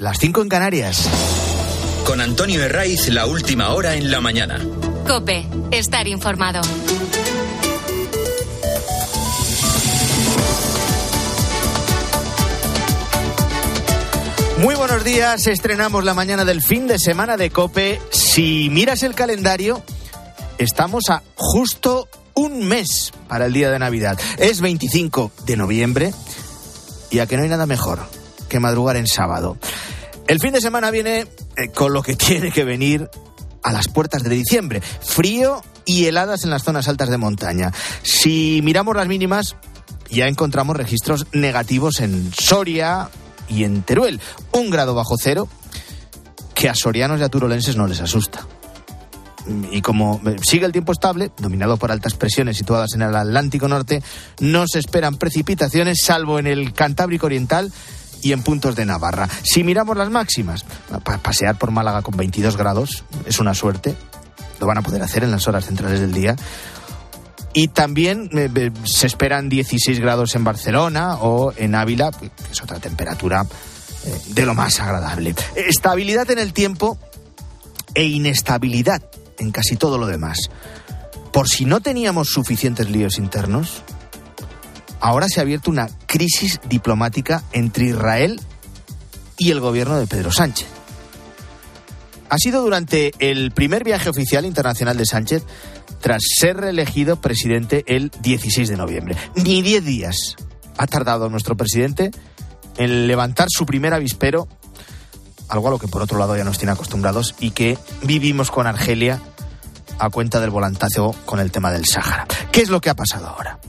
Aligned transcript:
Las 0.00 0.18
5 0.18 0.42
en 0.42 0.48
Canarias. 0.48 1.08
Con 2.04 2.20
Antonio 2.20 2.60
Herraiz, 2.60 3.08
la 3.08 3.24
última 3.26 3.70
hora 3.70 3.94
en 3.94 4.10
la 4.10 4.20
mañana. 4.20 4.60
Cope, 5.06 5.46
estar 5.70 6.08
informado. 6.08 6.60
Muy 14.58 14.74
buenos 14.74 15.04
días, 15.04 15.46
estrenamos 15.46 16.04
la 16.04 16.14
mañana 16.14 16.44
del 16.44 16.62
fin 16.62 16.88
de 16.88 16.98
semana 16.98 17.36
de 17.36 17.50
Cope. 17.50 18.00
Si 18.10 18.68
miras 18.70 19.04
el 19.04 19.14
calendario, 19.14 19.84
estamos 20.58 21.04
a 21.10 21.22
justo 21.36 22.08
un 22.34 22.66
mes 22.66 23.12
para 23.28 23.46
el 23.46 23.52
día 23.52 23.70
de 23.70 23.78
Navidad. 23.78 24.18
Es 24.36 24.60
25 24.60 25.30
de 25.46 25.56
noviembre 25.56 26.12
y 27.12 27.20
a 27.20 27.26
que 27.26 27.36
no 27.36 27.44
hay 27.44 27.48
nada 27.48 27.66
mejor 27.66 28.25
que 28.48 28.60
madrugar 28.60 28.96
en 28.96 29.06
sábado. 29.06 29.56
El 30.26 30.40
fin 30.40 30.52
de 30.52 30.60
semana 30.60 30.90
viene 30.90 31.26
eh, 31.56 31.68
con 31.74 31.92
lo 31.92 32.02
que 32.02 32.16
tiene 32.16 32.50
que 32.50 32.64
venir 32.64 33.08
a 33.62 33.72
las 33.72 33.88
puertas 33.88 34.22
de 34.22 34.30
diciembre. 34.30 34.80
Frío 34.80 35.62
y 35.84 36.06
heladas 36.06 36.44
en 36.44 36.50
las 36.50 36.62
zonas 36.62 36.88
altas 36.88 37.10
de 37.10 37.18
montaña. 37.18 37.72
Si 38.02 38.60
miramos 38.62 38.96
las 38.96 39.08
mínimas, 39.08 39.56
ya 40.10 40.26
encontramos 40.26 40.76
registros 40.76 41.26
negativos 41.32 42.00
en 42.00 42.32
Soria 42.32 43.08
y 43.48 43.64
en 43.64 43.82
Teruel. 43.82 44.20
Un 44.52 44.70
grado 44.70 44.94
bajo 44.94 45.16
cero 45.18 45.48
que 46.54 46.68
a 46.68 46.74
sorianos 46.74 47.20
y 47.20 47.22
a 47.22 47.28
turolenses 47.28 47.76
no 47.76 47.86
les 47.86 48.00
asusta. 48.00 48.46
Y 49.70 49.80
como 49.80 50.20
sigue 50.42 50.66
el 50.66 50.72
tiempo 50.72 50.92
estable, 50.92 51.30
dominado 51.38 51.76
por 51.76 51.92
altas 51.92 52.14
presiones 52.14 52.56
situadas 52.56 52.94
en 52.94 53.02
el 53.02 53.14
Atlántico 53.14 53.68
Norte, 53.68 54.02
no 54.40 54.64
se 54.66 54.80
esperan 54.80 55.16
precipitaciones, 55.16 55.98
salvo 56.02 56.40
en 56.40 56.48
el 56.48 56.72
Cantábrico 56.72 57.26
Oriental 57.26 57.72
y 58.22 58.32
en 58.32 58.42
puntos 58.42 58.76
de 58.76 58.86
Navarra. 58.86 59.28
Si 59.42 59.62
miramos 59.64 59.96
las 59.96 60.10
máximas, 60.10 60.64
pasear 61.22 61.58
por 61.58 61.70
Málaga 61.70 62.02
con 62.02 62.16
22 62.16 62.56
grados 62.56 63.04
es 63.26 63.38
una 63.38 63.54
suerte. 63.54 63.94
Lo 64.60 64.66
van 64.66 64.78
a 64.78 64.82
poder 64.82 65.02
hacer 65.02 65.24
en 65.24 65.30
las 65.30 65.46
horas 65.48 65.66
centrales 65.66 66.00
del 66.00 66.12
día. 66.12 66.36
Y 67.52 67.68
también 67.68 68.28
eh, 68.32 68.70
se 68.84 69.06
esperan 69.06 69.48
16 69.48 69.98
grados 70.00 70.34
en 70.34 70.44
Barcelona 70.44 71.16
o 71.16 71.52
en 71.56 71.74
Ávila, 71.74 72.10
que 72.10 72.30
es 72.52 72.62
otra 72.62 72.78
temperatura 72.78 73.46
eh, 74.04 74.20
de 74.28 74.44
lo 74.44 74.54
más 74.54 74.78
agradable. 74.80 75.34
Estabilidad 75.54 76.30
en 76.30 76.38
el 76.38 76.52
tiempo 76.52 76.98
e 77.94 78.04
inestabilidad 78.04 79.02
en 79.38 79.52
casi 79.52 79.76
todo 79.76 79.96
lo 79.96 80.06
demás. 80.06 80.50
Por 81.32 81.48
si 81.48 81.64
no 81.64 81.80
teníamos 81.80 82.28
suficientes 82.28 82.90
líos 82.90 83.18
internos, 83.18 83.82
ahora 85.06 85.28
se 85.28 85.38
ha 85.38 85.44
abierto 85.44 85.70
una 85.70 85.88
crisis 86.06 86.58
diplomática 86.68 87.44
entre 87.52 87.86
Israel 87.86 88.40
y 89.38 89.52
el 89.52 89.60
gobierno 89.60 89.96
de 89.98 90.08
Pedro 90.08 90.32
Sánchez. 90.32 90.66
Ha 92.28 92.38
sido 92.38 92.60
durante 92.60 93.12
el 93.20 93.52
primer 93.52 93.84
viaje 93.84 94.10
oficial 94.10 94.44
internacional 94.44 94.96
de 94.96 95.06
Sánchez 95.06 95.44
tras 96.00 96.22
ser 96.40 96.56
reelegido 96.56 97.20
presidente 97.20 97.84
el 97.86 98.10
16 98.20 98.68
de 98.68 98.76
noviembre. 98.76 99.16
Ni 99.36 99.62
10 99.62 99.84
días 99.84 100.34
ha 100.76 100.88
tardado 100.88 101.28
nuestro 101.28 101.56
presidente 101.56 102.10
en 102.76 103.06
levantar 103.06 103.46
su 103.48 103.64
primer 103.64 103.94
avispero, 103.94 104.48
algo 105.48 105.68
a 105.68 105.70
lo 105.70 105.78
que 105.78 105.86
por 105.86 106.02
otro 106.02 106.18
lado 106.18 106.36
ya 106.36 106.42
nos 106.42 106.58
tiene 106.58 106.72
acostumbrados 106.72 107.36
y 107.38 107.52
que 107.52 107.78
vivimos 108.02 108.50
con 108.50 108.66
Argelia 108.66 109.22
a 110.00 110.10
cuenta 110.10 110.40
del 110.40 110.50
volantazo 110.50 111.14
con 111.24 111.38
el 111.38 111.52
tema 111.52 111.70
del 111.70 111.86
Sáhara. 111.86 112.26
¿Qué 112.50 112.60
es 112.60 112.70
lo 112.70 112.80
que 112.80 112.90
ha 112.90 112.94
pasado 112.96 113.28
ahora? 113.28 113.60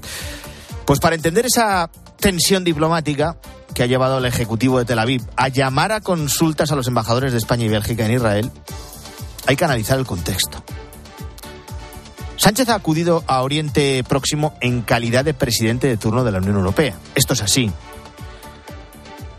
Pues 0.88 1.02
para 1.02 1.18
entender 1.18 1.46
esa 1.46 1.90
tensión 2.18 2.64
diplomática 2.64 3.36
que 3.74 3.84
ha 3.84 3.88
llevado 3.88 4.18
al 4.18 4.26
Ejecutivo 4.26 4.80
de 4.80 4.86
Tel 4.86 5.00
Aviv 5.00 5.22
a 5.36 5.50
llamar 5.50 5.92
a 5.92 6.00
consultas 6.00 6.72
a 6.72 6.78
los 6.78 6.88
embajadores 6.88 7.34
de 7.34 7.40
España 7.40 7.66
y 7.66 7.68
Bélgica 7.68 8.06
en 8.06 8.14
Israel, 8.14 8.52
hay 9.46 9.58
que 9.58 9.66
analizar 9.66 10.00
el 10.00 10.06
contexto. 10.06 10.64
Sánchez 12.38 12.70
ha 12.70 12.76
acudido 12.76 13.26
a 13.28 13.42
Oriente 13.42 14.02
Próximo 14.08 14.56
en 14.61 14.82
calidad 14.82 15.26
de 15.26 15.34
presidente 15.34 15.88
de 15.88 15.98
turno 15.98 16.23
de 16.23 16.32
la 16.32 16.38
Unión 16.38 16.56
Europea. 16.56 16.95
Esto 17.16 17.34
es 17.34 17.42
así. 17.42 17.70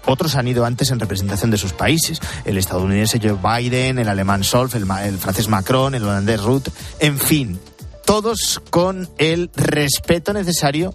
Otros 0.05 0.37
han 0.37 0.49
ido 0.49 0.67
antes 0.67 0.91
en 0.91 1.01
representación 1.01 1.51
de 1.51 1.56
sus 1.56 1.72
países. 1.72 2.21
El 2.45 2.59
estadounidense 2.59 3.21
Joe 3.22 3.39
Biden, 3.43 3.99
el 3.99 4.11
alemán 4.11 4.45
Solf, 4.45 4.75
el, 4.75 4.84
el 5.03 5.17
francés 5.17 5.49
Macron, 5.49 5.95
el 5.95 6.05
holandés 6.05 6.43
Ruth. 6.43 6.69
En 6.99 7.19
fin, 7.19 7.59
todos 8.05 8.61
con 8.69 9.09
el 9.17 9.51
respeto 9.56 10.34
necesario 10.34 10.93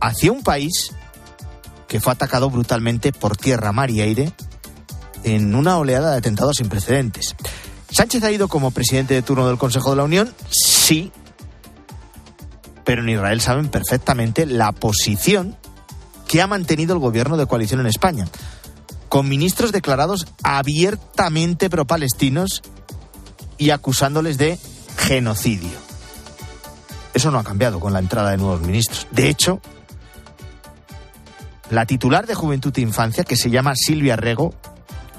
hacia 0.00 0.32
un 0.32 0.42
país 0.42 0.92
que 1.88 2.00
fue 2.00 2.12
atacado 2.12 2.50
brutalmente 2.50 3.12
por 3.12 3.36
tierra, 3.36 3.72
mar 3.72 3.90
y 3.90 4.00
aire 4.00 4.32
en 5.24 5.54
una 5.54 5.78
oleada 5.78 6.12
de 6.12 6.18
atentados 6.18 6.56
sin 6.56 6.68
precedentes. 6.68 7.34
¿Sánchez 7.90 8.22
ha 8.22 8.30
ido 8.30 8.48
como 8.48 8.70
presidente 8.70 9.14
de 9.14 9.22
turno 9.22 9.48
del 9.48 9.58
Consejo 9.58 9.90
de 9.90 9.96
la 9.96 10.04
Unión? 10.04 10.32
Sí. 10.50 11.10
Pero 12.84 13.02
en 13.02 13.08
Israel 13.08 13.40
saben 13.40 13.68
perfectamente 13.68 14.46
la 14.46 14.72
posición 14.72 15.56
que 16.26 16.42
ha 16.42 16.46
mantenido 16.46 16.92
el 16.92 17.00
gobierno 17.00 17.38
de 17.38 17.46
coalición 17.46 17.80
en 17.80 17.86
España, 17.86 18.28
con 19.08 19.28
ministros 19.28 19.72
declarados 19.72 20.26
abiertamente 20.42 21.70
pro-palestinos 21.70 22.62
y 23.56 23.70
acusándoles 23.70 24.36
de 24.36 24.58
genocidio. 24.98 25.88
Eso 27.14 27.30
no 27.30 27.38
ha 27.38 27.44
cambiado 27.44 27.80
con 27.80 27.94
la 27.94 27.98
entrada 27.98 28.30
de 28.30 28.36
nuevos 28.36 28.60
ministros. 28.60 29.06
De 29.10 29.30
hecho, 29.30 29.60
la 31.70 31.86
titular 31.86 32.26
de 32.26 32.34
Juventud 32.34 32.72
e 32.76 32.80
Infancia, 32.80 33.24
que 33.24 33.36
se 33.36 33.50
llama 33.50 33.74
Silvia 33.74 34.16
Rego, 34.16 34.54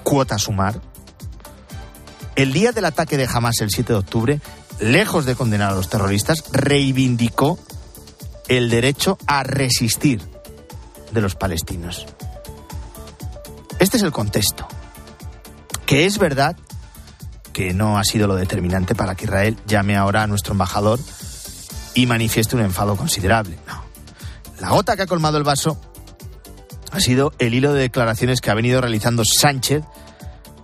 cuota 0.04 0.38
sumar, 0.38 0.82
el 2.36 2.54
día 2.54 2.72
del 2.72 2.86
ataque 2.86 3.18
de 3.18 3.28
Hamas 3.32 3.60
el 3.60 3.70
7 3.70 3.94
de 3.94 4.00
octubre, 4.00 4.42
lejos 4.80 5.26
de 5.26 5.36
condenar 5.36 5.72
a 5.72 5.76
los 5.76 5.90
terroristas, 5.90 6.44
reivindicó 6.52 7.60
el 8.48 8.70
derecho 8.70 9.18
a 9.28 9.44
resistir 9.44 10.22
de 11.12 11.22
los 11.22 11.36
palestinos. 11.36 12.06
Este 13.80 13.98
es 13.98 14.04
el 14.04 14.12
contexto. 14.12 14.68
Que 15.86 16.06
es 16.06 16.18
verdad 16.18 16.56
que 17.52 17.74
no 17.74 17.98
ha 17.98 18.04
sido 18.04 18.28
lo 18.28 18.36
determinante 18.36 18.96
para 18.96 19.16
que 19.16 19.26
Israel 19.26 19.58
llame 19.68 19.98
ahora 19.98 20.24
a 20.24 20.28
nuestro 20.28 20.54
embajador 20.54 21.00
y 21.94 22.06
manifieste 22.06 22.56
un 22.56 22.62
enfado 22.62 22.96
considerable. 22.96 23.58
No. 23.68 23.84
La 24.60 24.70
gota 24.70 24.96
que 24.96 25.04
ha 25.04 25.08
colmado 25.08 25.38
el 25.38 25.44
vaso 25.44 25.80
ha 26.91 27.00
sido 27.00 27.33
el 27.39 27.53
hilo 27.53 27.73
de 27.73 27.81
declaraciones 27.81 28.41
que 28.41 28.51
ha 28.51 28.55
venido 28.55 28.81
realizando 28.81 29.23
Sánchez 29.25 29.83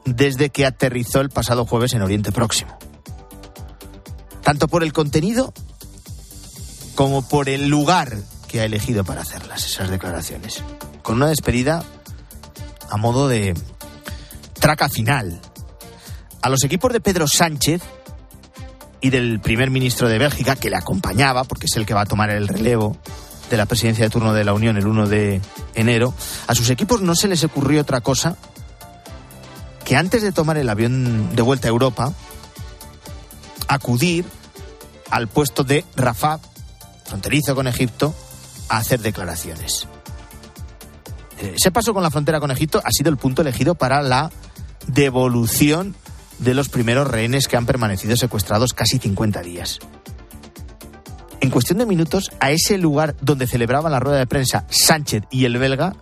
desde 0.06 0.50
que 0.50 0.66
aterrizó 0.66 1.22
el 1.22 1.30
pasado 1.30 1.66
jueves 1.66 1.94
en 1.94 2.02
Oriente 2.02 2.32
Próximo. 2.32 2.78
Tanto 4.44 4.68
por 4.68 4.84
el 4.84 4.94
contenido 4.94 5.54
como 6.94 7.28
por 7.28 7.50
el 7.50 7.68
lugar 7.68 8.16
que 8.48 8.62
ha 8.62 8.66
elegido 8.66 9.04
para 9.04 9.22
hacerlas, 9.22 9.66
esas 9.66 9.90
declaraciones. 9.90 10.64
Con 11.02 11.16
una 11.16 11.28
despedida 11.28 11.84
a 12.90 12.98
modo 12.98 13.28
de 13.28 13.54
traca 14.54 14.90
final. 14.90 15.40
A 16.42 16.50
los 16.50 16.64
equipos 16.64 16.94
de 16.94 17.02
Pedro 17.02 17.28
Sánchez 17.28 17.82
y 19.02 19.10
del 19.10 19.40
primer 19.40 19.70
ministro 19.70 20.08
de 20.08 20.18
Bélgica, 20.18 20.56
que 20.56 20.70
le 20.70 20.78
acompañaba, 20.78 21.44
porque 21.44 21.66
es 21.66 21.76
el 21.76 21.86
que 21.86 21.94
va 21.94 22.02
a 22.02 22.06
tomar 22.06 22.30
el 22.30 22.48
relevo 22.48 22.98
de 23.50 23.58
la 23.58 23.66
presidencia 23.66 24.06
de 24.06 24.10
turno 24.10 24.34
de 24.34 24.44
la 24.44 24.54
Unión 24.54 24.78
el 24.78 24.88
1 24.88 25.08
de 25.08 25.42
enero, 25.76 26.14
a 26.48 26.56
sus 26.56 26.70
equipos 26.70 27.02
no 27.02 27.16
se 27.16 27.28
les 27.28 27.44
ocurrió 27.44 27.82
otra 27.82 28.02
cosa 28.02 28.38
que 29.84 29.96
antes 29.96 30.24
de 30.24 30.32
tomar 30.32 30.58
el 30.58 30.70
avión 30.70 31.36
de 31.36 31.42
vuelta 31.44 31.68
a 31.68 31.70
Europa, 31.70 32.12
acudir 33.68 34.26
al 35.12 35.28
puesto 35.28 35.64
de 35.64 35.86
Rafah, 35.96 36.40
fronterizo 37.06 37.54
con 37.54 37.68
Egipto, 37.68 38.14
a 38.68 38.78
hacer 38.78 39.00
declaraciones. 39.02 39.88
Eh, 41.40 41.54
ese 41.56 41.72
paso 41.72 41.94
con 41.94 42.02
la 42.02 42.10
frontera 42.10 42.40
con 42.40 42.50
Egipto 42.50 42.82
ha 42.84 42.92
sido 42.92 43.12
el 43.12 43.18
punto 43.18 43.44
elegido 43.44 43.76
para 43.76 44.02
la 44.02 44.32
devolución 44.88 45.96
de 46.40 46.54
los 46.54 46.70
primeros 46.70 47.08
rehenes 47.08 47.48
que 47.48 47.58
han 47.58 47.66
permanecido 47.66 48.18
secuestrados 48.18 48.74
casi 48.74 48.98
50 48.98 49.42
días. 49.42 49.80
En 51.46 51.52
cuestión 51.52 51.78
de 51.78 51.86
minutos, 51.86 52.32
a 52.40 52.50
ese 52.50 52.80
lugar 52.80 53.16
donde 53.22 53.46
celebraban 53.46 53.92
la 53.92 54.00
rueda 54.00 54.18
de 54.18 54.26
prensa 54.26 54.66
Sánchez 54.68 55.26
y 55.30 55.46
el 55.46 55.60
belga, 55.60 55.96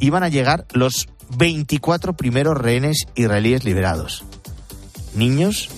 iban 0.00 0.24
a 0.24 0.28
llegar 0.28 0.66
los 0.72 1.06
24 1.36 2.14
primeros 2.14 2.58
rehenes 2.58 3.06
israelíes 3.14 3.62
liberados. 3.62 4.24
Niños, 5.14 5.68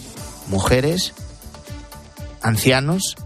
mujeres, 0.49 1.13
ancianos. 2.41 3.17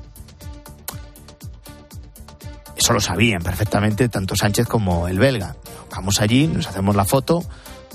Eso 2.76 2.92
lo 2.92 3.00
sabían 3.00 3.40
perfectamente 3.40 4.08
tanto 4.08 4.34
Sánchez 4.34 4.66
como 4.66 5.06
el 5.06 5.20
belga. 5.20 5.54
Vamos 5.92 6.20
allí, 6.20 6.48
nos 6.48 6.66
hacemos 6.66 6.96
la 6.96 7.04
foto, 7.04 7.44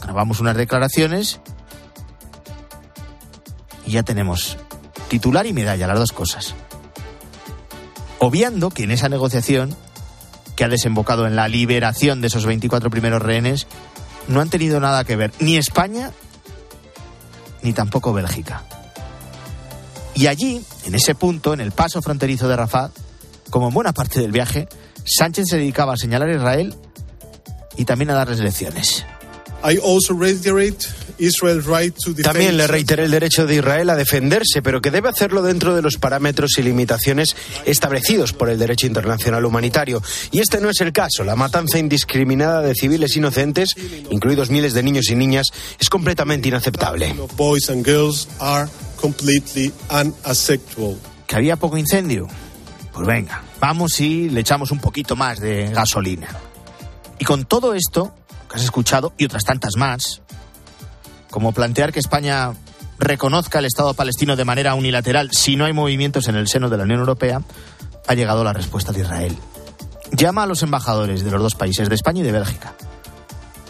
grabamos 0.02 0.40
unas 0.40 0.56
declaraciones 0.56 1.42
y 3.86 3.92
ya 3.92 4.04
tenemos 4.04 4.58
titular 5.10 5.46
y 5.46 5.52
medalla, 5.52 5.86
las 5.86 6.00
dos 6.00 6.14
cosas. 6.14 6.56
Obviando 8.20 8.70
que 8.70 8.84
en 8.84 8.92
esa 8.92 9.10
negociación, 9.10 9.76
que 10.56 10.64
ha 10.64 10.70
desembocado 10.70 11.28
en 11.28 11.36
la 11.36 11.48
liberación 11.48 12.22
de 12.22 12.28
esos 12.28 12.46
24 12.46 12.90
primeros 12.90 13.22
rehenes, 13.22 13.68
no 14.28 14.42
han 14.42 14.50
tenido 14.50 14.80
nada 14.80 15.04
que 15.04 15.16
ver 15.16 15.32
ni 15.40 15.58
España 15.58 16.12
ni 17.62 17.74
tampoco 17.74 18.14
Bélgica. 18.14 18.64
Y 20.14 20.28
allí, 20.28 20.64
en 20.86 20.96
ese 20.96 21.14
punto, 21.14 21.54
en 21.54 21.60
el 21.60 21.72
paso 21.72 22.02
fronterizo 22.02 22.48
de 22.48 22.56
Rafah, 22.56 22.92
como 23.50 23.68
en 23.68 23.74
buena 23.74 23.92
parte 23.92 24.22
del 24.22 24.32
viaje, 24.32 24.68
Sánchez 25.04 25.50
se 25.50 25.58
dedicaba 25.58 25.94
a 25.94 25.98
señalar 25.98 26.30
a 26.30 26.36
Israel 26.36 26.76
y 27.76 27.86
también 27.86 28.12
a 28.12 28.14
darles 28.14 28.40
lecciones. 28.40 29.06
También 32.24 32.58
le 32.58 32.68
reiteré 32.68 33.06
el 33.06 33.12
derecho 33.12 33.46
de 33.48 33.56
Israel 33.56 33.90
a 33.90 33.96
defenderse, 33.96 34.62
pero 34.62 34.82
que 34.82 34.92
debe 34.92 35.10
hacerlo 35.10 35.42
dentro 35.42 35.76
de 35.76 35.82
los 35.82 35.96
parámetros 35.98 36.58
y 36.58 36.64
limitaciones 36.64 37.36
establecidos 37.66 38.34
por 38.34 38.50
el 38.50 38.60
derecho 38.60 38.86
internacional 38.86 39.46
humanitario. 39.46 40.02
Y 40.32 40.40
este 40.40 40.60
no 40.60 40.70
es 40.70 40.82
el 40.82 40.92
caso. 40.92 41.24
La 41.24 41.36
matanza 41.36 41.80
indiscriminada 41.80 42.62
de 42.62 42.76
civiles 42.76 43.16
inocentes, 43.16 43.76
incluidos 44.10 44.50
miles 44.50 44.74
de 44.74 44.84
niños 44.84 45.10
y 45.10 45.16
niñas, 45.16 45.48
es 45.80 45.90
completamente 45.90 46.50
inaceptable. 46.50 47.16
¿Que 51.28 51.36
había 51.36 51.56
poco 51.56 51.78
incendio? 51.78 52.28
Pues 52.94 53.08
venga, 53.08 53.44
vamos 53.60 54.00
y 54.00 54.30
le 54.30 54.42
echamos 54.42 54.72
un 54.72 54.80
poquito 54.80 55.16
más 55.16 55.40
de 55.40 55.70
gasolina. 55.70 56.28
Y 57.20 57.26
con 57.26 57.46
todo 57.46 57.74
esto, 57.74 58.14
que 58.56 58.62
has 58.62 58.66
escuchado, 58.66 59.14
y 59.18 59.26
otras 59.26 59.44
tantas 59.44 59.76
más, 59.76 60.22
como 61.30 61.52
plantear 61.52 61.92
que 61.92 62.00
España 62.00 62.54
reconozca 62.98 63.60
el 63.60 63.66
Estado 63.66 63.94
palestino 63.94 64.38
de 64.38 64.46
manera 64.46 64.76
unilateral 64.76 65.32
si 65.34 65.58
no 65.58 65.66
hay 65.66 65.74
movimientos 65.74 66.30
en 66.30 66.36
el 66.36 66.48
seno 66.48 66.70
de 66.70 66.78
la 66.78 66.84
Unión 66.84 67.02
Europea, 67.02 67.42
ha 68.08 68.14
llegado 68.14 68.46
la 68.46 68.54
respuesta 68.54 68.94
de 68.94 69.02
Israel. 69.02 69.38
Llama 70.14 70.44
a 70.44 70.46
los 70.46 70.64
embajadores 70.64 71.26
de 71.26 71.32
los 71.32 71.42
dos 71.42 71.56
países, 71.56 71.90
de 71.90 71.96
España 71.96 72.22
y 72.22 72.24
de 72.24 72.32
Bélgica, 72.32 72.76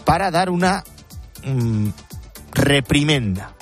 para 0.04 0.30
dar 0.30 0.50
una 0.50 0.84
mm, 1.44 1.88
reprimenda. 2.52 3.54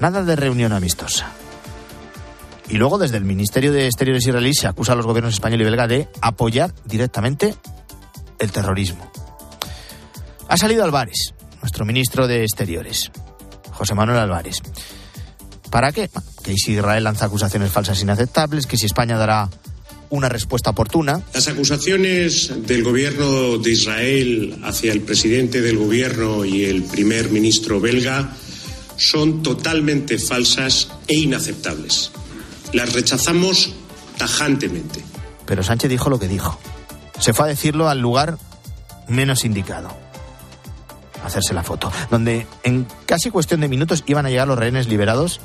Nada 0.00 0.22
de 0.22 0.36
reunión 0.36 0.74
amistosa. 0.74 1.30
Y 2.68 2.76
luego 2.76 2.98
desde 2.98 3.16
el 3.16 3.24
Ministerio 3.24 3.72
de 3.72 3.86
Exteriores 3.86 4.26
israelí 4.26 4.52
se 4.52 4.68
acusa 4.68 4.92
a 4.92 4.96
los 4.96 5.06
gobiernos 5.06 5.32
español 5.32 5.62
y 5.62 5.64
belga 5.64 5.86
de 5.86 6.08
apoyar 6.20 6.74
directamente 6.84 7.54
el 8.38 8.52
terrorismo. 8.52 9.10
Ha 10.50 10.56
salido 10.56 10.82
Álvarez, 10.82 11.32
nuestro 11.62 11.84
ministro 11.84 12.26
de 12.26 12.42
Exteriores, 12.42 13.12
José 13.70 13.94
Manuel 13.94 14.18
Álvarez. 14.18 14.56
¿Para 15.70 15.92
qué? 15.92 16.10
Que 16.42 16.56
si 16.56 16.72
Israel 16.72 17.04
lanza 17.04 17.26
acusaciones 17.26 17.70
falsas 17.70 18.02
inaceptables, 18.02 18.66
que 18.66 18.76
si 18.76 18.86
España 18.86 19.16
dará 19.16 19.48
una 20.08 20.28
respuesta 20.28 20.70
oportuna. 20.70 21.22
Las 21.32 21.46
acusaciones 21.46 22.52
del 22.66 22.82
gobierno 22.82 23.58
de 23.58 23.70
Israel 23.70 24.58
hacia 24.64 24.90
el 24.90 25.02
presidente 25.02 25.60
del 25.60 25.78
gobierno 25.78 26.44
y 26.44 26.64
el 26.64 26.82
primer 26.82 27.30
ministro 27.30 27.80
belga 27.80 28.34
son 28.96 29.44
totalmente 29.44 30.18
falsas 30.18 30.88
e 31.06 31.14
inaceptables. 31.14 32.10
Las 32.72 32.92
rechazamos 32.92 33.72
tajantemente. 34.18 35.00
Pero 35.46 35.62
Sánchez 35.62 35.88
dijo 35.88 36.10
lo 36.10 36.18
que 36.18 36.26
dijo. 36.26 36.58
Se 37.20 37.32
fue 37.32 37.44
a 37.44 37.48
decirlo 37.48 37.88
al 37.88 38.00
lugar 38.00 38.36
menos 39.06 39.44
indicado 39.44 40.09
hacerse 41.24 41.54
la 41.54 41.62
foto, 41.62 41.90
donde 42.10 42.46
en 42.62 42.86
casi 43.06 43.30
cuestión 43.30 43.60
de 43.60 43.68
minutos 43.68 44.04
iban 44.06 44.26
a 44.26 44.30
llegar 44.30 44.48
los 44.48 44.58
rehenes 44.58 44.88
liberados 44.88 45.40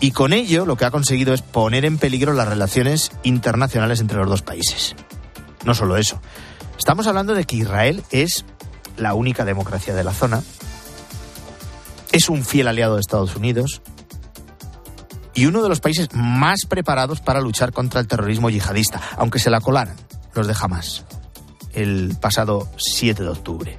y 0.00 0.10
con 0.10 0.32
ello 0.32 0.66
lo 0.66 0.76
que 0.76 0.84
ha 0.84 0.90
conseguido 0.90 1.32
es 1.32 1.42
poner 1.42 1.84
en 1.84 1.98
peligro 1.98 2.32
las 2.34 2.48
relaciones 2.48 3.10
internacionales 3.22 4.00
entre 4.00 4.18
los 4.18 4.28
dos 4.28 4.42
países. 4.42 4.94
No 5.64 5.74
solo 5.74 5.96
eso, 5.96 6.20
estamos 6.78 7.06
hablando 7.06 7.34
de 7.34 7.44
que 7.44 7.56
Israel 7.56 8.02
es 8.10 8.44
la 8.96 9.14
única 9.14 9.44
democracia 9.44 9.94
de 9.94 10.04
la 10.04 10.12
zona, 10.12 10.42
es 12.12 12.28
un 12.28 12.44
fiel 12.44 12.68
aliado 12.68 12.94
de 12.94 13.00
Estados 13.00 13.36
Unidos 13.36 13.82
y 15.34 15.46
uno 15.46 15.62
de 15.62 15.68
los 15.68 15.80
países 15.80 16.08
más 16.12 16.60
preparados 16.68 17.20
para 17.20 17.40
luchar 17.40 17.72
contra 17.72 18.00
el 18.00 18.06
terrorismo 18.06 18.48
yihadista, 18.48 19.00
aunque 19.16 19.38
se 19.38 19.50
la 19.50 19.60
colaran 19.60 19.96
los 20.34 20.46
de 20.46 20.54
Hamas 20.58 21.04
el 21.76 22.16
pasado 22.20 22.68
7 22.78 23.22
de 23.22 23.28
octubre. 23.28 23.78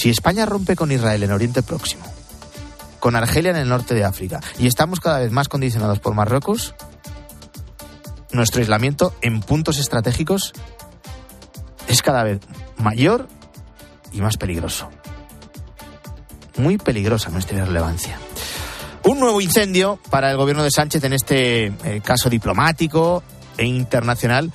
Si 0.00 0.08
España 0.08 0.46
rompe 0.46 0.76
con 0.76 0.90
Israel 0.90 1.22
en 1.24 1.30
Oriente 1.30 1.62
Próximo, 1.62 2.02
con 3.00 3.16
Argelia 3.16 3.50
en 3.50 3.58
el 3.58 3.68
norte 3.68 3.94
de 3.94 4.02
África 4.02 4.40
y 4.58 4.66
estamos 4.66 4.98
cada 4.98 5.18
vez 5.18 5.30
más 5.30 5.50
condicionados 5.50 5.98
por 5.98 6.14
Marruecos, 6.14 6.74
nuestro 8.32 8.62
aislamiento 8.62 9.14
en 9.20 9.40
puntos 9.40 9.76
estratégicos 9.76 10.54
es 11.86 12.00
cada 12.00 12.24
vez 12.24 12.40
mayor 12.78 13.28
y 14.10 14.22
más 14.22 14.38
peligroso. 14.38 14.88
Muy 16.56 16.78
peligrosa 16.78 17.28
nuestra 17.28 17.58
irrelevancia. 17.58 18.18
Un 19.04 19.20
nuevo 19.20 19.42
incendio 19.42 20.00
para 20.08 20.30
el 20.30 20.38
gobierno 20.38 20.62
de 20.62 20.70
Sánchez 20.70 21.04
en 21.04 21.12
este 21.12 21.66
eh, 21.66 22.00
caso 22.02 22.30
diplomático 22.30 23.22
e 23.58 23.66
internacional, 23.66 24.50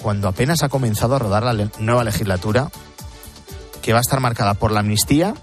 cuando 0.00 0.28
apenas 0.28 0.62
ha 0.62 0.68
comenzado 0.68 1.16
a 1.16 1.18
rodar 1.18 1.42
la 1.42 1.68
nueva 1.80 2.04
legislatura 2.04 2.70
que 3.84 3.92
va 3.92 3.98
a 3.98 4.00
estar 4.00 4.18
marcada 4.18 4.54
por 4.54 4.72
la 4.72 4.80
amnistía, 4.80 5.34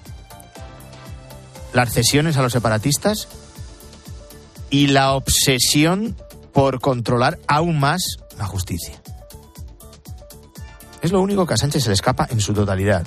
las 1.73 1.93
cesiones 1.93 2.37
a 2.37 2.41
los 2.41 2.51
separatistas 2.51 3.27
y 4.71 4.87
la 4.87 5.13
obsesión 5.13 6.17
por 6.51 6.79
controlar 6.79 7.37
aún 7.47 7.79
más 7.79 8.01
la 8.39 8.47
justicia. 8.47 8.99
Es 11.03 11.11
lo 11.11 11.21
único 11.21 11.45
que 11.45 11.53
a 11.53 11.57
Sánchez 11.57 11.83
se 11.83 11.89
le 11.89 11.93
escapa 11.93 12.27
en 12.31 12.41
su 12.41 12.51
totalidad. 12.51 13.05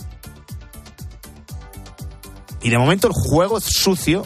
Y 2.62 2.70
de 2.70 2.78
momento 2.78 3.08
el 3.08 3.12
juego 3.12 3.60
sucio 3.60 4.25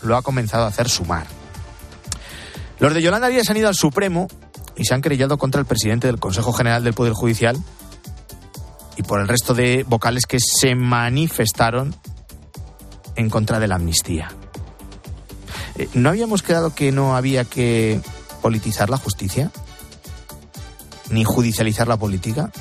lo 0.00 0.16
ha 0.16 0.22
comenzado 0.22 0.64
a 0.64 0.68
hacer 0.68 0.88
sumar. 0.88 1.26
Los 2.78 2.94
de 2.94 3.02
Yolanda 3.02 3.28
Díaz 3.28 3.50
han 3.50 3.58
ido 3.58 3.68
al 3.68 3.74
Supremo 3.74 4.26
y 4.74 4.86
se 4.86 4.94
han 4.94 5.02
querellado 5.02 5.36
contra 5.36 5.60
el 5.60 5.66
presidente 5.66 6.06
del 6.06 6.18
Consejo 6.18 6.54
General 6.54 6.82
del 6.82 6.94
Poder 6.94 7.12
Judicial 7.12 7.62
y 9.00 9.02
por 9.02 9.18
el 9.18 9.28
resto 9.28 9.54
de 9.54 9.82
vocales 9.88 10.26
que 10.26 10.38
se 10.40 10.74
manifestaron 10.74 11.94
en 13.16 13.30
contra 13.30 13.58
de 13.58 13.66
la 13.66 13.76
amnistía. 13.76 14.30
Eh, 15.76 15.88
¿No 15.94 16.10
habíamos 16.10 16.42
quedado 16.42 16.74
que 16.74 16.92
no 16.92 17.16
había 17.16 17.46
que 17.46 18.02
politizar 18.42 18.90
la 18.90 18.98
justicia? 18.98 19.50
¿Ni 21.08 21.24
judicializar 21.24 21.88
la 21.88 21.96
política? 21.96 22.52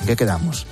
¿En 0.00 0.06
qué 0.06 0.14
quedamos? 0.14 0.68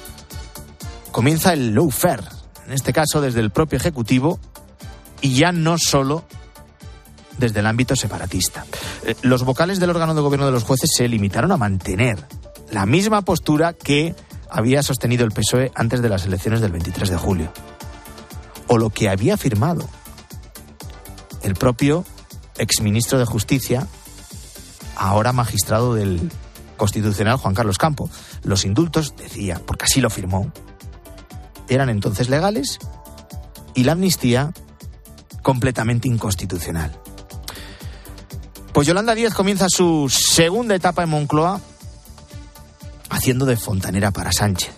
Comienza 1.10 1.52
el 1.54 1.76
fair, 1.90 2.20
en 2.64 2.72
este 2.72 2.92
caso 2.92 3.20
desde 3.20 3.40
el 3.40 3.50
propio 3.50 3.78
Ejecutivo 3.78 4.38
y 5.22 5.34
ya 5.34 5.50
no 5.50 5.76
solo 5.76 6.22
desde 7.36 7.60
el 7.60 7.66
ámbito 7.66 7.96
separatista. 7.96 8.64
Eh, 9.04 9.16
los 9.22 9.42
vocales 9.42 9.80
del 9.80 9.90
órgano 9.90 10.14
de 10.14 10.20
gobierno 10.20 10.46
de 10.46 10.52
los 10.52 10.62
jueces 10.62 10.90
se 10.96 11.08
limitaron 11.08 11.50
a 11.50 11.56
mantener 11.56 12.16
la 12.70 12.86
misma 12.86 13.22
postura 13.22 13.72
que 13.72 14.14
había 14.56 14.82
sostenido 14.82 15.26
el 15.26 15.32
PSOE 15.32 15.70
antes 15.74 16.00
de 16.00 16.08
las 16.08 16.24
elecciones 16.24 16.62
del 16.62 16.72
23 16.72 17.10
de 17.10 17.16
julio. 17.18 17.52
O 18.68 18.78
lo 18.78 18.88
que 18.88 19.10
había 19.10 19.34
afirmado 19.34 19.86
el 21.42 21.54
propio 21.56 22.06
exministro 22.56 23.18
de 23.18 23.26
Justicia, 23.26 23.86
ahora 24.96 25.34
magistrado 25.34 25.94
del 25.94 26.32
Constitucional 26.78 27.36
Juan 27.36 27.54
Carlos 27.54 27.76
Campo. 27.76 28.08
Los 28.44 28.64
indultos, 28.64 29.14
decía, 29.18 29.60
porque 29.66 29.84
así 29.84 30.00
lo 30.00 30.08
firmó, 30.08 30.50
eran 31.68 31.90
entonces 31.90 32.30
legales 32.30 32.78
y 33.74 33.84
la 33.84 33.92
amnistía 33.92 34.54
completamente 35.42 36.08
inconstitucional. 36.08 36.98
Pues 38.72 38.86
Yolanda 38.86 39.14
Díaz 39.14 39.34
comienza 39.34 39.66
su 39.68 40.08
segunda 40.08 40.74
etapa 40.74 41.02
en 41.02 41.10
Moncloa 41.10 41.60
haciendo 43.10 43.46
de 43.46 43.56
fontanera 43.56 44.10
para 44.10 44.32
Sánchez. 44.32 44.72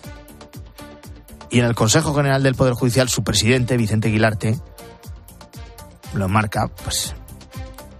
Y 1.51 1.59
en 1.59 1.65
el 1.65 1.75
Consejo 1.75 2.13
General 2.13 2.43
del 2.43 2.55
Poder 2.55 2.73
Judicial, 2.73 3.09
su 3.09 3.23
presidente, 3.23 3.77
Vicente 3.77 4.09
Aguilarte, 4.09 4.59
lo 6.13 6.27
marca, 6.27 6.67
pues, 6.83 7.15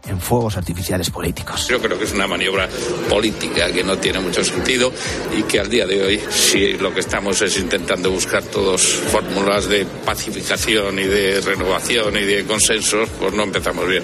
en 0.08 0.20
fuegos 0.20 0.58
artificiales 0.58 1.10
políticos. 1.10 1.68
Yo 1.68 1.80
creo 1.80 1.98
que 1.98 2.06
es 2.06 2.14
una 2.14 2.28
maniobra 2.28 2.68
política 3.10 3.72
que 3.72 3.84
no 3.84 3.98
tiene 3.98 4.20
mucho 4.20 4.44
sentido 4.44 4.92
y 5.38 5.44
que 5.44 5.60
al 5.60 5.70
día 5.70 5.86
de 5.86 6.04
hoy, 6.04 6.22
si 6.30 6.74
lo 6.74 6.94
que 6.94 7.00
estamos 7.00 7.42
es 7.42 7.58
intentando 7.58 8.12
buscar 8.12 8.44
todos 8.44 8.82
fórmulas 8.82 9.68
de 9.68 9.86
pacificación 9.86 11.00
y 11.00 11.04
de 11.04 11.42
renovación 11.42 12.18
y 12.18 12.26
de 12.26 12.46
consensos, 12.46 13.10
pues 13.20 13.34
no 13.34 13.44
empezamos 13.44 13.88
bien. 13.88 14.04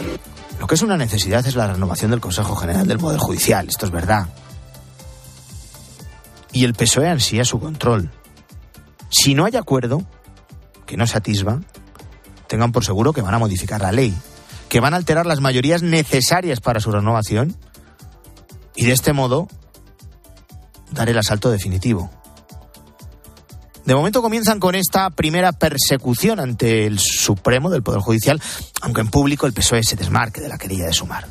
Lo 0.60 0.68
que 0.68 0.76
es 0.76 0.82
una 0.82 0.98
necesidad 0.98 1.46
es 1.46 1.56
la 1.56 1.74
renovación 1.74 2.12
del 2.12 2.22
Consejo 2.22 2.56
General 2.56 2.88
del 2.88 2.98
Poder 2.98 3.20
Judicial, 3.20 3.68
esto 3.68 3.86
es 3.86 3.92
verdad 3.92 4.28
y 6.56 6.64
el 6.64 6.74
PSOE 6.74 7.10
ansía 7.10 7.44
su 7.44 7.60
control. 7.60 8.10
Si 9.10 9.36
no 9.36 9.44
hay 9.44 9.58
acuerdo, 9.58 10.04
que 10.86 10.96
no 10.96 11.06
se 11.06 11.18
atisba, 11.18 11.60
tengan 12.48 12.72
por 12.72 12.86
seguro 12.86 13.12
que 13.12 13.22
van 13.22 13.34
a 13.34 13.40
modificar 13.40 13.82
la 13.82 13.92
ley, 13.92 14.16
que 14.70 14.80
van 14.80 14.94
a 14.94 14.98
alterar 14.98 15.26
las 15.26 15.42
mayorías 15.42 15.84
necesarias 15.84 16.62
para 16.62 16.80
su 16.80 16.92
renovación 16.92 17.58
y 18.74 18.86
de 18.86 18.94
este 18.94 19.12
modo 19.12 19.50
dar 20.92 21.10
el 21.10 21.18
asalto 21.18 21.52
definitivo. 21.52 22.10
De 23.84 23.94
momento 23.94 24.22
comienzan 24.22 24.62
con 24.62 24.76
esta 24.76 25.10
primera 25.10 25.52
persecución 25.52 26.40
ante 26.40 26.88
el 26.88 27.00
Supremo 27.00 27.70
del 27.70 27.84
Poder 27.84 28.00
Judicial, 28.00 28.42
aunque 28.82 29.02
en 29.02 29.10
público 29.10 29.46
el 29.46 29.54
PSOE 29.54 29.84
se 29.84 29.98
desmarque 29.98 30.40
de 30.40 30.48
la 30.48 30.58
querella 30.58 30.86
de 30.86 30.94
Sumar. 30.94 31.28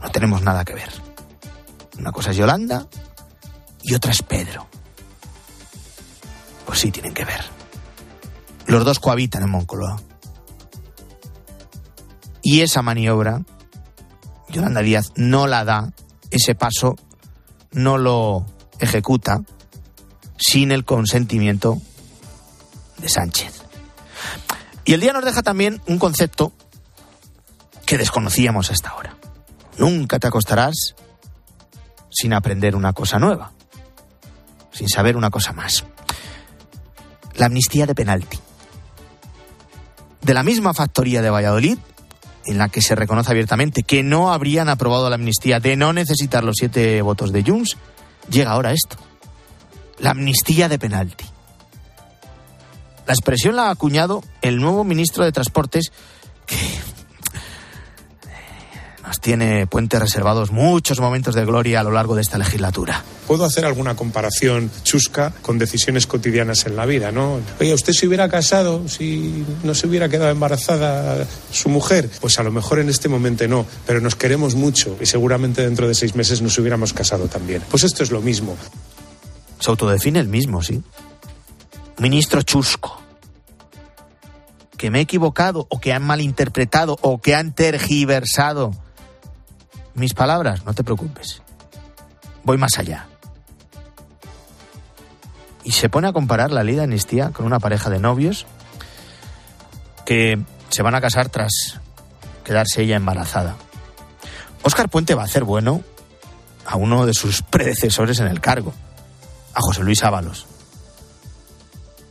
No 0.00 0.08
tenemos 0.10 0.40
nada 0.42 0.64
que 0.64 0.74
ver. 0.74 0.88
Una 1.98 2.12
cosa 2.12 2.30
es 2.30 2.36
Yolanda 2.36 2.86
y 3.88 3.94
otra 3.94 4.12
es 4.12 4.22
Pedro. 4.22 4.66
Pues 6.66 6.78
sí, 6.78 6.90
tienen 6.90 7.14
que 7.14 7.24
ver. 7.24 7.40
Los 8.66 8.84
dos 8.84 8.98
cohabitan 8.98 9.42
en 9.42 9.50
Moncloa. 9.50 9.98
Y 12.42 12.60
esa 12.60 12.82
maniobra, 12.82 13.40
Yolanda 14.50 14.82
Díaz 14.82 15.06
no 15.16 15.46
la 15.46 15.64
da, 15.64 15.92
ese 16.30 16.54
paso 16.54 16.96
no 17.72 17.96
lo 17.96 18.44
ejecuta 18.78 19.40
sin 20.36 20.70
el 20.70 20.84
consentimiento 20.84 21.80
de 22.98 23.08
Sánchez. 23.08 23.62
Y 24.84 24.92
el 24.92 25.00
día 25.00 25.14
nos 25.14 25.24
deja 25.24 25.42
también 25.42 25.80
un 25.86 25.98
concepto 25.98 26.52
que 27.86 27.96
desconocíamos 27.96 28.70
hasta 28.70 28.90
ahora. 28.90 29.16
Nunca 29.78 30.18
te 30.18 30.26
acostarás 30.26 30.94
sin 32.10 32.34
aprender 32.34 32.76
una 32.76 32.92
cosa 32.92 33.18
nueva, 33.18 33.52
sin 34.78 34.88
saber 34.88 35.16
una 35.16 35.30
cosa 35.30 35.52
más. 35.52 35.84
La 37.34 37.46
amnistía 37.46 37.84
de 37.84 37.96
penalti. 37.96 38.38
De 40.22 40.34
la 40.34 40.44
misma 40.44 40.72
factoría 40.72 41.20
de 41.20 41.30
Valladolid, 41.30 41.78
en 42.46 42.58
la 42.58 42.68
que 42.68 42.80
se 42.80 42.94
reconoce 42.94 43.32
abiertamente 43.32 43.82
que 43.82 44.04
no 44.04 44.32
habrían 44.32 44.68
aprobado 44.68 45.08
la 45.08 45.16
amnistía 45.16 45.58
de 45.58 45.74
no 45.74 45.92
necesitar 45.92 46.44
los 46.44 46.54
siete 46.56 47.02
votos 47.02 47.32
de 47.32 47.42
Junts, 47.42 47.76
llega 48.30 48.52
ahora 48.52 48.72
esto 48.72 48.96
la 49.98 50.10
amnistía 50.10 50.68
de 50.68 50.78
penalti. 50.78 51.24
La 53.04 53.14
expresión 53.14 53.56
la 53.56 53.64
ha 53.64 53.70
acuñado 53.70 54.22
el 54.42 54.58
nuevo 54.58 54.84
ministro 54.84 55.24
de 55.24 55.32
Transportes 55.32 55.90
que 56.46 56.56
nos 59.08 59.20
tiene 59.20 59.66
puentes 59.66 59.98
reservados 59.98 60.52
muchos 60.52 61.00
momentos 61.00 61.34
de 61.34 61.46
gloria 61.46 61.80
a 61.80 61.82
lo 61.82 61.90
largo 61.90 62.14
de 62.14 62.20
esta 62.20 62.36
legislatura. 62.36 63.02
Puedo 63.26 63.46
hacer 63.46 63.64
alguna 63.64 63.96
comparación 63.96 64.70
chusca 64.82 65.32
con 65.40 65.58
decisiones 65.58 66.06
cotidianas 66.06 66.66
en 66.66 66.76
la 66.76 66.84
vida, 66.84 67.10
¿no? 67.10 67.40
Oye, 67.58 67.72
usted 67.72 67.94
se 67.94 68.06
hubiera 68.06 68.28
casado 68.28 68.86
si 68.86 69.46
no 69.62 69.74
se 69.74 69.86
hubiera 69.86 70.10
quedado 70.10 70.30
embarazada 70.30 71.26
su 71.50 71.70
mujer, 71.70 72.10
pues 72.20 72.38
a 72.38 72.42
lo 72.42 72.52
mejor 72.52 72.80
en 72.80 72.90
este 72.90 73.08
momento 73.08 73.48
no, 73.48 73.64
pero 73.86 74.02
nos 74.02 74.14
queremos 74.14 74.54
mucho 74.54 74.98
y 75.00 75.06
seguramente 75.06 75.62
dentro 75.62 75.88
de 75.88 75.94
seis 75.94 76.14
meses 76.14 76.42
nos 76.42 76.58
hubiéramos 76.58 76.92
casado 76.92 77.28
también. 77.28 77.62
Pues 77.70 77.84
esto 77.84 78.02
es 78.02 78.10
lo 78.10 78.20
mismo. 78.20 78.58
Se 79.58 79.70
autodefine 79.70 80.20
el 80.20 80.28
mismo, 80.28 80.62
sí. 80.62 80.82
Ministro 81.96 82.42
chusco. 82.42 83.00
Que 84.76 84.90
me 84.90 84.98
he 84.98 85.02
equivocado 85.02 85.66
o 85.70 85.80
que 85.80 85.94
han 85.94 86.02
malinterpretado 86.02 86.98
o 87.00 87.22
que 87.22 87.34
han 87.34 87.54
tergiversado 87.54 88.72
mis 89.98 90.14
palabras, 90.14 90.64
no 90.64 90.74
te 90.74 90.84
preocupes. 90.84 91.42
Voy 92.44 92.56
más 92.56 92.78
allá. 92.78 93.06
Y 95.64 95.72
se 95.72 95.88
pone 95.88 96.08
a 96.08 96.12
comparar 96.12 96.50
la 96.50 96.64
ley 96.64 96.76
de 96.76 96.84
amnistía 96.84 97.30
con 97.30 97.44
una 97.44 97.58
pareja 97.58 97.90
de 97.90 97.98
novios 97.98 98.46
que 100.06 100.38
se 100.70 100.82
van 100.82 100.94
a 100.94 101.00
casar 101.00 101.28
tras 101.28 101.80
quedarse 102.44 102.82
ella 102.82 102.96
embarazada. 102.96 103.56
Óscar 104.62 104.88
Puente 104.88 105.14
va 105.14 105.22
a 105.22 105.26
hacer 105.26 105.44
bueno 105.44 105.82
a 106.64 106.76
uno 106.76 107.04
de 107.04 107.12
sus 107.12 107.42
predecesores 107.50 108.20
en 108.20 108.28
el 108.28 108.40
cargo 108.40 108.72
a 109.54 109.60
José 109.60 109.82
Luis 109.82 110.02
Ábalos. 110.02 110.46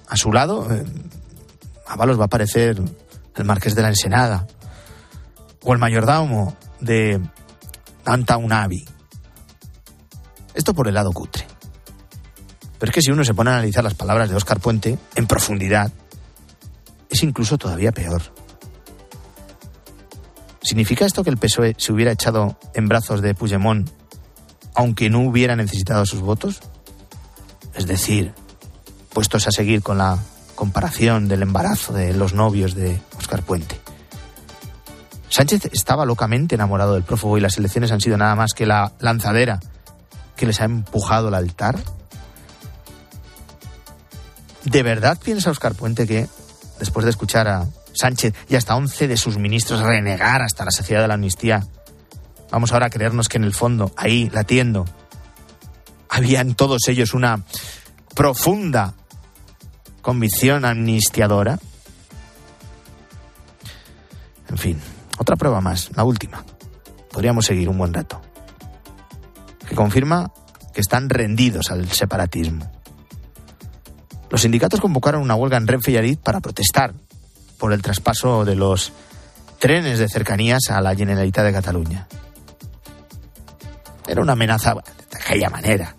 A 0.08 0.16
su 0.16 0.32
lado, 0.32 0.68
eh, 0.72 0.84
Ábalos 1.88 2.20
va 2.20 2.24
a 2.24 2.26
aparecer 2.26 2.80
el 3.36 3.46
Marqués 3.46 3.76
de 3.76 3.82
la 3.82 3.90
Ensenada 3.90 4.48
o 5.64 5.74
el 5.74 5.80
mayordomo 5.80 6.56
de 6.80 7.22
Downtown 8.08 8.54
Abbey. 8.54 8.86
Esto 10.54 10.74
por 10.74 10.88
el 10.88 10.94
lado 10.94 11.12
cutre. 11.12 11.46
Pero 12.80 12.90
es 12.90 12.96
que 12.96 13.02
si 13.02 13.12
uno 13.12 13.26
se 13.26 13.34
pone 13.34 13.50
a 13.50 13.56
analizar 13.56 13.84
las 13.84 13.96
palabras 13.96 14.30
de 14.30 14.36
Óscar 14.38 14.62
Puente 14.62 14.98
en 15.16 15.28
profundidad, 15.28 15.92
es 17.10 17.22
incluso 17.24 17.58
todavía 17.58 17.92
peor. 17.92 18.22
¿Significa 20.62 21.06
esto 21.06 21.26
que 21.26 21.30
el 21.30 21.38
PSOE 21.38 21.76
se 21.78 21.92
hubiera 21.92 22.14
echado 22.14 22.58
en 22.74 22.88
brazos 22.88 23.22
de 23.22 23.36
Puigdemont 23.36 23.90
aunque 24.74 25.10
no 25.10 25.22
hubiera 25.22 25.58
necesitado 25.58 26.06
sus 26.06 26.22
votos? 26.22 26.62
Es 27.74 27.88
decir, 27.88 28.34
puestos 29.12 29.48
a 29.48 29.52
seguir 29.52 29.82
con 29.82 29.98
la 29.98 30.18
comparación 30.56 31.28
del 31.28 31.42
embarazo 31.42 31.92
de 31.92 32.14
los 32.14 32.34
novios 32.34 32.74
de 32.74 33.02
Oscar 33.18 33.44
Puente. 33.44 33.87
Sánchez 35.30 35.66
estaba 35.74 36.06
locamente 36.06 36.56
enamorado 36.56 36.94
del 36.94 37.04
prófugo 37.04 37.38
y 37.38 37.42
las 37.42 37.58
elecciones 37.58 37.92
han 37.92 38.02
sido 38.02 38.18
nada 38.18 38.36
más 38.36 38.54
que 38.54 38.66
la 38.66 38.94
lanzadera 39.00 39.60
que 40.36 40.46
les 40.46 40.62
ha 40.62 40.66
empujado 40.66 41.28
al 41.28 41.36
altar. 41.36 41.78
¿De 44.64 44.84
verdad 44.84 45.18
piensa 45.22 45.50
Oscar 45.50 45.76
Puente 45.76 46.08
que, 46.08 46.28
después 46.80 47.04
de 47.04 47.12
escuchar 47.12 47.48
a 47.48 47.68
Sánchez 47.94 48.34
y 48.48 48.56
hasta 48.56 48.76
11 48.76 49.08
de 49.08 49.18
sus 49.18 49.38
ministros 49.38 49.82
renegar 49.82 50.42
hasta 50.42 50.66
la 50.66 50.72
saciedad 50.72 51.02
de 51.02 51.08
la 51.08 51.16
amnistía, 51.16 51.66
vamos 52.52 52.72
ahora 52.72 52.88
a 52.88 52.90
creernos 52.90 53.28
que 53.28 53.38
en 53.38 53.44
el 53.44 53.54
fondo, 53.54 53.92
ahí, 53.98 54.30
latiendo, 54.30 54.86
había 56.10 56.42
en 56.42 56.56
todos 56.56 56.88
ellos 56.88 57.14
una 57.14 57.42
profunda 58.16 58.94
convicción 60.02 60.64
amnistiadora. 60.66 61.60
En 64.50 64.58
fin, 64.58 64.80
otra 65.18 65.36
prueba 65.36 65.62
más, 65.62 65.92
la 65.96 66.04
última. 66.04 66.44
Podríamos 67.12 67.46
seguir 67.46 67.70
un 67.70 67.78
buen 67.78 67.94
rato. 67.94 68.22
Que 69.68 69.76
confirma 69.76 70.32
que 70.74 70.82
están 70.82 71.10
rendidos 71.10 71.72
al 71.72 71.90
separatismo. 71.90 72.72
Los 74.30 74.42
sindicatos 74.42 74.80
convocaron 74.80 75.22
una 75.22 75.36
huelga 75.36 75.58
en 75.58 75.68
Renfe 75.68 75.92
y 75.92 75.98
Arid 75.98 76.20
para 76.20 76.42
protestar 76.42 76.94
por 77.58 77.74
el 77.74 77.82
traspaso 77.82 78.46
de 78.46 78.56
los 78.56 78.92
trenes 79.60 80.00
de 80.00 80.08
cercanías 80.10 80.70
a 80.70 80.82
la 80.82 80.96
Generalitat 80.96 81.46
de 81.46 81.54
Cataluña. 81.54 82.08
Era 84.08 84.22
una 84.22 84.34
amenaza 84.34 84.76
de 84.76 85.18
aquella 85.20 85.50
manera, 85.50 85.96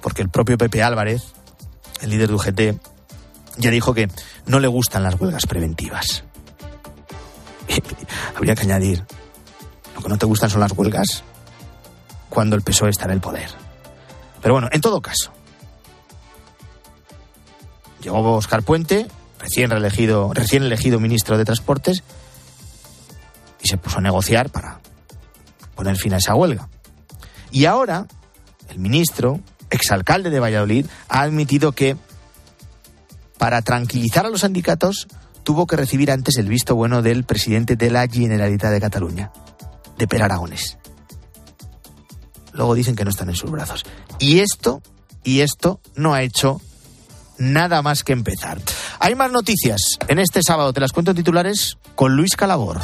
porque 0.00 0.22
el 0.22 0.28
propio 0.28 0.56
Pepe 0.56 0.82
Álvarez, 0.82 1.22
el 2.00 2.10
líder 2.10 2.28
de 2.28 2.34
UGT, 2.34 2.60
ya 3.58 3.70
dijo 3.70 3.94
que 3.94 4.08
no 4.46 4.60
le 4.60 4.68
gustan 4.68 5.02
las 5.02 5.20
huelgas 5.20 5.46
preventivas. 5.46 6.24
Habría 8.36 8.54
que 8.54 8.62
añadir, 8.62 9.02
lo 9.94 10.02
que 10.02 10.08
no 10.10 10.18
te 10.18 10.26
gustan 10.26 10.50
son 10.50 10.60
las 10.60 10.72
huelgas 10.72 11.24
cuando 12.28 12.54
el 12.54 12.60
PSOE 12.60 12.90
está 12.90 13.06
en 13.06 13.12
el 13.12 13.20
poder. 13.20 13.48
Pero 14.42 14.52
bueno, 14.52 14.68
en 14.70 14.82
todo 14.82 15.00
caso, 15.00 15.32
llegó 18.02 18.34
Oscar 18.34 18.62
Puente, 18.62 19.06
recién, 19.40 19.70
reelegido, 19.70 20.34
recién 20.34 20.64
elegido 20.64 21.00
ministro 21.00 21.38
de 21.38 21.46
Transportes, 21.46 22.02
y 23.62 23.68
se 23.68 23.78
puso 23.78 23.98
a 23.98 24.02
negociar 24.02 24.50
para 24.50 24.80
poner 25.74 25.96
fin 25.96 26.12
a 26.12 26.18
esa 26.18 26.34
huelga. 26.34 26.68
Y 27.50 27.64
ahora, 27.64 28.06
el 28.68 28.78
ministro, 28.78 29.40
exalcalde 29.70 30.28
de 30.28 30.40
Valladolid, 30.40 30.86
ha 31.08 31.22
admitido 31.22 31.72
que 31.72 31.96
para 33.38 33.62
tranquilizar 33.62 34.26
a 34.26 34.28
los 34.28 34.42
sindicatos 34.42 35.08
tuvo 35.46 35.68
que 35.68 35.76
recibir 35.76 36.10
antes 36.10 36.38
el 36.38 36.48
visto 36.48 36.74
bueno 36.74 37.02
del 37.02 37.22
presidente 37.22 37.76
de 37.76 37.88
la 37.88 38.08
Generalitat 38.08 38.72
de 38.72 38.80
Cataluña, 38.80 39.30
de 39.96 40.08
Per 40.08 40.20
Aragones. 40.20 40.76
Luego 42.52 42.74
dicen 42.74 42.96
que 42.96 43.04
no 43.04 43.10
están 43.10 43.28
en 43.28 43.36
sus 43.36 43.48
brazos. 43.48 43.84
Y 44.18 44.40
esto, 44.40 44.82
y 45.22 45.42
esto 45.42 45.78
no 45.94 46.14
ha 46.14 46.22
hecho 46.22 46.60
nada 47.38 47.80
más 47.80 48.02
que 48.02 48.12
empezar. 48.12 48.60
Hay 48.98 49.14
más 49.14 49.30
noticias 49.30 50.00
en 50.08 50.18
este 50.18 50.42
sábado, 50.42 50.72
te 50.72 50.80
las 50.80 50.90
cuento 50.90 51.12
en 51.12 51.18
titulares 51.18 51.78
con 51.94 52.16
Luis 52.16 52.34
Calabor. 52.34 52.80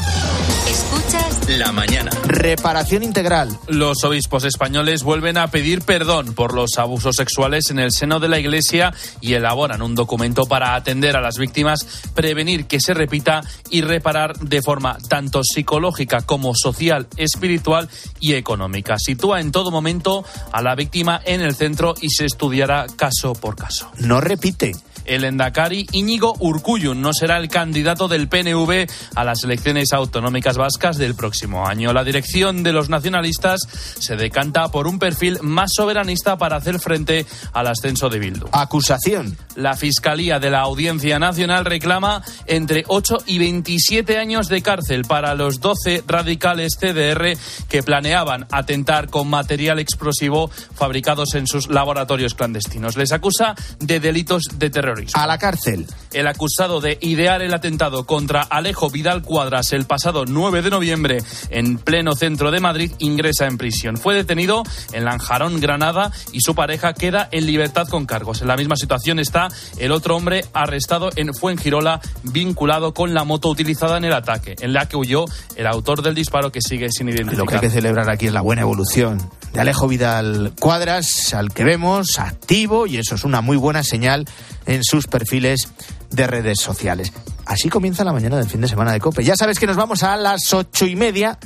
La 1.58 1.70
mañana. 1.70 2.10
Reparación 2.24 3.02
integral. 3.02 3.58
Los 3.68 4.04
obispos 4.04 4.44
españoles 4.44 5.02
vuelven 5.02 5.36
a 5.36 5.48
pedir 5.48 5.82
perdón 5.82 6.32
por 6.34 6.54
los 6.54 6.78
abusos 6.78 7.16
sexuales 7.16 7.68
en 7.70 7.78
el 7.78 7.92
seno 7.92 8.20
de 8.20 8.28
la 8.28 8.38
Iglesia 8.38 8.94
y 9.20 9.34
elaboran 9.34 9.82
un 9.82 9.94
documento 9.94 10.46
para 10.46 10.74
atender 10.74 11.14
a 11.14 11.20
las 11.20 11.36
víctimas, 11.36 12.10
prevenir 12.14 12.64
que 12.64 12.80
se 12.80 12.94
repita 12.94 13.42
y 13.68 13.82
reparar 13.82 14.38
de 14.38 14.62
forma 14.62 14.96
tanto 15.10 15.44
psicológica 15.44 16.22
como 16.22 16.54
social, 16.54 17.06
espiritual 17.18 17.90
y 18.18 18.32
económica. 18.32 18.94
Sitúa 18.98 19.40
en 19.40 19.52
todo 19.52 19.70
momento 19.70 20.24
a 20.52 20.62
la 20.62 20.74
víctima 20.74 21.20
en 21.22 21.42
el 21.42 21.54
centro 21.54 21.92
y 22.00 22.08
se 22.08 22.24
estudiará 22.24 22.86
caso 22.96 23.34
por 23.34 23.56
caso. 23.56 23.90
No 23.98 24.22
repite. 24.22 24.72
El 25.04 25.24
endacari 25.24 25.86
Íñigo 25.90 26.34
Urcuyu 26.38 26.94
no 26.94 27.12
será 27.12 27.38
el 27.38 27.48
candidato 27.48 28.06
del 28.06 28.28
PNV 28.28 28.86
a 29.16 29.24
las 29.24 29.42
elecciones 29.42 29.92
autonómicas 29.92 30.56
vascas 30.56 30.96
del 30.96 31.16
próximo 31.16 31.41
próximo 31.42 31.66
año. 31.66 31.92
La 31.92 32.04
dirección 32.04 32.62
de 32.62 32.72
los 32.72 32.88
nacionalistas 32.88 33.60
se 33.98 34.16
decanta 34.16 34.68
por 34.68 34.86
un 34.86 34.98
perfil 34.98 35.38
más 35.42 35.72
soberanista 35.74 36.38
para 36.38 36.56
hacer 36.56 36.78
frente 36.78 37.26
al 37.52 37.66
ascenso 37.66 38.08
de 38.08 38.20
Bildu. 38.20 38.46
Acusación. 38.52 39.36
La 39.56 39.74
Fiscalía 39.74 40.38
de 40.38 40.50
la 40.50 40.60
Audiencia 40.60 41.18
Nacional 41.18 41.64
reclama 41.64 42.22
entre 42.46 42.84
8 42.86 43.18
y 43.26 43.38
27 43.38 44.18
años 44.18 44.48
de 44.48 44.62
cárcel 44.62 45.04
para 45.04 45.34
los 45.34 45.60
12 45.60 46.04
radicales 46.06 46.76
CDR 46.78 47.36
que 47.68 47.82
planeaban 47.82 48.46
atentar 48.52 49.08
con 49.10 49.28
material 49.28 49.80
explosivo 49.80 50.48
fabricados 50.48 51.34
en 51.34 51.46
sus 51.48 51.68
laboratorios 51.68 52.34
clandestinos. 52.34 52.96
Les 52.96 53.12
acusa 53.12 53.56
de 53.80 53.98
delitos 53.98 54.44
de 54.54 54.70
terrorismo. 54.70 55.20
A 55.20 55.26
la 55.26 55.38
cárcel. 55.38 55.86
El 56.12 56.28
acusado 56.28 56.80
de 56.80 56.98
idear 57.00 57.42
el 57.42 57.52
atentado 57.52 58.06
contra 58.06 58.42
Alejo 58.42 58.90
Vidal 58.90 59.22
Cuadras 59.22 59.72
el 59.72 59.86
pasado 59.86 60.24
9 60.24 60.62
de 60.62 60.70
noviembre 60.70 61.18
en 61.50 61.78
pleno 61.78 62.14
centro 62.14 62.50
de 62.50 62.60
Madrid 62.60 62.92
ingresa 62.98 63.46
en 63.46 63.58
prisión. 63.58 63.96
Fue 63.96 64.14
detenido 64.14 64.62
en 64.92 65.04
Lanjarón, 65.04 65.60
Granada, 65.60 66.12
y 66.32 66.40
su 66.40 66.54
pareja 66.54 66.92
queda 66.92 67.28
en 67.30 67.46
libertad 67.46 67.88
con 67.88 68.06
cargos. 68.06 68.42
En 68.42 68.48
la 68.48 68.56
misma 68.56 68.76
situación 68.76 69.18
está 69.18 69.48
el 69.78 69.92
otro 69.92 70.16
hombre 70.16 70.44
arrestado 70.52 71.10
en 71.16 71.34
Fuengirola, 71.34 72.00
vinculado 72.22 72.94
con 72.94 73.14
la 73.14 73.24
moto 73.24 73.48
utilizada 73.48 73.96
en 73.96 74.04
el 74.04 74.12
ataque, 74.12 74.54
en 74.60 74.72
la 74.72 74.88
que 74.88 74.96
huyó 74.96 75.24
el 75.56 75.66
autor 75.66 76.02
del 76.02 76.14
disparo 76.14 76.52
que 76.52 76.60
sigue 76.60 76.90
sin 76.90 77.08
identificar. 77.08 77.38
Lo 77.38 77.46
que 77.46 77.54
hay 77.56 77.60
que 77.60 77.70
celebrar 77.70 78.10
aquí 78.10 78.26
es 78.26 78.32
la 78.32 78.40
buena 78.40 78.62
evolución 78.62 79.20
de 79.52 79.60
Alejo 79.60 79.88
Vidal 79.88 80.52
Cuadras, 80.58 81.34
al 81.34 81.52
que 81.52 81.64
vemos 81.64 82.18
activo, 82.18 82.86
y 82.86 82.96
eso 82.96 83.14
es 83.14 83.24
una 83.24 83.40
muy 83.40 83.56
buena 83.56 83.82
señal 83.82 84.26
en 84.66 84.82
sus 84.82 85.06
perfiles 85.06 85.68
de 86.12 86.26
redes 86.26 86.60
sociales. 86.60 87.12
Así 87.46 87.68
comienza 87.68 88.04
la 88.04 88.12
mañana 88.12 88.36
del 88.36 88.48
fin 88.48 88.60
de 88.60 88.68
semana 88.68 88.92
de 88.92 89.00
COPE. 89.00 89.24
Ya 89.24 89.36
sabes 89.36 89.58
que 89.58 89.66
nos 89.66 89.76
vamos 89.76 90.02
a 90.02 90.16
las 90.16 90.52
ocho 90.54 90.86
y 90.86 90.96
media, 90.96 91.38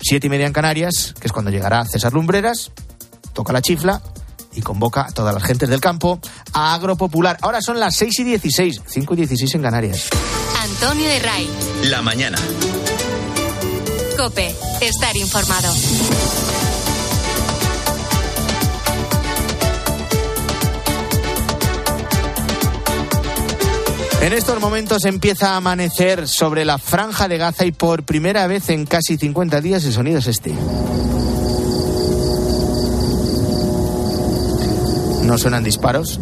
siete 0.00 0.26
y 0.26 0.30
media 0.30 0.46
en 0.46 0.52
Canarias, 0.52 1.14
que 1.18 1.26
es 1.26 1.32
cuando 1.32 1.50
llegará 1.50 1.84
César 1.84 2.12
Lumbreras, 2.12 2.70
toca 3.32 3.52
la 3.52 3.62
chifla 3.62 4.02
y 4.54 4.62
convoca 4.62 5.02
a 5.02 5.12
todas 5.12 5.34
las 5.34 5.42
gentes 5.42 5.68
del 5.68 5.80
campo 5.80 6.20
a 6.52 6.74
Agropopular. 6.74 7.38
Ahora 7.42 7.60
son 7.60 7.80
las 7.80 7.96
seis 7.96 8.18
y 8.18 8.24
dieciséis, 8.24 8.82
cinco 8.86 9.14
y 9.14 9.18
dieciséis 9.18 9.54
en 9.54 9.62
Canarias. 9.62 10.08
Antonio 10.62 11.08
de 11.08 11.18
Ray. 11.20 11.50
La 11.84 12.02
mañana. 12.02 12.38
Cope, 14.16 14.54
estar 14.80 15.16
informado. 15.16 15.72
En 24.20 24.32
estos 24.32 24.60
momentos 24.60 25.04
empieza 25.04 25.52
a 25.52 25.56
amanecer 25.56 26.26
sobre 26.26 26.64
la 26.64 26.78
franja 26.78 27.28
de 27.28 27.38
Gaza 27.38 27.64
y 27.66 27.70
por 27.70 28.02
primera 28.02 28.48
vez 28.48 28.68
en 28.68 28.84
casi 28.84 29.16
50 29.16 29.60
días 29.60 29.84
el 29.84 29.92
sonido 29.92 30.18
es 30.18 30.26
este. 30.26 30.52
No 35.22 35.38
suenan 35.38 35.62
disparos 35.62 36.18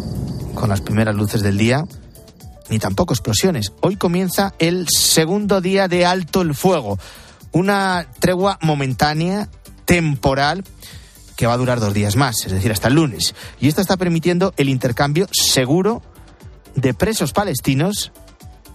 con 0.53 0.69
las 0.69 0.81
primeras 0.81 1.15
luces 1.15 1.41
del 1.41 1.57
día, 1.57 1.85
ni 2.69 2.77
tampoco 2.77 3.15
explosiones. 3.15 3.73
Hoy 3.81 3.95
comienza 3.95 4.53
el 4.59 4.85
segundo 4.89 5.59
día 5.59 5.87
de 5.87 6.05
alto 6.05 6.43
el 6.43 6.53
fuego, 6.53 6.99
una 7.51 8.07
tregua 8.19 8.59
momentánea, 8.61 9.49
temporal, 9.85 10.63
que 11.35 11.47
va 11.47 11.53
a 11.53 11.57
durar 11.57 11.79
dos 11.79 11.95
días 11.95 12.15
más, 12.15 12.45
es 12.45 12.51
decir, 12.51 12.71
hasta 12.71 12.89
el 12.89 12.93
lunes. 12.93 13.33
Y 13.59 13.67
esto 13.67 13.81
está 13.81 13.97
permitiendo 13.97 14.53
el 14.57 14.69
intercambio 14.69 15.27
seguro 15.31 16.03
de 16.77 16.93
presos 16.93 17.33
palestinos 17.33 18.13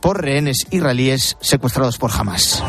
por 0.01 0.21
rehenes 0.21 0.67
israelíes 0.71 1.39
secuestrados 1.41 1.97
por 1.97 2.11
Hamas. 2.13 2.63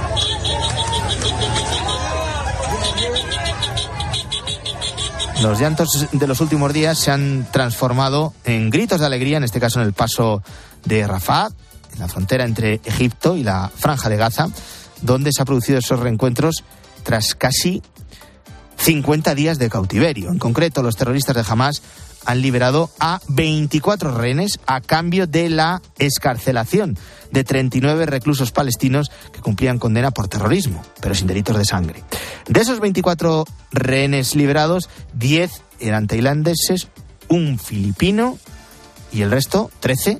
Los 5.42 5.60
llantos 5.60 6.08
de 6.12 6.28
los 6.28 6.40
últimos 6.40 6.72
días 6.72 6.98
se 6.98 7.12
han 7.12 7.46
transformado 7.52 8.34
en 8.46 8.70
gritos 8.70 9.02
de 9.02 9.08
alegría, 9.08 9.38
en 9.38 9.44
este 9.44 9.60
caso 9.60 9.82
en 9.82 9.88
el 9.88 9.94
paso 9.94 10.42
de 10.86 11.06
Rafah, 11.06 11.50
en 11.94 12.00
la 12.00 12.08
frontera 12.08 12.46
entre 12.46 12.80
Egipto 12.86 13.36
y 13.36 13.44
la 13.44 13.69
Franja 13.76 14.08
de 14.10 14.15
Gaza, 14.15 14.48
donde 15.02 15.32
se 15.34 15.41
han 15.41 15.46
producido 15.46 15.80
esos 15.80 16.00
reencuentros 16.00 16.63
tras 17.04 17.36
casi 17.36 17.82
50 18.78 19.36
días 19.36 19.58
de 19.60 19.69
cautiverio. 19.69 20.30
En 20.30 20.39
concreto, 20.39 20.84
los 20.84 20.96
terroristas 20.96 21.36
de 21.36 21.43
Hamas 21.46 21.82
han 22.25 22.41
liberado 22.41 22.89
a 22.99 23.21
24 23.27 24.17
rehenes 24.17 24.59
a 24.65 24.81
cambio 24.81 25.27
de 25.27 25.49
la 25.49 25.81
escarcelación 25.97 26.97
de 27.31 27.43
39 27.43 28.05
reclusos 28.05 28.51
palestinos 28.51 29.12
que 29.31 29.41
cumplían 29.41 29.79
condena 29.79 30.12
por 30.12 30.27
terrorismo, 30.27 30.83
pero 31.01 31.15
sin 31.15 31.27
delitos 31.27 31.57
de 31.57 31.65
sangre. 31.65 32.03
De 32.47 32.62
esos 32.62 32.79
24 32.79 33.45
rehenes 33.71 34.36
liberados, 34.36 34.89
10 35.13 35.62
eran 35.79 36.07
tailandeses, 36.07 36.88
un 37.27 37.57
filipino 37.57 38.38
y 39.12 39.21
el 39.21 39.31
resto, 39.31 39.71
13, 39.79 40.19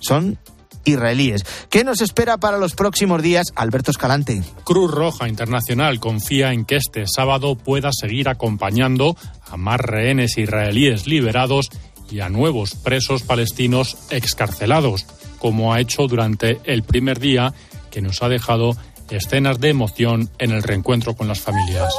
son 0.00 0.38
israelíes. 0.84 1.44
¿Qué 1.70 1.84
nos 1.84 2.00
espera 2.00 2.38
para 2.38 2.58
los 2.58 2.74
próximos 2.74 3.22
días, 3.22 3.48
Alberto 3.54 3.90
Escalante? 3.90 4.42
Cruz 4.64 4.90
Roja 4.90 5.28
Internacional 5.28 6.00
confía 6.00 6.52
en 6.52 6.64
que 6.64 6.76
este 6.76 7.04
sábado 7.06 7.56
pueda 7.56 7.90
seguir 7.92 8.28
acompañando 8.28 9.16
a 9.50 9.56
más 9.56 9.80
rehenes 9.80 10.38
israelíes 10.38 11.06
liberados 11.06 11.70
y 12.10 12.20
a 12.20 12.28
nuevos 12.28 12.74
presos 12.74 13.22
palestinos 13.22 13.96
excarcelados, 14.10 15.06
como 15.38 15.72
ha 15.72 15.80
hecho 15.80 16.06
durante 16.06 16.60
el 16.64 16.82
primer 16.82 17.18
día 17.18 17.52
que 17.90 18.00
nos 18.00 18.22
ha 18.22 18.28
dejado 18.28 18.76
escenas 19.10 19.60
de 19.60 19.70
emoción 19.70 20.30
en 20.38 20.52
el 20.52 20.62
reencuentro 20.62 21.14
con 21.14 21.28
las 21.28 21.40
familias. 21.40 21.92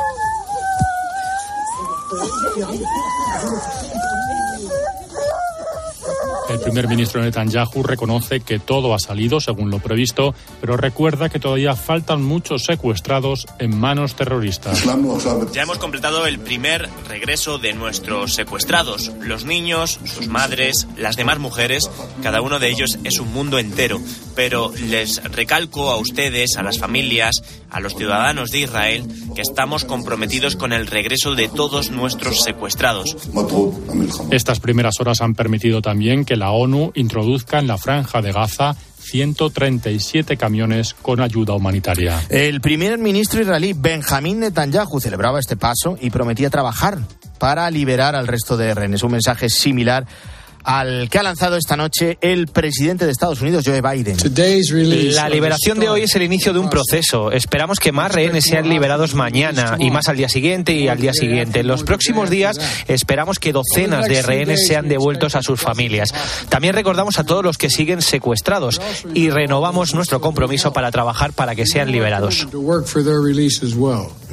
El 6.49 6.59
primer 6.59 6.87
ministro 6.87 7.21
Netanyahu 7.21 7.83
reconoce 7.83 8.39
que 8.39 8.57
todo 8.57 8.95
ha 8.95 8.99
salido 8.99 9.39
según 9.39 9.69
lo 9.69 9.77
previsto, 9.77 10.33
pero 10.59 10.77
recuerda 10.77 11.29
que 11.29 11.39
todavía 11.39 11.75
faltan 11.75 12.23
muchos 12.23 12.63
secuestrados 12.63 13.45
en 13.59 13.77
manos 13.79 14.15
terroristas. 14.15 14.83
Ya 15.53 15.61
hemos 15.61 15.77
completado 15.77 16.25
el 16.25 16.39
primer 16.39 16.89
regreso 17.07 17.59
de 17.59 17.73
nuestros 17.73 18.33
secuestrados. 18.33 19.11
Los 19.21 19.45
niños, 19.45 19.99
sus 20.05 20.27
madres, 20.27 20.87
las 20.97 21.15
demás 21.17 21.37
mujeres, 21.37 21.89
cada 22.23 22.41
uno 22.41 22.57
de 22.57 22.69
ellos 22.69 22.97
es 23.03 23.19
un 23.19 23.31
mundo 23.31 23.59
entero. 23.59 24.01
Pero 24.35 24.71
les 24.87 25.23
recalco 25.23 25.91
a 25.91 25.97
ustedes, 25.97 26.57
a 26.57 26.63
las 26.63 26.79
familias, 26.79 27.43
a 27.69 27.79
los 27.79 27.93
ciudadanos 27.95 28.49
de 28.49 28.59
Israel, 28.59 29.05
que 29.35 29.41
estamos 29.41 29.85
comprometidos 29.85 30.55
con 30.55 30.73
el 30.73 30.87
regreso 30.87 31.35
de 31.35 31.47
todos 31.49 31.91
nuestros 31.91 32.41
secuestrados. 32.41 33.15
Estas 34.31 34.59
primeras 34.59 34.99
horas 34.99 35.21
han 35.21 35.35
permitido 35.35 35.81
también 35.81 36.25
que 36.25 36.38
la 36.39 36.51
ONU 36.51 36.91
introduzca 36.95 37.59
en 37.59 37.67
la 37.67 37.77
franja 37.77 38.21
de 38.21 38.31
Gaza 38.31 38.75
137 38.99 40.37
camiones 40.37 40.93
con 40.93 41.19
ayuda 41.21 41.53
humanitaria. 41.53 42.21
El 42.29 42.61
primer 42.61 42.97
ministro 42.97 43.41
israelí 43.41 43.73
Benjamín 43.73 44.39
Netanyahu 44.39 44.99
celebraba 44.99 45.39
este 45.39 45.57
paso 45.57 45.97
y 45.99 46.09
prometía 46.09 46.49
trabajar 46.49 46.99
para 47.39 47.69
liberar 47.71 48.15
al 48.15 48.27
resto 48.27 48.57
de 48.57 48.73
rehenes. 48.73 49.03
Un 49.03 49.13
mensaje 49.13 49.49
similar 49.49 50.05
al 50.63 51.09
que 51.09 51.19
ha 51.19 51.23
lanzado 51.23 51.57
esta 51.57 51.75
noche 51.75 52.17
el 52.21 52.47
presidente 52.47 53.05
de 53.05 53.11
Estados 53.11 53.41
Unidos, 53.41 53.63
Joe 53.65 53.81
Biden. 53.81 54.17
La 55.13 55.29
liberación 55.29 55.79
de 55.79 55.89
hoy 55.89 56.03
es 56.03 56.15
el 56.15 56.23
inicio 56.23 56.53
de 56.53 56.59
un 56.59 56.69
proceso. 56.69 57.31
Esperamos 57.31 57.79
que 57.79 57.91
más 57.91 58.11
rehenes 58.13 58.45
sean 58.45 58.69
liberados 58.69 59.15
mañana 59.15 59.77
y 59.79 59.91
más 59.91 60.09
al 60.09 60.17
día 60.17 60.29
siguiente 60.29 60.73
y 60.73 60.87
al 60.87 60.99
día 60.99 61.13
siguiente. 61.13 61.61
En 61.61 61.67
los 61.67 61.83
próximos 61.83 62.29
días 62.29 62.59
esperamos 62.87 63.39
que 63.39 63.53
docenas 63.53 64.07
de 64.07 64.21
rehenes 64.21 64.65
sean 64.67 64.87
devueltos 64.87 65.35
a 65.35 65.41
sus 65.41 65.59
familias. 65.59 66.13
También 66.49 66.73
recordamos 66.75 67.19
a 67.19 67.23
todos 67.23 67.43
los 67.43 67.57
que 67.57 67.69
siguen 67.69 68.01
secuestrados 68.01 68.81
y 69.13 69.29
renovamos 69.29 69.93
nuestro 69.93 70.21
compromiso 70.21 70.73
para 70.73 70.91
trabajar 70.91 71.33
para 71.33 71.55
que 71.55 71.65
sean 71.65 71.91
liberados. 71.91 72.47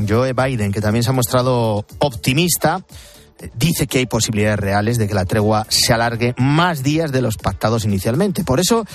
Joe 0.06 0.32
Biden, 0.32 0.72
que 0.72 0.80
también 0.80 1.02
se 1.02 1.10
ha 1.10 1.12
mostrado 1.12 1.86
optimista 1.98 2.84
dice 3.54 3.86
que 3.86 3.98
hay 3.98 4.06
posibilidades 4.06 4.58
reales 4.58 4.98
de 4.98 5.08
que 5.08 5.14
la 5.14 5.24
tregua 5.24 5.66
se 5.68 5.92
alargue 5.92 6.34
más 6.38 6.82
días 6.82 7.12
de 7.12 7.22
los 7.22 7.36
pactados 7.36 7.84
inicialmente. 7.84 8.44
Por 8.44 8.60
eso, 8.60 8.86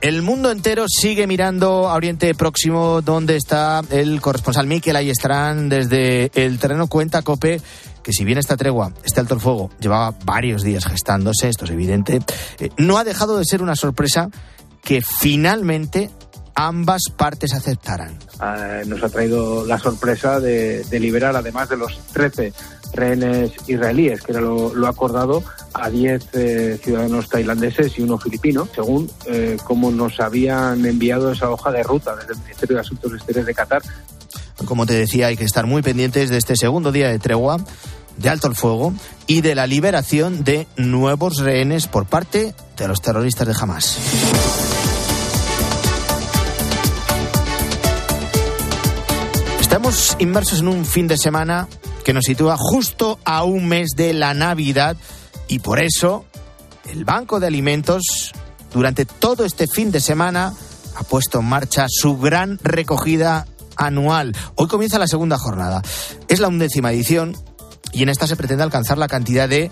el 0.00 0.22
mundo 0.22 0.50
entero 0.50 0.86
sigue 0.88 1.26
mirando 1.26 1.88
a 1.88 1.94
Oriente 1.94 2.34
Próximo, 2.34 3.02
donde 3.02 3.36
está 3.36 3.82
el 3.90 4.20
corresponsal 4.20 4.66
Miquel 4.66 4.96
Ayestarán 4.96 5.68
desde 5.68 6.30
el 6.34 6.58
terreno 6.58 6.86
Cuenta 6.86 7.22
Cope 7.22 7.60
que 8.02 8.12
si 8.12 8.24
bien 8.24 8.38
esta 8.38 8.56
tregua, 8.56 8.92
este 9.04 9.20
alto 9.20 9.34
el 9.34 9.40
fuego, 9.40 9.70
llevaba 9.78 10.14
varios 10.24 10.62
días 10.62 10.86
gestándose, 10.86 11.48
esto 11.48 11.64
es 11.64 11.70
evidente, 11.70 12.20
eh, 12.58 12.70
no 12.78 12.98
ha 12.98 13.04
dejado 13.04 13.38
de 13.38 13.44
ser 13.44 13.62
una 13.62 13.76
sorpresa 13.76 14.30
que 14.82 15.02
finalmente 15.02 16.10
ambas 16.54 17.02
partes 17.16 17.54
aceptaran. 17.54 18.18
Uh, 18.40 18.86
nos 18.86 19.02
ha 19.02 19.08
traído 19.08 19.66
la 19.66 19.78
sorpresa 19.78 20.40
de, 20.40 20.84
liberar, 20.98 21.36
además 21.36 21.68
de 21.68 21.76
los 21.76 21.98
13 22.12 22.52
rehenes 22.92 23.52
israelíes, 23.66 24.22
que 24.22 24.32
era 24.32 24.40
lo, 24.40 24.74
lo 24.74 24.86
acordado, 24.88 25.42
a 25.72 25.88
10 25.88 26.28
eh, 26.32 26.78
ciudadanos 26.82 27.28
tailandeses 27.28 27.98
y 27.98 28.02
uno 28.02 28.18
filipino, 28.18 28.68
según 28.74 29.10
eh, 29.26 29.56
como 29.64 29.90
nos 29.90 30.20
habían 30.20 30.84
enviado 30.84 31.32
esa 31.32 31.50
hoja 31.50 31.70
de 31.70 31.82
ruta 31.82 32.16
desde 32.16 32.32
el 32.32 32.38
Ministerio 32.40 32.76
de 32.76 32.80
Asuntos 32.80 33.12
Exteriores 33.12 33.46
de 33.46 33.54
Qatar 33.54 33.82
Como 34.64 34.86
te 34.86 34.94
decía, 34.94 35.28
hay 35.28 35.36
que 35.36 35.44
estar 35.44 35.66
muy 35.66 35.82
pendientes 35.82 36.30
de 36.30 36.38
este 36.38 36.56
segundo 36.56 36.92
día 36.92 37.08
de 37.08 37.18
tregua, 37.18 37.58
de 38.16 38.28
alto 38.28 38.48
el 38.48 38.56
fuego 38.56 38.92
y 39.26 39.40
de 39.40 39.54
la 39.54 39.66
liberación 39.66 40.44
de 40.44 40.66
nuevos 40.76 41.38
rehenes 41.38 41.86
por 41.86 42.06
parte 42.06 42.54
de 42.76 42.88
los 42.88 43.00
terroristas 43.00 43.46
de 43.46 43.54
Hamas. 43.58 43.98
Estamos 49.60 50.16
inmersos 50.18 50.60
en 50.60 50.68
un 50.68 50.84
fin 50.84 51.06
de 51.06 51.16
semana 51.16 51.68
que 52.04 52.12
nos 52.12 52.24
sitúa 52.24 52.56
justo 52.58 53.18
a 53.24 53.44
un 53.44 53.66
mes 53.68 53.90
de 53.96 54.12
la 54.12 54.34
Navidad 54.34 54.96
y 55.48 55.58
por 55.58 55.82
eso 55.82 56.24
el 56.90 57.04
Banco 57.04 57.40
de 57.40 57.46
Alimentos 57.46 58.32
durante 58.72 59.04
todo 59.04 59.44
este 59.44 59.66
fin 59.66 59.90
de 59.90 60.00
semana 60.00 60.54
ha 60.96 61.02
puesto 61.04 61.40
en 61.40 61.46
marcha 61.46 61.86
su 61.88 62.18
gran 62.18 62.58
recogida 62.62 63.46
anual. 63.76 64.36
Hoy 64.54 64.68
comienza 64.68 64.98
la 64.98 65.06
segunda 65.06 65.38
jornada. 65.38 65.82
Es 66.28 66.40
la 66.40 66.48
undécima 66.48 66.92
edición 66.92 67.36
y 67.92 68.02
en 68.02 68.08
esta 68.08 68.26
se 68.26 68.36
pretende 68.36 68.62
alcanzar 68.64 68.98
la 68.98 69.08
cantidad 69.08 69.48
de 69.48 69.70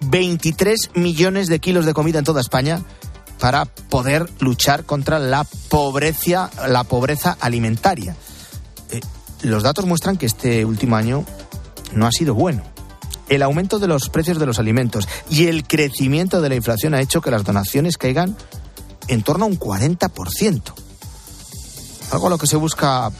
23 0.00 0.90
millones 0.94 1.48
de 1.48 1.58
kilos 1.58 1.86
de 1.86 1.94
comida 1.94 2.18
en 2.18 2.24
toda 2.24 2.40
España 2.40 2.80
para 3.38 3.64
poder 3.64 4.28
luchar 4.40 4.84
contra 4.84 5.18
la 5.18 5.44
pobreza, 5.68 6.50
la 6.68 6.84
pobreza 6.84 7.36
alimentaria. 7.40 8.16
Eh, 8.90 9.00
los 9.42 9.62
datos 9.62 9.86
muestran 9.86 10.16
que 10.16 10.26
este 10.26 10.64
último 10.64 10.96
año 10.96 11.24
no 11.92 12.06
ha 12.06 12.12
sido 12.12 12.34
bueno. 12.34 12.62
El 13.28 13.42
aumento 13.42 13.78
de 13.78 13.88
los 13.88 14.08
precios 14.08 14.38
de 14.38 14.46
los 14.46 14.58
alimentos 14.58 15.06
y 15.28 15.46
el 15.46 15.66
crecimiento 15.66 16.40
de 16.40 16.48
la 16.48 16.54
inflación 16.54 16.94
ha 16.94 17.00
hecho 17.00 17.20
que 17.20 17.30
las 17.30 17.44
donaciones 17.44 17.98
caigan 17.98 18.36
en 19.08 19.22
torno 19.22 19.44
a 19.44 19.48
un 19.48 19.58
40%. 19.58 20.62
Algo 22.10 22.26
a 22.26 22.30
lo 22.30 22.38
que 22.38 22.46
se 22.46 22.56
busca 22.56 23.10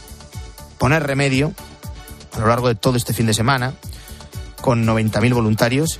poner 0.79 1.03
remedio 1.03 1.53
a 2.31 2.39
lo 2.39 2.47
largo 2.47 2.67
de 2.67 2.75
todo 2.75 2.95
este 2.95 3.13
fin 3.13 3.25
de 3.25 3.33
semana, 3.33 3.73
con 4.61 4.85
90.000 4.85 5.33
voluntarios. 5.33 5.99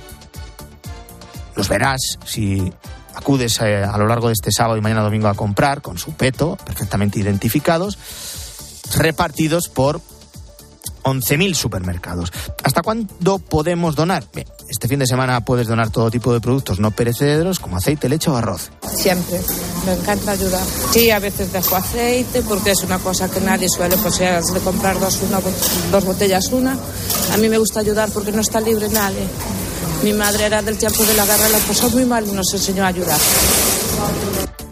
Los 1.56 1.68
verás 1.68 2.18
si 2.24 2.72
acudes 3.14 3.60
eh, 3.60 3.84
a, 3.84 3.98
lo 3.98 4.06
largo 4.06 4.28
de 4.28 4.34
este 4.34 4.50
sábado 4.52 4.76
y 4.76 4.80
mañana 4.80 5.02
domingo 5.02 5.28
a 5.28 5.34
comprar 5.34 5.82
con 5.82 5.98
su 5.98 6.12
peto, 6.12 6.56
perfectamente 6.64 7.18
identificados, 7.18 7.98
repartidos 8.96 9.68
por 9.68 10.00
11.000 11.02 11.54
supermercados. 11.54 12.32
¿Hasta 12.62 12.82
cuándo 12.82 13.38
podemos 13.38 13.94
donar? 13.96 14.24
este 14.68 14.86
fin 14.86 15.00
de 15.00 15.06
semana 15.06 15.44
puedes 15.44 15.66
donar 15.66 15.90
todo 15.90 16.10
tipo 16.10 16.32
de 16.32 16.40
productos 16.40 16.78
no 16.78 16.92
perecederos 16.92 17.58
como 17.58 17.76
aceite, 17.76 18.08
leche 18.08 18.30
o 18.30 18.36
arroz. 18.36 18.70
Siempre, 18.94 19.40
me 19.84 19.92
encanta 19.92 20.32
ayudar. 20.32 20.64
Sí, 20.92 21.10
a 21.10 21.18
veces 21.18 21.52
dejo 21.52 21.76
aceite 21.76 22.42
porque 22.42 22.70
es 22.70 22.82
una 22.82 22.98
cosa 22.98 23.28
que 23.28 23.40
nadie 23.40 23.68
suele, 23.68 23.96
pues 23.96 24.14
si 24.14 24.24
has 24.24 24.52
de 24.54 24.60
comprar 24.60 24.98
dos, 25.00 25.20
una, 25.22 25.40
dos 25.90 26.04
botellas 26.04 26.46
una. 26.52 26.78
A 27.32 27.36
mí 27.36 27.48
me 27.48 27.58
gusta 27.58 27.80
ayudar 27.80 28.10
porque 28.12 28.32
no 28.32 28.40
está 28.40 28.60
libre 28.60 28.88
nadie. 28.88 29.26
Mi 30.02 30.12
madre 30.12 30.46
era 30.46 30.62
del 30.62 30.78
tiempo 30.78 31.04
de 31.04 31.14
la 31.14 31.26
guerra, 31.26 31.48
la 31.48 31.58
pasó 31.58 31.90
muy 31.90 32.04
mal 32.04 32.26
y 32.26 32.32
nos 32.32 32.52
enseñó 32.54 32.84
a 32.84 32.88
ayudar. 32.88 33.18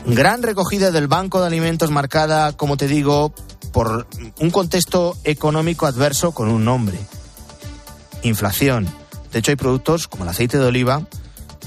Gran 0.07 0.43
recogida 0.43 0.91
del 0.91 1.07
Banco 1.07 1.41
de 1.41 1.49
Alimentos 1.49 1.91
marcada, 1.91 2.53
como 2.53 2.77
te 2.79 2.87
digo, 2.87 3.35
por 3.73 4.07
un 4.41 4.51
contexto 4.51 5.17
económico 5.25 5.87
adverso 5.87 6.33
con 6.33 6.49
un 6.49 6.65
nombre. 6.65 6.99
Inflación. 8.23 8.89
De 9.33 9.39
hecho, 9.39 9.51
hay 9.51 9.57
productos 9.57 10.09
como 10.09 10.25
el 10.25 10.31
aceite 10.31 10.59
de 10.59 10.65
oliva, 10.65 11.03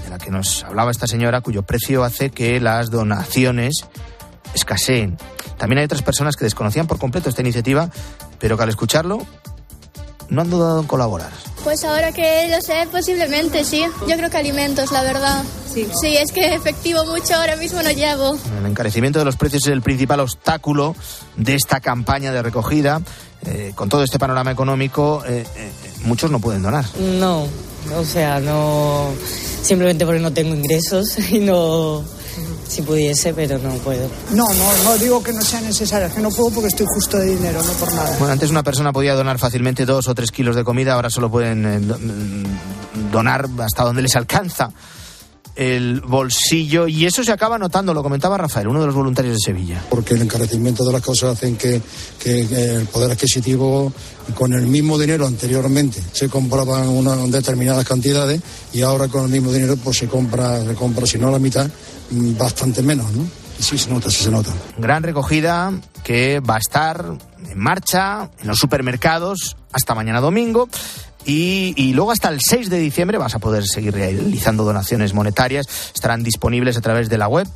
de 0.03 0.09
la 0.09 0.17
que 0.17 0.31
nos 0.31 0.63
hablaba 0.63 0.91
esta 0.91 1.07
señora, 1.07 1.41
cuyo 1.41 1.63
precio 1.63 2.03
hace 2.03 2.29
que 2.29 2.59
las 2.59 2.89
donaciones 2.89 3.85
escaseen. 4.53 5.17
También 5.57 5.79
hay 5.79 5.85
otras 5.85 6.01
personas 6.01 6.35
que 6.35 6.45
desconocían 6.45 6.87
por 6.87 6.97
completo 6.97 7.29
esta 7.29 7.41
iniciativa, 7.41 7.89
pero 8.39 8.57
que 8.57 8.63
al 8.63 8.69
escucharlo 8.69 9.19
no 10.31 10.41
han 10.41 10.49
dudado 10.49 10.79
en 10.79 10.87
colaborar. 10.87 11.29
Pues 11.63 11.83
ahora 11.83 12.11
que 12.11 12.47
lo 12.49 12.59
sé, 12.61 12.87
posiblemente 12.91 13.63
sí. 13.63 13.83
Yo 14.07 14.17
creo 14.17 14.29
que 14.29 14.37
alimentos, 14.37 14.91
la 14.91 15.03
verdad. 15.03 15.43
Sí. 15.71 15.87
sí, 16.01 16.17
es 16.17 16.31
que 16.31 16.55
efectivo 16.55 17.05
mucho 17.05 17.35
ahora 17.35 17.55
mismo 17.55 17.83
no 17.83 17.91
llevo. 17.91 18.37
El 18.57 18.65
encarecimiento 18.65 19.19
de 19.19 19.25
los 19.25 19.35
precios 19.35 19.67
es 19.67 19.73
el 19.73 19.81
principal 19.81 20.21
obstáculo 20.21 20.95
de 21.35 21.55
esta 21.55 21.81
campaña 21.81 22.31
de 22.31 22.41
recogida. 22.41 23.01
Eh, 23.45 23.73
con 23.75 23.89
todo 23.89 24.03
este 24.03 24.19
panorama 24.19 24.51
económico, 24.51 25.23
eh, 25.25 25.45
eh, 25.55 25.71
muchos 26.03 26.31
no 26.31 26.39
pueden 26.39 26.61
donar. 26.61 26.85
No, 27.19 27.45
o 27.95 28.05
sea, 28.05 28.39
no. 28.39 29.09
Simplemente 29.61 30.05
porque 30.05 30.21
no 30.21 30.31
tengo 30.31 30.55
ingresos 30.55 31.17
y 31.31 31.39
no 31.39 32.03
si 32.71 32.81
pudiese, 32.81 33.33
pero 33.33 33.57
no 33.59 33.73
puedo. 33.75 34.07
No, 34.31 34.45
no, 34.45 34.83
no 34.83 34.97
digo 34.97 35.21
que 35.21 35.33
no 35.33 35.41
sea 35.41 35.61
necesario, 35.61 36.07
es 36.07 36.13
que 36.13 36.21
no 36.21 36.29
puedo 36.29 36.51
porque 36.51 36.67
estoy 36.69 36.85
justo 36.87 37.17
de 37.17 37.35
dinero, 37.35 37.61
no 37.61 37.73
por 37.73 37.93
nada. 37.93 38.15
Bueno, 38.17 38.33
antes 38.33 38.49
una 38.49 38.63
persona 38.63 38.93
podía 38.93 39.13
donar 39.13 39.37
fácilmente 39.37 39.85
dos 39.85 40.07
o 40.07 40.15
tres 40.15 40.31
kilos 40.31 40.55
de 40.55 40.63
comida, 40.63 40.93
ahora 40.93 41.09
solo 41.09 41.29
pueden 41.29 41.65
eh, 41.65 41.79
mm, 41.79 43.11
donar 43.11 43.47
hasta 43.59 43.83
donde 43.83 44.01
les 44.01 44.15
alcanza 44.15 44.71
el 45.61 46.01
bolsillo 46.01 46.87
y 46.87 47.05
eso 47.05 47.23
se 47.23 47.31
acaba 47.31 47.59
notando, 47.59 47.93
lo 47.93 48.01
comentaba 48.01 48.35
Rafael, 48.35 48.67
uno 48.67 48.79
de 48.79 48.87
los 48.87 48.95
voluntarios 48.95 49.35
de 49.35 49.39
Sevilla. 49.39 49.83
Porque 49.91 50.15
el 50.15 50.23
encarecimiento 50.23 50.83
de 50.83 50.91
las 50.91 51.03
cosas 51.03 51.37
hacen 51.37 51.55
que, 51.55 51.79
que, 52.19 52.41
el 52.41 52.87
poder 52.87 53.11
adquisitivo 53.11 53.93
con 54.33 54.53
el 54.53 54.65
mismo 54.65 54.97
dinero 54.97 55.27
anteriormente 55.27 56.01
se 56.13 56.29
compraban 56.29 56.89
unas 56.89 57.29
determinadas 57.29 57.85
cantidades 57.85 58.41
y 58.73 58.81
ahora 58.81 59.07
con 59.07 59.25
el 59.25 59.29
mismo 59.29 59.51
dinero 59.51 59.77
pues 59.77 59.97
se 59.97 60.07
compra, 60.07 60.65
se 60.65 60.73
compra 60.73 61.05
si 61.05 61.19
no 61.19 61.29
la 61.29 61.37
mitad, 61.37 61.69
mm, 62.09 62.37
bastante 62.37 62.81
menos, 62.81 63.05
sí 63.59 63.77
se 63.77 63.91
nota, 63.91 64.09
sí 64.09 64.23
se 64.23 64.31
nota. 64.31 64.51
Gran 64.79 65.03
recogida 65.03 65.73
que 66.03 66.39
va 66.39 66.55
a 66.55 66.59
estar 66.59 67.05
en 67.49 67.59
marcha 67.59 68.31
en 68.39 68.47
los 68.47 68.57
supermercados 68.57 69.57
hasta 69.71 69.93
mañana 69.93 70.21
domingo. 70.21 70.69
Y, 71.25 71.93
luego 71.93 72.11
hasta 72.11 72.29
el 72.29 72.39
6 72.41 72.69
de 72.69 72.79
diciembre 72.79 73.17
vas 73.17 73.35
a 73.35 73.39
poder 73.39 73.65
seguir 73.65 73.93
realizando 73.93 74.63
donaciones 74.63 75.13
monetarias. 75.13 75.67
Estarán 75.93 76.23
disponibles 76.23 76.77
a 76.77 76.81
través 76.81 77.09
de 77.09 77.17
la 77.17 77.27
web 77.27 77.47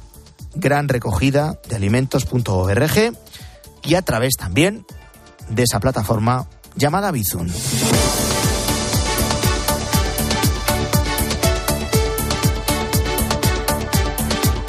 gran 0.56 0.88
recogida 0.88 1.60
de 1.68 1.76
alimentos.org 1.76 3.14
y 3.84 3.96
a 3.96 4.02
través 4.02 4.36
también 4.38 4.86
de 5.50 5.64
esa 5.64 5.80
plataforma 5.80 6.48
llamada 6.76 7.12
Bizun. 7.12 7.52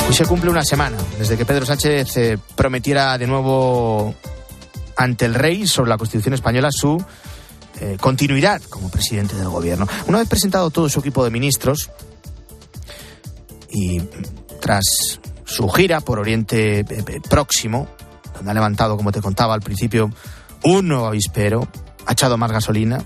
Hoy 0.09 0.15
se 0.15 0.25
cumple 0.25 0.51
una 0.51 0.65
semana 0.65 0.97
desde 1.19 1.37
que 1.37 1.45
Pedro 1.45 1.67
Sánchez 1.67 2.17
eh, 2.17 2.39
prometiera 2.55 3.19
de 3.19 3.27
nuevo 3.27 4.15
ante 4.97 5.25
el 5.25 5.35
rey 5.35 5.67
sobre 5.67 5.91
la 5.91 5.99
Constitución 5.99 6.35
española 6.35 6.71
su 6.71 7.05
eh, 7.81 7.99
continuidad 8.01 8.63
como 8.63 8.91
presidente 8.91 9.37
del 9.37 9.49
gobierno. 9.49 9.87
Una 10.07 10.19
vez 10.19 10.29
presentado 10.29 10.71
todo 10.71 10.89
su 10.89 11.01
equipo 11.01 11.25
de 11.25 11.31
ministros 11.31 11.91
y 13.71 14.01
tras 14.61 14.85
su 15.45 15.69
gira 15.69 16.01
por 16.01 16.19
Oriente 16.19 16.81
eh, 16.81 16.87
eh, 16.89 17.21
Próximo, 17.29 17.89
donde 18.35 18.51
ha 18.51 18.55
levantado, 18.55 18.97
como 18.97 19.13
te 19.13 19.21
contaba 19.21 19.55
al 19.55 19.61
principio, 19.61 20.11
un 20.65 20.89
nuevo 20.89 21.07
avispero, 21.07 21.69
ha 22.07 22.13
echado 22.13 22.39
más 22.39 22.51
gasolina 22.51 23.05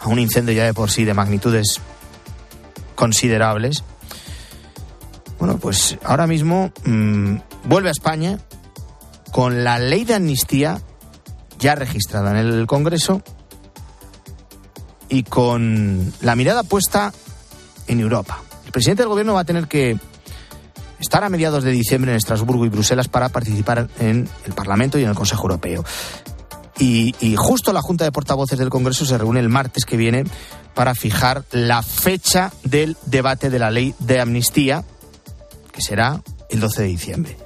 a 0.00 0.08
un 0.08 0.18
incendio 0.18 0.54
ya 0.54 0.64
de 0.64 0.74
por 0.74 0.90
sí 0.90 1.04
de 1.04 1.14
magnitudes 1.14 1.80
considerables. 2.94 3.84
Bueno, 5.38 5.58
pues 5.58 5.98
ahora 6.02 6.26
mismo 6.26 6.72
mm, 6.84 7.36
vuelve 7.64 7.90
a 7.90 7.92
España 7.92 8.38
con 9.30 9.64
la 9.64 9.78
ley 9.78 10.04
de 10.04 10.14
amnistía 10.14 10.80
ya 11.58 11.74
registrada 11.74 12.30
en 12.30 12.46
el 12.46 12.66
Congreso 12.66 13.22
y 15.08 15.22
con 15.22 16.12
la 16.20 16.36
mirada 16.36 16.62
puesta 16.62 17.12
en 17.86 18.00
Europa. 18.00 18.42
El 18.66 18.72
presidente 18.72 19.02
del 19.02 19.08
Gobierno 19.08 19.34
va 19.34 19.40
a 19.40 19.44
tener 19.44 19.66
que 19.66 19.98
estar 21.00 21.24
a 21.24 21.28
mediados 21.28 21.64
de 21.64 21.70
diciembre 21.70 22.10
en 22.10 22.16
Estrasburgo 22.16 22.66
y 22.66 22.68
Bruselas 22.68 23.08
para 23.08 23.28
participar 23.28 23.88
en 23.98 24.28
el 24.44 24.52
Parlamento 24.52 24.98
y 24.98 25.04
en 25.04 25.08
el 25.08 25.14
Consejo 25.14 25.42
Europeo. 25.44 25.84
Y, 26.78 27.14
y, 27.20 27.34
justo 27.34 27.72
la 27.72 27.82
Junta 27.82 28.04
de 28.04 28.12
Portavoces 28.12 28.56
del 28.56 28.70
Congreso 28.70 29.04
se 29.04 29.18
reúne 29.18 29.40
el 29.40 29.48
martes 29.48 29.84
que 29.84 29.96
viene 29.96 30.24
para 30.74 30.94
fijar 30.94 31.44
la 31.50 31.82
fecha 31.82 32.52
del 32.62 32.96
debate 33.06 33.50
de 33.50 33.58
la 33.58 33.72
ley 33.72 33.96
de 33.98 34.20
amnistía, 34.20 34.84
que 35.72 35.82
será 35.82 36.22
el 36.48 36.60
12 36.60 36.82
de 36.82 36.88
diciembre. 36.88 37.36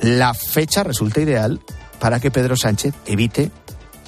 La 0.00 0.34
fecha 0.34 0.82
resulta 0.82 1.20
ideal 1.20 1.60
para 2.00 2.18
que 2.18 2.32
Pedro 2.32 2.56
Sánchez 2.56 2.94
evite 3.06 3.52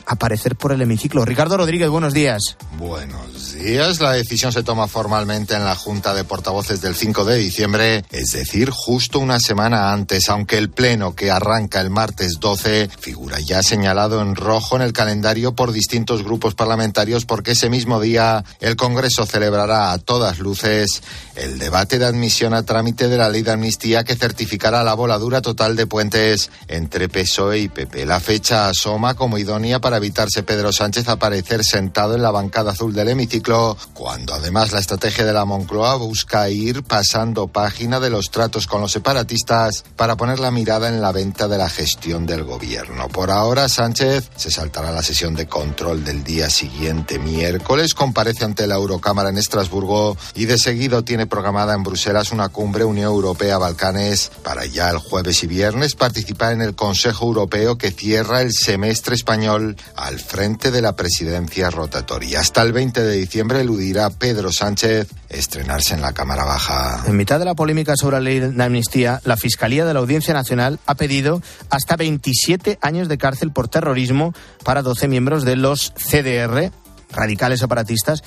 aparecer 0.07 0.57
por 0.57 0.73
el 0.73 0.83
hemiciclo. 0.83 1.25
Ricardo 1.25 1.57
Rodríguez, 1.57 1.89
buenos 1.89 2.15
días. 2.15 2.57
Buenos 2.79 3.55
días. 3.55 4.01
La 4.01 4.13
decisión 4.13 4.53
se 4.53 4.63
toma 4.63 4.89
formalmente 4.89 5.55
en 5.55 5.65
la 5.65 5.75
Junta 5.75 6.15
de 6.15 6.25
Portavoces 6.25 6.81
del 6.81 6.95
5 6.95 7.25
de 7.25 7.37
diciembre, 7.37 8.05
es 8.11 8.33
decir, 8.33 8.71
justo 8.71 9.19
una 9.19 9.41
semana 9.41 9.93
antes, 9.93 10.29
aunque 10.29 10.59
el 10.59 10.71
pleno 10.71 11.15
que 11.15 11.31
arranca 11.31 11.81
el 11.81 11.91
martes 11.91 12.39
12 12.41 12.89
figura 12.99 13.39
ya 13.41 13.63
señalado 13.63 14.21
en 14.21 14.37
rojo 14.37 14.77
en 14.77 14.83
el 14.83 14.93
calendario 14.93 15.55
por 15.55 15.73
distintos 15.73 16.23
grupos 16.23 16.55
parlamentarios 16.55 17.25
porque 17.25 17.53
ese 17.53 17.71
mismo 17.71 18.01
día 18.01 18.45
el 18.61 18.77
Congreso 18.77 19.27
celebrará 19.27 19.93
a 19.93 19.99
todas 19.99 20.39
luces 20.39 21.03
el 21.37 21.59
debate 21.59 21.99
de 21.99 22.07
admisión 22.07 22.55
a 22.55 22.63
trámite 22.65 23.09
de 23.09 23.17
la 23.17 23.29
ley 23.29 23.43
de 23.43 23.53
amnistía 23.53 24.05
que 24.05 24.17
certificará 24.17 24.83
la 24.83 24.95
voladura 24.95 25.43
total 25.43 25.77
de 25.77 25.87
puentes 25.87 26.51
entre 26.69 27.09
PSOE 27.09 27.61
y 27.61 27.69
PP. 27.69 28.07
La 28.07 28.21
fecha 28.21 28.69
asoma 28.69 29.15
como 29.15 29.39
idónea 29.39 29.81
para 29.81 29.99
evitarse 30.03 30.43
Pedro 30.43 30.73
Sánchez 30.73 31.09
aparecer 31.09 31.65
sentado 31.65 32.17
en 32.17 32.23
la 32.23 32.33
bancada 32.33 32.73
azul 32.73 32.93
del 32.93 33.11
hemiciclo, 33.11 33.77
cuando 33.95 34.35
además 34.35 34.73
la 34.73 34.81
estrategia 34.81 35.25
de 35.25 35.33
la 35.33 35.45
Moncloa 35.45 35.95
busca 35.95 36.51
ir 36.51 36.83
pasando 36.83 37.47
página 37.47 38.01
de 38.01 38.11
los 38.11 38.31
tratos 38.31 38.67
con 38.67 38.81
los 38.81 38.91
separatistas 38.91 39.85
para 39.95 40.17
poner 40.17 40.41
la 40.41 40.51
mirada 40.51 40.89
en 40.89 41.01
la 41.01 41.13
venta 41.13 41.47
de 41.47 41.59
la 41.59 41.69
gestión 41.69 42.27
del 42.27 42.43
gobierno. 42.43 43.09
Por 43.09 43.31
ahora, 43.31 43.69
Sánchez 43.69 44.31
se 44.35 44.51
saltará 44.51 44.91
la 44.91 45.05
sesión 45.05 45.35
de 45.35 45.47
control 45.47 46.05
del 46.05 46.25
día 46.25 46.51
siguiente, 46.51 47.21
miércoles, 47.21 47.95
comparece 47.95 48.45
ante 48.45 48.67
la 48.67 48.75
Eurocámara 48.75 49.31
en 49.31 49.39
Estrasburgo 49.39 50.17
y 50.35 50.47
de 50.47 50.59
seguido 50.59 51.05
tiene 51.05 51.27
programada 51.27 51.75
en 51.75 51.85
Bruselas 51.85 52.33
una 52.33 52.49
cumbre 52.49 52.85
Unión 52.85 53.13
Europea-Balcanes 53.13 54.33
para 54.43 54.67
ya 54.67 54.91
el 54.91 54.99
jueves 54.99 55.45
y 55.45 55.47
viernes 55.47 55.95
participar 55.95 56.53
en 56.53 56.63
el 56.63 56.75
Consejo 56.75 57.27
Europeo 57.27 57.79
que 57.79 57.93
cierra 57.93 58.41
el 58.41 58.53
semestre 58.53 59.15
español 59.15 59.77
al 59.97 60.19
frente 60.19 60.71
de 60.71 60.83
la 60.83 60.95
presidencia 60.95 61.71
rotatoria. 61.71 62.41
Hasta 62.41 62.63
el 62.63 62.73
20 62.73 63.03
de 63.03 63.17
diciembre 63.17 63.61
eludirá 63.61 64.11
Pedro 64.11 64.53
Sánchez 64.53 65.09
estrenarse 65.29 65.95
en 65.95 66.03
la 66.03 66.13
Cámara 66.13 66.45
Baja. 66.45 67.05
En 67.07 67.17
mitad 67.17 67.39
de 67.39 67.45
la 67.45 67.55
polémica 67.55 67.95
sobre 67.97 68.17
la 68.17 68.21
ley 68.21 68.41
de 68.41 68.63
amnistía, 68.63 69.21
la 69.25 69.37
Fiscalía 69.37 69.85
de 69.85 69.95
la 69.95 70.01
Audiencia 70.01 70.35
Nacional 70.35 70.79
ha 70.87 70.95
pedido 70.95 71.43
hasta 71.71 71.97
27 71.97 72.79
años 72.81 73.09
de 73.09 73.19
cárcel 73.19 73.53
por 73.53 73.69
terrorismo 73.69 74.35
para 74.65 74.83
12 74.83 75.09
miembros 75.09 75.45
de 75.45 75.57
los 75.57 75.93
CDR, 75.97 76.71
radicales 77.11 77.61
separatistas, 77.61 78.23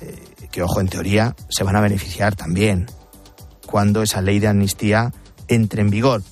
eh, 0.00 0.48
que, 0.50 0.62
ojo, 0.62 0.80
en 0.80 0.88
teoría 0.88 1.36
se 1.48 1.64
van 1.64 1.76
a 1.76 1.80
beneficiar 1.80 2.34
también 2.34 2.86
cuando 3.66 4.02
esa 4.02 4.20
ley 4.20 4.40
de 4.40 4.48
amnistía 4.48 5.12
entre 5.48 5.82
en 5.82 5.90
vigor. 5.90 6.22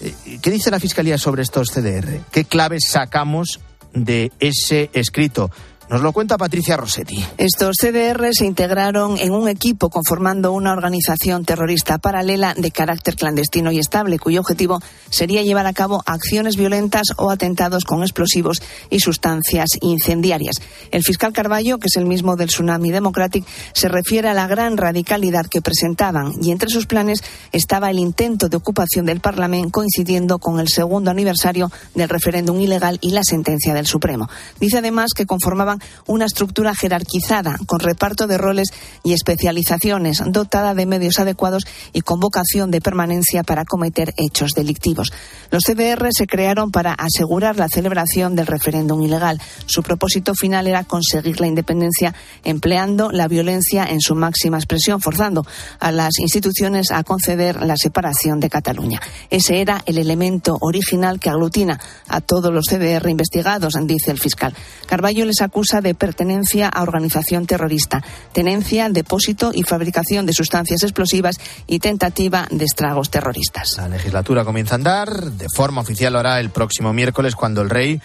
Eh, 0.00 0.38
¿Qué 0.40 0.50
dice 0.50 0.70
la 0.70 0.80
Fiscalía 0.80 1.18
sobre 1.18 1.42
estos 1.42 1.70
CDR? 1.70 2.20
¿Qué 2.30 2.44
claves 2.44 2.88
sacamos 2.88 3.60
de 4.04 4.32
ese 4.40 4.90
escrito? 4.92 5.50
Nos 5.90 6.02
lo 6.02 6.12
cuenta 6.12 6.36
Patricia 6.36 6.76
Rossetti. 6.76 7.24
Estos 7.38 7.76
CDR 7.80 8.28
se 8.32 8.44
integraron 8.44 9.16
en 9.16 9.32
un 9.32 9.48
equipo 9.48 9.88
conformando 9.88 10.52
una 10.52 10.74
organización 10.74 11.46
terrorista 11.46 11.96
paralela 11.96 12.52
de 12.52 12.70
carácter 12.70 13.16
clandestino 13.16 13.72
y 13.72 13.78
estable, 13.78 14.18
cuyo 14.18 14.40
objetivo 14.40 14.82
sería 15.08 15.42
llevar 15.42 15.66
a 15.66 15.72
cabo 15.72 16.02
acciones 16.04 16.56
violentas 16.56 17.06
o 17.16 17.30
atentados 17.30 17.84
con 17.84 18.02
explosivos 18.02 18.60
y 18.90 19.00
sustancias 19.00 19.70
incendiarias. 19.80 20.56
El 20.90 21.02
fiscal 21.02 21.32
Carballo, 21.32 21.78
que 21.78 21.86
es 21.86 21.96
el 21.96 22.04
mismo 22.04 22.36
del 22.36 22.48
Tsunami 22.48 22.90
Democratic, 22.90 23.46
se 23.72 23.88
refiere 23.88 24.28
a 24.28 24.34
la 24.34 24.46
gran 24.46 24.76
radicalidad 24.76 25.46
que 25.46 25.62
presentaban 25.62 26.32
y 26.42 26.50
entre 26.50 26.68
sus 26.68 26.84
planes 26.84 27.24
estaba 27.50 27.88
el 27.88 27.98
intento 27.98 28.50
de 28.50 28.58
ocupación 28.58 29.06
del 29.06 29.20
Parlamento 29.20 29.70
coincidiendo 29.72 30.38
con 30.38 30.60
el 30.60 30.68
segundo 30.68 31.10
aniversario 31.10 31.70
del 31.94 32.10
referéndum 32.10 32.60
ilegal 32.60 32.98
y 33.00 33.12
la 33.12 33.24
sentencia 33.24 33.72
del 33.72 33.86
Supremo. 33.86 34.28
Dice 34.60 34.78
además 34.78 35.12
que 35.16 35.24
conformaban 35.24 35.77
una 36.06 36.26
estructura 36.26 36.74
jerarquizada, 36.74 37.56
con 37.66 37.80
reparto 37.80 38.26
de 38.26 38.38
roles 38.38 38.68
y 39.04 39.12
especializaciones, 39.12 40.22
dotada 40.26 40.74
de 40.74 40.86
medios 40.86 41.18
adecuados 41.18 41.64
y 41.92 42.00
con 42.00 42.20
vocación 42.20 42.70
de 42.70 42.80
permanencia 42.80 43.42
para 43.42 43.64
cometer 43.64 44.12
hechos 44.16 44.52
delictivos. 44.52 45.12
Los 45.50 45.64
CDR 45.64 46.08
se 46.10 46.26
crearon 46.26 46.70
para 46.70 46.92
asegurar 46.92 47.56
la 47.56 47.68
celebración 47.68 48.36
del 48.36 48.46
referéndum 48.46 49.00
ilegal. 49.02 49.40
Su 49.66 49.82
propósito 49.82 50.34
final 50.34 50.66
era 50.66 50.84
conseguir 50.84 51.40
la 51.40 51.46
independencia 51.46 52.14
empleando 52.44 53.10
la 53.10 53.28
violencia 53.28 53.84
en 53.84 54.00
su 54.00 54.14
máxima 54.14 54.58
expresión, 54.58 55.00
forzando 55.00 55.46
a 55.80 55.92
las 55.92 56.18
instituciones 56.18 56.90
a 56.90 57.02
conceder 57.04 57.62
la 57.62 57.76
separación 57.76 58.40
de 58.40 58.50
Cataluña. 58.50 59.00
Ese 59.30 59.60
era 59.60 59.82
el 59.86 59.98
elemento 59.98 60.58
original 60.60 61.20
que 61.20 61.30
aglutina 61.30 61.80
a 62.08 62.20
todos 62.20 62.52
los 62.52 62.66
CDR 62.66 63.08
investigados, 63.08 63.74
dice 63.86 64.10
el 64.10 64.18
fiscal. 64.18 64.54
Carballo 64.86 65.24
les 65.24 65.40
acusa 65.40 65.67
de 65.80 65.94
pertenencia 65.94 66.68
a 66.68 66.82
organización 66.82 67.46
terrorista, 67.46 68.02
tenencia, 68.32 68.88
depósito 68.88 69.50
y 69.54 69.62
fabricación 69.62 70.26
de 70.26 70.32
sustancias 70.32 70.82
explosivas 70.82 71.36
y 71.66 71.78
tentativa 71.78 72.46
de 72.50 72.64
estragos 72.64 73.10
terroristas. 73.10 73.76
La 73.76 73.88
legislatura 73.88 74.44
comienza 74.44 74.74
a 74.74 74.76
andar, 74.76 75.10
de 75.32 75.46
forma 75.54 75.82
oficial 75.82 76.14
lo 76.14 76.18
hará 76.18 76.40
el 76.40 76.50
próximo 76.50 76.92
miércoles 76.92 77.34
cuando 77.34 77.62
el 77.62 77.70
rey 77.70 78.00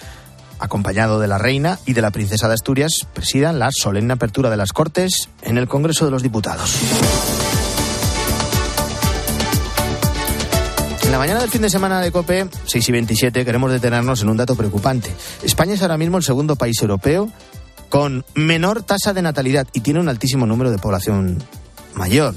acompañado 0.60 1.20
de 1.20 1.28
la 1.28 1.38
reina 1.38 1.78
y 1.86 1.94
de 1.94 2.02
la 2.02 2.12
princesa 2.12 2.48
de 2.48 2.54
Asturias, 2.54 3.06
presidan 3.14 3.60
la 3.60 3.70
solemne 3.72 4.14
apertura 4.14 4.50
de 4.50 4.56
las 4.56 4.72
Cortes 4.72 5.30
en 5.42 5.58
el 5.58 5.68
Congreso 5.68 6.06
de 6.06 6.12
los 6.12 6.24
Diputados. 6.24 6.80
En 11.04 11.12
la 11.12 11.18
mañana 11.18 11.42
del 11.42 11.50
fin 11.50 11.62
de 11.62 11.70
semana 11.70 12.00
de 12.00 12.12
COPE, 12.12 12.48
6 12.66 12.90
y 12.90 12.92
27, 12.92 13.46
queremos 13.46 13.72
detenernos 13.72 14.22
en 14.22 14.30
un 14.30 14.38
dato 14.38 14.56
preocupante. 14.56 15.14
España 15.44 15.74
es 15.74 15.82
ahora 15.82 15.98
mismo 15.98 16.18
el 16.18 16.24
segundo 16.24 16.56
país 16.56 16.82
europeo 16.82 17.30
con 17.94 18.26
menor 18.34 18.82
tasa 18.82 19.14
de 19.14 19.22
natalidad 19.22 19.68
y 19.72 19.82
tiene 19.82 20.00
un 20.00 20.10
altísimo 20.10 20.48
número 20.48 20.72
de 20.72 20.80
población 20.80 21.38
mayor. 21.94 22.34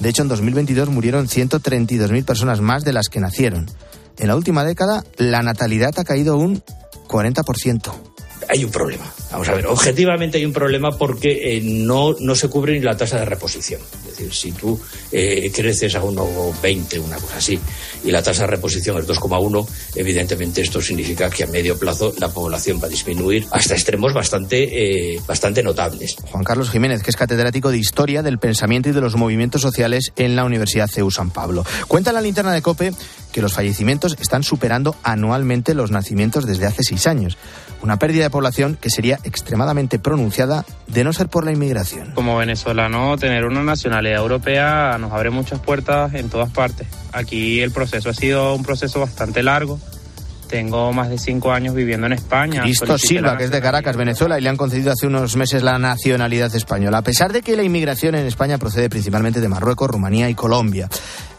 De 0.00 0.10
hecho, 0.10 0.20
en 0.20 0.28
2022 0.28 0.90
murieron 0.90 1.28
132.000 1.28 2.26
personas 2.26 2.60
más 2.60 2.84
de 2.84 2.92
las 2.92 3.08
que 3.08 3.18
nacieron. 3.18 3.70
En 4.18 4.28
la 4.28 4.36
última 4.36 4.64
década, 4.64 5.04
la 5.16 5.42
natalidad 5.42 5.98
ha 5.98 6.04
caído 6.04 6.36
un 6.36 6.62
40% 7.08 8.07
hay 8.48 8.64
un 8.64 8.70
problema. 8.70 9.12
Vamos 9.30 9.48
a 9.48 9.54
ver, 9.54 9.66
objetivamente 9.66 10.38
hay 10.38 10.44
un 10.44 10.52
problema 10.52 10.90
porque 10.96 11.56
eh, 11.56 11.60
no, 11.62 12.14
no 12.18 12.34
se 12.34 12.48
cubre 12.48 12.72
ni 12.72 12.80
la 12.80 12.96
tasa 12.96 13.18
de 13.18 13.24
reposición. 13.24 13.80
Es 14.04 14.16
decir, 14.16 14.32
si 14.32 14.52
tú 14.52 14.80
eh, 15.12 15.50
creces 15.54 15.94
a 15.94 16.02
1,20, 16.02 17.00
una 17.00 17.16
cosa 17.16 17.36
así, 17.36 17.58
y 18.04 18.10
la 18.10 18.22
tasa 18.22 18.42
de 18.42 18.48
reposición 18.48 18.98
es 18.98 19.06
2,1, 19.06 19.66
evidentemente 19.96 20.62
esto 20.62 20.80
significa 20.80 21.28
que 21.30 21.44
a 21.44 21.46
medio 21.46 21.78
plazo 21.78 22.14
la 22.18 22.28
población 22.28 22.80
va 22.82 22.86
a 22.86 22.90
disminuir 22.90 23.46
hasta 23.50 23.74
extremos 23.74 24.12
bastante, 24.14 25.14
eh, 25.14 25.20
bastante 25.26 25.62
notables. 25.62 26.16
Juan 26.30 26.44
Carlos 26.44 26.70
Jiménez, 26.70 27.02
que 27.02 27.10
es 27.10 27.16
catedrático 27.16 27.70
de 27.70 27.78
Historia 27.78 28.22
del 28.22 28.38
Pensamiento 28.38 28.88
y 28.88 28.92
de 28.92 29.00
los 29.00 29.16
Movimientos 29.16 29.62
Sociales 29.62 30.12
en 30.16 30.36
la 30.36 30.44
Universidad 30.44 30.88
CEU 30.88 31.10
San 31.10 31.30
Pablo. 31.30 31.64
Cuenta 31.86 32.12
la 32.12 32.20
linterna 32.20 32.52
de 32.52 32.62
COPE 32.62 32.92
que 33.32 33.42
los 33.42 33.52
fallecimientos 33.52 34.16
están 34.20 34.42
superando 34.42 34.96
anualmente 35.02 35.74
los 35.74 35.90
nacimientos 35.90 36.46
desde 36.46 36.66
hace 36.66 36.82
seis 36.82 37.06
años. 37.06 37.36
Una 37.82 37.98
pérdida 37.98 38.24
de 38.24 38.30
población 38.30 38.76
que 38.80 38.90
sería 38.90 39.18
extremadamente 39.24 39.98
pronunciada 39.98 40.64
de 40.88 41.04
no 41.04 41.12
ser 41.12 41.28
por 41.28 41.44
la 41.44 41.52
inmigración. 41.52 42.12
Como 42.12 42.36
venezolano, 42.36 43.16
tener 43.16 43.44
una 43.44 43.62
nacionalidad 43.62 44.20
europea 44.20 44.98
nos 44.98 45.12
abre 45.12 45.30
muchas 45.30 45.60
puertas 45.60 46.14
en 46.14 46.28
todas 46.28 46.50
partes. 46.50 46.88
Aquí 47.12 47.60
el 47.60 47.70
proceso 47.70 48.10
ha 48.10 48.14
sido 48.14 48.54
un 48.54 48.64
proceso 48.64 49.00
bastante 49.00 49.42
largo. 49.42 49.78
Tengo 50.48 50.92
más 50.94 51.10
de 51.10 51.18
cinco 51.18 51.52
años 51.52 51.74
viviendo 51.74 52.06
en 52.06 52.14
España. 52.14 52.62
Cristo 52.62 52.96
Silva, 52.96 53.36
que 53.36 53.44
es 53.44 53.50
de 53.50 53.60
Caracas, 53.60 53.96
Venezuela, 53.96 54.38
y 54.38 54.42
le 54.42 54.48
han 54.48 54.56
concedido 54.56 54.92
hace 54.92 55.06
unos 55.06 55.36
meses 55.36 55.62
la 55.62 55.78
nacionalidad 55.78 56.54
española, 56.54 56.98
a 56.98 57.02
pesar 57.02 57.32
de 57.32 57.42
que 57.42 57.54
la 57.54 57.62
inmigración 57.62 58.14
en 58.14 58.26
España 58.26 58.56
procede 58.56 58.88
principalmente 58.88 59.40
de 59.40 59.48
Marruecos, 59.48 59.90
Rumanía 59.90 60.30
y 60.30 60.34
Colombia. 60.34 60.88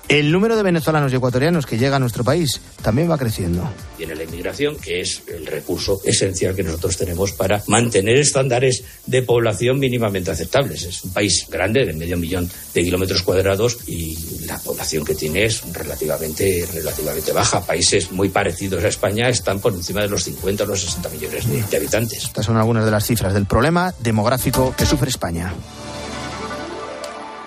El 0.09 0.31
número 0.31 0.57
de 0.57 0.63
venezolanos 0.63 1.13
y 1.13 1.17
ecuatorianos 1.17 1.67
que 1.67 1.77
llega 1.77 1.97
a 1.97 1.99
nuestro 1.99 2.23
país 2.23 2.59
también 2.81 3.11
va 3.11 3.15
creciendo. 3.15 3.69
Tiene 3.95 4.15
la 4.15 4.23
inmigración, 4.23 4.75
que 4.77 5.01
es 5.01 5.21
el 5.27 5.45
recurso 5.45 6.01
esencial 6.03 6.55
que 6.55 6.63
nosotros 6.63 6.97
tenemos 6.97 7.31
para 7.33 7.61
mantener 7.67 8.17
estándares 8.17 8.83
de 9.05 9.21
población 9.21 9.77
mínimamente 9.77 10.31
aceptables. 10.31 10.81
Es 10.81 11.03
un 11.03 11.13
país 11.13 11.45
grande, 11.47 11.85
de 11.85 11.93
medio 11.93 12.17
millón 12.17 12.49
de 12.73 12.83
kilómetros 12.83 13.21
cuadrados, 13.21 13.77
y 13.85 14.17
la 14.47 14.57
población 14.57 15.05
que 15.05 15.13
tiene 15.13 15.45
es 15.45 15.61
relativamente, 15.73 16.67
relativamente 16.73 17.31
baja. 17.31 17.63
Países 17.63 18.11
muy 18.11 18.29
parecidos 18.29 18.83
a 18.83 18.87
España 18.87 19.29
están 19.29 19.59
por 19.59 19.73
encima 19.73 20.01
de 20.01 20.09
los 20.09 20.23
50 20.23 20.63
o 20.63 20.65
los 20.65 20.81
60 20.81 21.09
millones 21.09 21.47
de, 21.47 21.61
de 21.61 21.77
habitantes. 21.77 22.23
Estas 22.23 22.47
son 22.47 22.57
algunas 22.57 22.83
de 22.83 22.89
las 22.89 23.05
cifras 23.05 23.35
del 23.35 23.45
problema 23.45 23.93
demográfico 23.99 24.73
que 24.75 24.87
sufre 24.87 25.11
España. 25.11 25.53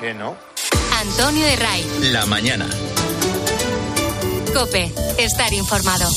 ¿Qué 0.00 0.14
no? 0.14 0.36
Antonio 1.02 1.44
de 1.44 1.56
Ray. 1.56 1.84
La 2.12 2.26
mañana. 2.26 2.64
Cope, 4.54 4.92
estar 5.18 5.52
informado. 5.52 6.08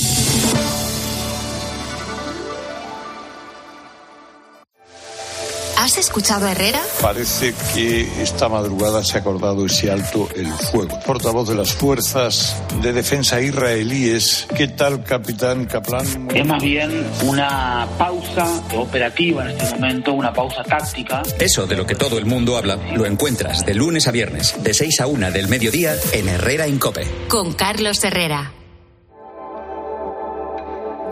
¿Has 5.77 5.97
escuchado 5.97 6.45
a 6.45 6.51
Herrera? 6.51 6.81
Parece 7.01 7.53
que 7.73 8.01
esta 8.21 8.47
madrugada 8.47 9.03
se 9.03 9.17
ha 9.17 9.21
acordado 9.21 9.65
ese 9.65 9.91
alto 9.91 10.29
el 10.35 10.47
fuego. 10.47 10.99
Portavoz 11.05 11.49
de 11.49 11.55
las 11.55 11.73
fuerzas 11.73 12.55
de 12.81 12.93
defensa 12.93 13.41
israelíes. 13.41 14.47
¿Qué 14.55 14.69
tal, 14.69 15.03
capitán 15.03 15.65
Kaplan? 15.65 16.29
Es 16.33 16.47
más 16.47 16.63
bien 16.63 17.05
una 17.23 17.87
pausa 17.97 18.47
operativa 18.75 19.43
en 19.43 19.51
este 19.51 19.75
momento, 19.75 20.13
una 20.13 20.33
pausa 20.33 20.63
táctica. 20.63 21.21
Eso 21.39 21.67
de 21.67 21.75
lo 21.75 21.85
que 21.85 21.95
todo 21.95 22.17
el 22.17 22.25
mundo 22.25 22.57
habla 22.57 22.77
lo 22.95 23.05
encuentras 23.05 23.65
de 23.65 23.73
lunes 23.73 24.07
a 24.07 24.11
viernes, 24.11 24.55
de 24.63 24.73
6 24.73 25.01
a 25.01 25.07
1 25.07 25.31
del 25.31 25.49
mediodía 25.49 25.95
en 26.13 26.29
Herrera 26.29 26.67
Incope. 26.67 27.05
Con 27.27 27.53
Carlos 27.53 28.03
Herrera. 28.03 28.53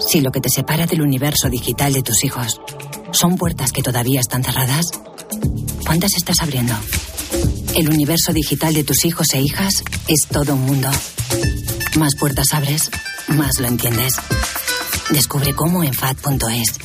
Si 0.08 0.22
lo 0.22 0.32
que 0.32 0.42
te 0.42 0.50
separa 0.50 0.86
del 0.86 1.02
universo 1.02 1.50
digital 1.50 1.94
de 1.94 2.04
tus 2.04 2.24
hijos 2.24 2.62
son 3.12 3.38
puertas 3.38 3.72
que 3.72 3.82
todavía 3.82 4.20
están 4.20 4.44
cerradas, 4.44 4.86
¿cuántas 5.86 6.16
estás 6.16 6.42
abriendo? 6.42 6.74
El 7.76 7.90
universo 7.90 8.34
digital 8.34 8.74
de 8.74 8.84
tus 8.84 9.06
hijos 9.06 9.34
e 9.34 9.42
hijas 9.42 9.84
es 10.08 10.28
todo 10.28 10.54
un 10.56 10.62
mundo. 10.66 10.90
Más 11.98 12.16
puertas 12.16 12.54
abres, 12.54 12.92
más 13.28 13.60
lo 13.60 13.68
entiendes. 13.68 14.14
Descubre 15.10 15.54
cómo 15.54 15.84
en 15.84 15.94
FAD.es. 15.94 16.80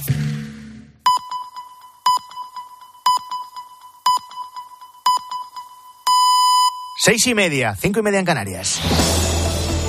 Seis 6.96 7.26
y 7.26 7.34
media, 7.34 7.76
cinco 7.80 8.00
y 8.00 8.02
media 8.02 8.18
en 8.18 8.24
Canarias. 8.24 8.80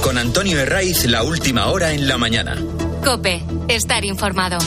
Con 0.04 0.18
Antonio 0.18 0.60
Herraiz, 0.60 1.06
la 1.06 1.24
última 1.24 1.68
hora 1.68 1.92
en 1.92 2.08
la 2.08 2.18
mañana. 2.18 2.56
Cope, 3.04 3.44
estar 3.68 4.04
informado. 4.06 4.58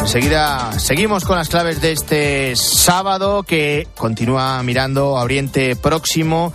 Enseguida 0.00 0.78
seguimos 0.78 1.24
con 1.24 1.36
las 1.36 1.48
claves 1.48 1.80
de 1.80 1.92
este 1.92 2.56
sábado 2.56 3.42
que 3.42 3.88
continúa 3.96 4.62
mirando 4.62 5.18
a 5.18 5.22
Oriente 5.22 5.76
Próximo. 5.76 6.52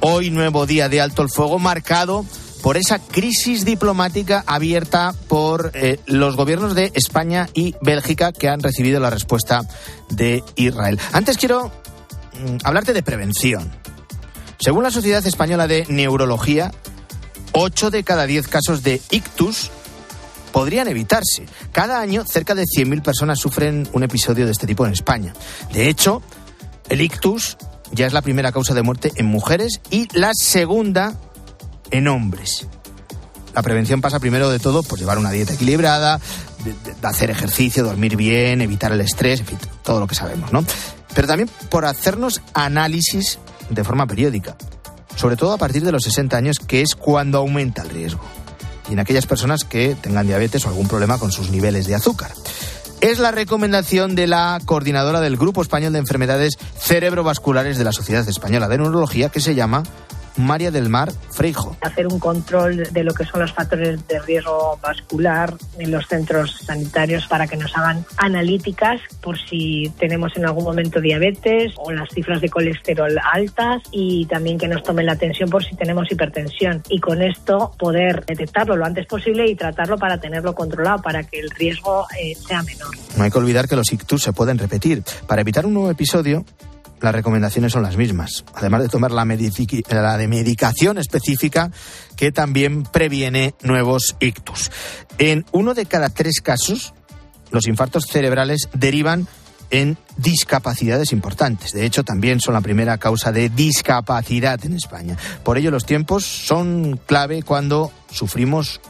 Hoy 0.00 0.30
nuevo 0.30 0.64
día 0.66 0.88
de 0.88 1.00
alto 1.00 1.22
el 1.22 1.28
fuego 1.28 1.58
marcado 1.58 2.24
por 2.64 2.78
esa 2.78 2.98
crisis 2.98 3.66
diplomática 3.66 4.42
abierta 4.46 5.14
por 5.28 5.70
eh, 5.74 6.00
los 6.06 6.34
gobiernos 6.34 6.74
de 6.74 6.92
España 6.94 7.46
y 7.52 7.74
Bélgica 7.82 8.32
que 8.32 8.48
han 8.48 8.62
recibido 8.62 9.00
la 9.00 9.10
respuesta 9.10 9.68
de 10.08 10.42
Israel. 10.56 10.98
Antes 11.12 11.36
quiero 11.36 11.66
mm, 11.68 12.56
hablarte 12.64 12.94
de 12.94 13.02
prevención. 13.02 13.70
Según 14.58 14.82
la 14.82 14.90
Sociedad 14.90 15.26
Española 15.26 15.66
de 15.66 15.84
Neurología, 15.90 16.72
8 17.52 17.90
de 17.90 18.02
cada 18.02 18.24
10 18.24 18.48
casos 18.48 18.82
de 18.82 19.02
ictus 19.10 19.70
podrían 20.50 20.88
evitarse. 20.88 21.44
Cada 21.70 22.00
año, 22.00 22.24
cerca 22.24 22.54
de 22.54 22.62
100.000 22.62 23.02
personas 23.02 23.40
sufren 23.40 23.86
un 23.92 24.04
episodio 24.04 24.46
de 24.46 24.52
este 24.52 24.66
tipo 24.66 24.86
en 24.86 24.94
España. 24.94 25.34
De 25.70 25.90
hecho, 25.90 26.22
el 26.88 27.02
ictus 27.02 27.58
ya 27.92 28.06
es 28.06 28.14
la 28.14 28.22
primera 28.22 28.52
causa 28.52 28.72
de 28.72 28.80
muerte 28.80 29.12
en 29.16 29.26
mujeres 29.26 29.82
y 29.90 30.08
la 30.18 30.30
segunda 30.32 31.14
en 31.94 32.08
hombres. 32.08 32.66
La 33.54 33.62
prevención 33.62 34.00
pasa 34.00 34.18
primero 34.18 34.50
de 34.50 34.58
todo 34.58 34.82
por 34.82 34.98
llevar 34.98 35.16
una 35.16 35.30
dieta 35.30 35.54
equilibrada, 35.54 36.20
hacer 37.02 37.30
ejercicio, 37.30 37.84
dormir 37.84 38.16
bien, 38.16 38.60
evitar 38.60 38.90
el 38.90 39.00
estrés, 39.00 39.40
en 39.40 39.46
fin, 39.46 39.58
todo 39.84 40.00
lo 40.00 40.08
que 40.08 40.16
sabemos, 40.16 40.52
¿no? 40.52 40.64
Pero 41.14 41.28
también 41.28 41.48
por 41.70 41.84
hacernos 41.84 42.42
análisis 42.52 43.38
de 43.70 43.84
forma 43.84 44.08
periódica, 44.08 44.56
sobre 45.14 45.36
todo 45.36 45.52
a 45.52 45.56
partir 45.56 45.84
de 45.84 45.92
los 45.92 46.02
60 46.02 46.36
años, 46.36 46.58
que 46.58 46.82
es 46.82 46.96
cuando 46.96 47.38
aumenta 47.38 47.82
el 47.82 47.90
riesgo 47.90 48.24
y 48.88 48.94
en 48.94 48.98
aquellas 48.98 49.26
personas 49.26 49.62
que 49.62 49.94
tengan 49.94 50.26
diabetes 50.26 50.66
o 50.66 50.68
algún 50.68 50.88
problema 50.88 51.18
con 51.18 51.30
sus 51.30 51.50
niveles 51.50 51.86
de 51.86 51.94
azúcar. 51.94 52.32
Es 53.00 53.20
la 53.20 53.30
recomendación 53.30 54.16
de 54.16 54.26
la 54.26 54.58
coordinadora 54.64 55.20
del 55.20 55.36
Grupo 55.36 55.62
Español 55.62 55.92
de 55.92 56.00
Enfermedades 56.00 56.58
Cerebrovasculares 56.76 57.78
de 57.78 57.84
la 57.84 57.92
Sociedad 57.92 58.28
Española 58.28 58.66
de 58.66 58.78
Neurología, 58.78 59.28
que 59.28 59.40
se 59.40 59.54
llama 59.54 59.84
María 60.36 60.70
del 60.70 60.88
Mar 60.88 61.12
Freijo. 61.30 61.76
Hacer 61.80 62.06
un 62.06 62.18
control 62.18 62.88
de 62.92 63.04
lo 63.04 63.14
que 63.14 63.24
son 63.24 63.40
los 63.40 63.52
factores 63.52 64.06
de 64.08 64.18
riesgo 64.20 64.78
vascular 64.82 65.54
en 65.78 65.90
los 65.90 66.06
centros 66.06 66.60
sanitarios 66.64 67.26
para 67.26 67.46
que 67.46 67.56
nos 67.56 67.76
hagan 67.76 68.04
analíticas 68.16 69.00
por 69.20 69.38
si 69.38 69.92
tenemos 69.98 70.36
en 70.36 70.46
algún 70.46 70.64
momento 70.64 71.00
diabetes 71.00 71.72
o 71.76 71.92
las 71.92 72.08
cifras 72.10 72.40
de 72.40 72.48
colesterol 72.48 73.16
altas 73.32 73.82
y 73.90 74.26
también 74.26 74.58
que 74.58 74.68
nos 74.68 74.82
tomen 74.82 75.06
la 75.06 75.16
tensión 75.16 75.48
por 75.50 75.64
si 75.64 75.74
tenemos 75.76 76.10
hipertensión 76.10 76.82
y 76.88 77.00
con 77.00 77.22
esto 77.22 77.72
poder 77.78 78.24
detectarlo 78.26 78.76
lo 78.76 78.84
antes 78.84 79.06
posible 79.06 79.48
y 79.48 79.54
tratarlo 79.54 79.96
para 79.98 80.18
tenerlo 80.18 80.54
controlado 80.54 81.02
para 81.02 81.22
que 81.22 81.40
el 81.40 81.50
riesgo 81.50 82.06
eh, 82.20 82.34
sea 82.34 82.62
menor. 82.62 82.90
No 83.16 83.24
hay 83.24 83.30
que 83.30 83.38
olvidar 83.38 83.68
que 83.68 83.76
los 83.76 83.92
ictus 83.92 84.22
se 84.22 84.32
pueden 84.32 84.58
repetir. 84.58 85.02
Para 85.26 85.42
evitar 85.42 85.66
un 85.66 85.74
nuevo 85.74 85.90
episodio, 85.90 86.44
las 87.04 87.14
recomendaciones 87.14 87.72
son 87.72 87.82
las 87.82 87.98
mismas, 87.98 88.44
además 88.54 88.82
de 88.82 88.88
tomar 88.88 89.12
la, 89.12 89.26
de 89.26 90.28
medicación 90.28 90.96
específica 90.96 91.70
que 92.16 92.32
también 92.32 92.82
previene 92.82 93.54
nuevos 93.62 94.16
ictus. 94.20 94.70
En 95.18 95.44
uno 95.52 95.74
de 95.74 95.84
cada 95.84 96.08
tres 96.08 96.40
casos, 96.42 96.94
los 97.50 97.68
infartos 97.68 98.06
cerebrales 98.06 98.70
derivan 98.72 99.28
en 99.70 99.98
discapacidades 100.16 101.12
importantes. 101.12 101.72
De 101.72 101.84
hecho, 101.84 102.04
también 102.04 102.40
son 102.40 102.54
la 102.54 102.62
primera 102.62 102.96
causa 102.96 103.32
de 103.32 103.50
discapacidad 103.50 104.64
en 104.64 104.72
España. 104.72 105.18
Por 105.42 105.58
ello, 105.58 105.70
los 105.70 105.84
tiempos 105.84 106.24
son 106.24 106.98
clave 107.04 107.42
cuando 107.42 107.92
sufrimos 108.10 108.80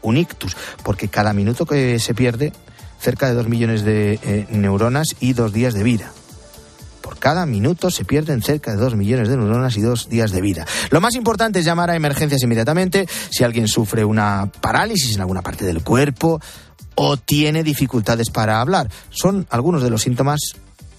un 0.00 0.16
ictus, 0.16 0.56
porque 0.84 1.08
cada 1.08 1.32
minuto 1.32 1.66
que 1.66 1.98
se 1.98 2.14
pierde, 2.14 2.52
cerca 3.00 3.26
de 3.26 3.34
dos 3.34 3.48
millones 3.48 3.84
de 3.84 4.20
eh, 4.22 4.46
neuronas 4.50 5.16
y 5.18 5.32
dos 5.32 5.52
días 5.52 5.74
de 5.74 5.82
vida. 5.82 6.12
Cada 7.24 7.46
minuto 7.46 7.90
se 7.90 8.04
pierden 8.04 8.42
cerca 8.42 8.72
de 8.72 8.76
2 8.76 8.96
millones 8.96 9.30
de 9.30 9.38
neuronas 9.38 9.78
y 9.78 9.80
dos 9.80 10.10
días 10.10 10.30
de 10.30 10.42
vida. 10.42 10.66
Lo 10.90 11.00
más 11.00 11.14
importante 11.14 11.58
es 11.58 11.64
llamar 11.64 11.88
a 11.88 11.96
emergencias 11.96 12.42
inmediatamente 12.42 13.08
si 13.30 13.44
alguien 13.44 13.66
sufre 13.66 14.04
una 14.04 14.52
parálisis 14.60 15.14
en 15.14 15.22
alguna 15.22 15.40
parte 15.40 15.64
del 15.64 15.82
cuerpo 15.82 16.38
o 16.96 17.16
tiene 17.16 17.62
dificultades 17.62 18.28
para 18.28 18.60
hablar. 18.60 18.90
Son 19.08 19.46
algunos 19.48 19.82
de 19.82 19.88
los 19.88 20.02
síntomas 20.02 20.38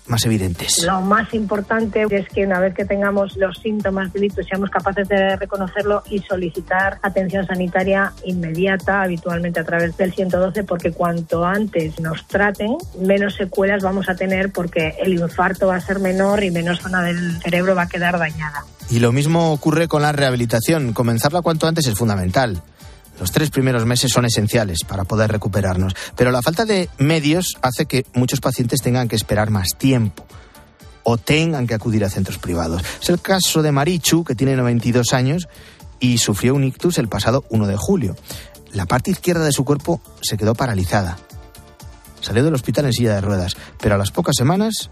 más 0.08 0.26
evidentes. 0.26 0.84
Lo 0.86 1.02
más 1.02 1.34
importante 1.34 2.06
es 2.10 2.28
que 2.30 2.46
una 2.46 2.60
vez 2.60 2.74
que 2.74 2.86
tengamos 2.86 3.36
los 3.38 3.58
síntomas 3.58 4.14
del 4.14 4.26
ictus 4.26 4.46
seamos 4.46 4.70
capaces 4.70 5.08
de 5.08 5.36
reconocerlo 5.36 6.04
y 6.10 6.20
solicitar 6.20 7.00
atención 7.02 7.46
sanitaria 7.46 8.14
inmediata, 8.24 9.02
habitualmente 9.02 9.60
a 9.60 9.64
través 9.64 9.98
del 9.98 10.14
112, 10.14 10.64
porque 10.64 10.92
cuanto 10.92 11.46
antes 11.46 12.00
nos 12.00 12.28
traten, 12.28 12.76
menos 13.00 13.36
secuelas 13.36 13.84
vamos 13.84 14.10
a 14.10 14.16
tener 14.16 14.52
porque 14.52 14.96
el 15.04 15.14
infarto 15.14 15.68
va 15.68 15.76
a 15.76 15.82
ser 15.82 16.00
menor 16.00 16.44
y 16.44 16.52
menos 16.52 16.80
zona 16.80 17.02
del 17.02 17.42
cerebro 17.42 17.76
va 17.76 17.84
a 17.84 17.90
quedar 17.90 18.20
dañada. 18.20 18.66
Y 18.90 19.00
lo 19.00 19.12
mismo 19.12 19.52
ocurre 19.52 19.88
con 19.88 20.04
la 20.04 20.12
rehabilitación. 20.12 20.94
Comenzarla 20.94 21.42
cuanto 21.42 21.68
antes 21.68 21.88
es 21.88 21.98
fundamental. 21.98 22.62
Los 23.20 23.32
tres 23.32 23.50
primeros 23.50 23.86
meses 23.86 24.12
son 24.12 24.26
esenciales 24.26 24.80
para 24.88 25.06
poder 25.06 25.32
recuperarnos, 25.32 25.96
pero 26.16 26.32
la 26.32 26.42
falta 26.42 26.66
de 26.66 26.90
medios 26.98 27.58
hace 27.62 27.86
que 27.86 28.06
muchos 28.14 28.42
pacientes 28.42 28.82
tengan 28.82 29.08
que 29.08 29.16
esperar 29.16 29.50
más 29.50 29.70
tiempo 29.78 30.26
o 31.04 31.18
tengan 31.18 31.68
que 31.68 31.76
acudir 31.76 32.04
a 32.04 32.10
centros 32.10 32.38
privados. 32.38 32.84
Es 33.02 33.10
el 33.10 33.22
caso 33.22 33.62
de 33.62 33.72
Marichu, 33.72 34.24
que 34.24 34.36
tiene 34.36 34.56
92 34.56 35.14
años 35.14 35.48
y 36.00 36.18
sufrió 36.18 36.56
un 36.56 36.64
ictus 36.64 36.98
el 36.98 37.08
pasado 37.08 37.46
1 37.50 37.68
de 37.68 37.78
julio. 37.78 38.16
La 38.74 38.86
parte 38.86 39.12
izquierda 39.12 39.46
de 39.46 39.54
su 39.54 39.64
cuerpo 39.64 40.02
se 40.22 40.36
quedó 40.36 40.56
paralizada. 40.56 41.18
Salió 42.20 42.44
del 42.44 42.56
hospital 42.56 42.86
en 42.86 42.94
silla 42.94 43.14
de 43.16 43.22
ruedas, 43.22 43.56
pero 43.80 43.96
a 43.96 43.98
las 43.98 44.12
pocas 44.12 44.36
semanas, 44.36 44.90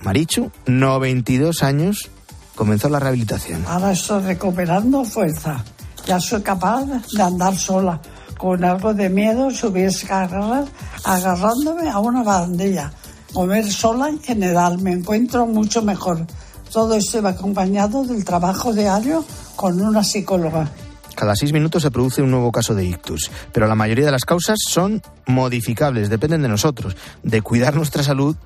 Marichu, 0.00 0.50
92 0.66 1.62
años, 1.62 2.10
comenzó 2.56 2.88
la 2.88 2.98
rehabilitación. 2.98 3.64
Ahora 3.66 3.92
estoy 3.92 4.22
recuperando 4.22 5.04
fuerza 5.04 5.64
ya 6.06 6.20
soy 6.20 6.42
capaz 6.42 6.84
de 6.84 7.22
andar 7.22 7.56
sola. 7.56 8.00
Con 8.38 8.64
algo 8.64 8.92
de 8.92 9.08
miedo 9.08 9.50
subir 9.50 9.86
escaleras 9.86 10.68
agarrándome 11.04 11.88
a 11.88 11.98
una 11.98 12.22
bandilla. 12.22 12.92
Comer 13.32 13.70
sola 13.70 14.08
en 14.08 14.20
general 14.20 14.78
me 14.78 14.92
encuentro 14.92 15.46
mucho 15.46 15.82
mejor. 15.82 16.26
Todo 16.72 16.94
esto 16.94 17.22
va 17.22 17.30
acompañado 17.30 18.04
del 18.04 18.24
trabajo 18.24 18.72
diario 18.72 19.24
con 19.56 19.80
una 19.80 20.02
psicóloga. 20.02 20.70
Cada 21.14 21.36
seis 21.36 21.52
minutos 21.52 21.82
se 21.82 21.90
produce 21.90 22.22
un 22.22 22.30
nuevo 22.30 22.50
caso 22.50 22.74
de 22.74 22.84
ictus, 22.84 23.30
pero 23.52 23.68
la 23.68 23.76
mayoría 23.76 24.04
de 24.04 24.10
las 24.10 24.24
causas 24.24 24.58
son 24.68 25.00
modificables, 25.26 26.10
dependen 26.10 26.42
de 26.42 26.48
nosotros, 26.48 26.96
de 27.22 27.40
cuidar 27.40 27.74
nuestra 27.76 28.02
salud 28.02 28.36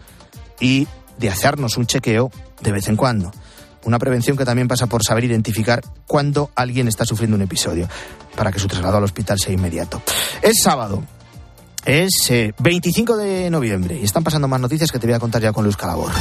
y 0.61 0.87
de 1.19 1.31
hacernos 1.31 1.77
un 1.79 1.87
chequeo 1.87 2.31
de 2.61 2.73
vez 2.73 2.89
en 2.89 2.97
cuando. 2.97 3.31
Una 3.89 3.99
prevención 3.99 4.37
que 4.37 4.45
también 4.45 4.69
pasa 4.69 4.87
por 4.87 5.03
saber 5.03 5.25
identificar 5.25 5.81
cuándo 6.07 6.51
alguien 6.55 6.89
está 6.89 7.07
sufriendo 7.07 7.37
un 7.37 7.43
episodio, 7.43 7.89
para 8.37 8.53
que 8.53 8.59
su 8.59 8.69
traslado 8.69 8.99
al 8.99 9.05
hospital 9.05 9.39
sea 9.39 9.55
inmediato. 9.55 10.03
Es 10.43 10.61
sábado. 10.63 11.03
Es 11.87 12.31
25 12.59 13.19
eh, 13.19 13.25
de 13.25 13.51
noviembre 13.51 13.99
y 13.99 14.05
están 14.05 14.23
pasando 14.23 14.47
más 14.47 14.61
noticias 14.61 14.93
que 14.93 14.99
te 14.99 15.07
voy 15.07 15.15
a 15.15 15.19
contar 15.19 15.41
ya 15.41 15.55
con 15.55 15.65
Luz 15.65 15.79
Calabor. 15.79 16.13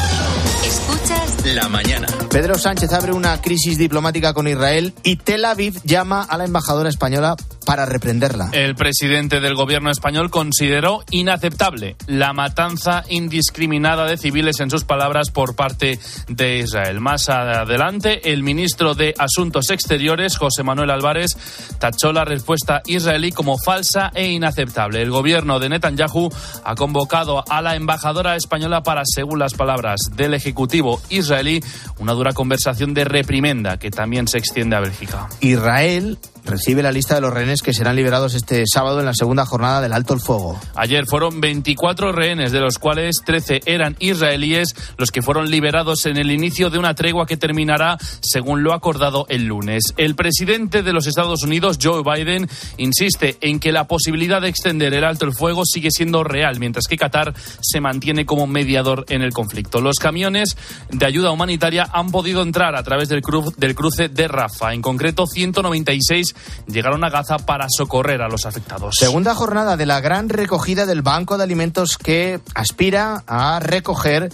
Escuchas 0.65 1.45
La 1.55 1.67
mañana. 1.67 2.07
Pedro 2.29 2.57
Sánchez 2.57 2.93
abre 2.93 3.11
una 3.11 3.41
crisis 3.41 3.77
diplomática 3.77 4.33
con 4.33 4.47
Israel 4.47 4.93
y 5.03 5.17
Tel 5.17 5.43
Aviv 5.43 5.81
llama 5.83 6.23
a 6.23 6.37
la 6.37 6.45
embajadora 6.45 6.87
española 6.87 7.35
para 7.67 7.85
reprenderla. 7.85 8.47
El 8.53 8.75
presidente 8.75 9.41
del 9.41 9.53
gobierno 9.53 9.91
español 9.91 10.29
consideró 10.29 11.03
inaceptable 11.11 11.97
la 12.07 12.31
matanza 12.31 13.03
indiscriminada 13.09 14.05
de 14.05 14.15
civiles, 14.15 14.61
en 14.61 14.69
sus 14.69 14.85
palabras, 14.85 15.31
por 15.31 15.53
parte 15.53 15.99
de 16.29 16.59
Israel. 16.59 17.01
Más 17.01 17.27
adelante, 17.27 18.31
el 18.31 18.41
ministro 18.41 18.95
de 18.95 19.13
Asuntos 19.17 19.69
Exteriores, 19.69 20.37
José 20.37 20.63
Manuel 20.63 20.91
Álvarez, 20.91 21.35
tachó 21.77 22.13
la 22.13 22.23
respuesta 22.23 22.81
israelí 22.85 23.33
como 23.33 23.57
falsa 23.57 24.11
e 24.15 24.31
inaceptable. 24.31 25.01
El 25.01 25.11
gobierno 25.11 25.59
de 25.59 25.67
Netanyahu 25.67 26.29
ha 26.63 26.75
convocado 26.75 27.43
a 27.49 27.61
la 27.61 27.75
embajadora 27.75 28.37
española 28.37 28.81
para, 28.81 29.01
según 29.03 29.39
las 29.39 29.55
palabras 29.55 29.99
del 30.15 30.35
Ejecutivo 30.35 31.01
israelí, 31.09 31.61
una 31.99 32.13
dura 32.13 32.31
conversación 32.31 32.93
de 32.93 33.03
reprimenda 33.03 33.77
que 33.77 33.91
también 33.91 34.29
se 34.29 34.37
extiende 34.37 34.77
a 34.77 34.79
Bélgica. 34.79 35.27
Israel 35.41 36.17
recibe 36.47 36.81
la 36.81 36.91
lista 36.91 37.15
de 37.15 37.21
los 37.21 37.33
rehenes 37.33 37.61
que 37.61 37.73
serán 37.73 37.95
liberados 37.95 38.33
este 38.33 38.63
sábado 38.65 38.99
en 38.99 39.05
la 39.05 39.13
segunda 39.13 39.45
jornada 39.45 39.81
del 39.81 39.93
alto 39.93 40.13
el 40.13 40.19
fuego. 40.19 40.59
Ayer 40.75 41.05
fueron 41.05 41.39
24 41.41 42.11
rehenes, 42.11 42.51
de 42.51 42.59
los 42.59 42.79
cuales 42.79 43.17
13 43.25 43.61
eran 43.65 43.95
israelíes, 43.99 44.75
los 44.97 45.11
que 45.11 45.21
fueron 45.21 45.51
liberados 45.51 46.05
en 46.05 46.17
el 46.17 46.31
inicio 46.31 46.69
de 46.69 46.79
una 46.79 46.95
tregua 46.95 47.25
que 47.25 47.37
terminará 47.37 47.97
según 48.21 48.63
lo 48.63 48.73
acordado 48.73 49.25
el 49.29 49.45
lunes. 49.45 49.93
El 49.97 50.15
presidente 50.15 50.83
de 50.83 50.93
los 50.93 51.07
Estados 51.07 51.43
Unidos, 51.43 51.77
Joe 51.81 52.03
Biden, 52.03 52.49
insiste 52.77 53.37
en 53.41 53.59
que 53.59 53.71
la 53.71 53.87
posibilidad 53.87 54.41
de 54.41 54.49
extender 54.49 54.93
el 54.93 55.03
alto 55.03 55.25
el 55.25 55.33
fuego 55.33 55.63
sigue 55.65 55.91
siendo 55.91 56.23
real, 56.23 56.59
mientras 56.59 56.87
que 56.87 56.97
Qatar 56.97 57.33
se 57.61 57.81
mantiene 57.81 58.25
como 58.25 58.47
mediador 58.47 59.05
en 59.09 59.21
el 59.21 59.33
conflicto. 59.33 59.81
Los 59.81 59.97
camiones 59.97 60.57
de 60.89 61.05
ayuda 61.05 61.31
humanitaria 61.31 61.87
han 61.91 62.11
podido 62.11 62.41
entrar 62.41 62.75
a 62.75 62.83
través 62.83 63.09
del, 63.09 63.21
cru 63.21 63.53
del 63.57 63.75
cruce 63.75 64.09
de 64.09 64.27
Rafa, 64.27 64.73
en 64.73 64.81
concreto 64.81 65.25
196 65.27 66.35
llegaron 66.67 67.03
a 67.03 67.09
Gaza 67.09 67.37
para 67.37 67.67
socorrer 67.69 68.21
a 68.21 68.29
los 68.29 68.45
afectados. 68.45 68.95
Segunda 68.97 69.35
jornada 69.35 69.77
de 69.77 69.85
la 69.85 70.01
gran 70.01 70.29
recogida 70.29 70.85
del 70.85 71.01
Banco 71.01 71.37
de 71.37 71.43
Alimentos 71.43 71.97
que 71.97 72.39
aspira 72.55 73.23
a 73.27 73.59
recoger 73.59 74.29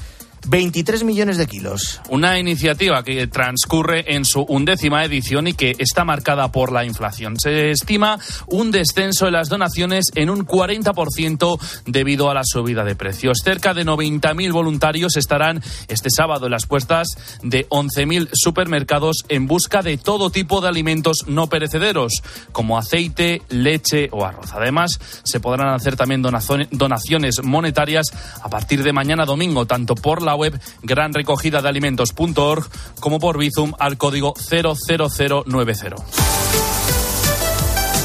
23 0.46 1.04
millones 1.04 1.38
de 1.38 1.48
kilos. 1.48 2.02
Una 2.10 2.40
iniciativa 2.40 3.04
que 3.04 3.28
transcurre 3.28 4.16
en 4.16 4.26
su 4.26 4.42
undécima 4.42 5.04
edición 5.04 5.48
y 5.48 5.54
que 5.54 5.76
está 5.80 6.04
marcada 6.04 6.52
por 6.52 6.72
la 6.72 6.86
inflación. 6.86 7.40
Se 7.40 7.72
estima 7.72 8.20
un 8.48 8.72
descenso 8.72 9.28
en 9.28 9.34
las 9.34 9.50
donaciones 9.50 10.06
en 10.16 10.30
un 10.30 10.46
40% 10.46 11.60
debido 11.86 12.30
a 12.30 12.34
la 12.34 12.44
subida 12.44 12.84
de 12.84 12.96
precios. 12.96 13.40
Cerca 13.44 13.74
de 13.74 13.86
90.000 13.86 14.52
voluntarios 14.52 15.16
estarán 15.18 15.62
este 15.88 16.10
sábado 16.10 16.46
en 16.46 16.52
las 16.52 16.66
puertas 16.66 17.08
de 17.42 17.68
11.000 17.70 18.30
supermercados 18.34 19.26
en 19.30 19.48
busca 19.48 19.82
de 19.82 19.98
todo 19.98 20.30
tipo 20.30 20.62
de 20.62 20.68
alimentos 20.68 21.26
no 21.28 21.48
perecederos, 21.48 22.22
como 22.52 22.78
aceite, 22.78 23.42
leche 23.50 24.10
o 24.12 24.26
arroz. 24.26 24.54
Además, 24.54 25.00
se 25.24 25.40
podrán 25.40 25.74
hacer 25.74 25.96
también 25.96 26.22
donaciones 26.22 27.44
monetarias 27.44 28.08
a 28.42 28.50
partir 28.50 28.84
de 28.84 28.94
mañana 28.94 29.26
domingo, 29.26 29.66
tanto 29.66 29.96
por 29.96 30.22
la 30.22 30.33
web 30.36 30.60
granrecogida-de-alimentos.org 30.82 32.66
como 33.00 33.20
por 33.20 33.38
Bizum 33.38 33.74
al 33.80 33.98
código 33.98 34.34
00090. 34.36 36.73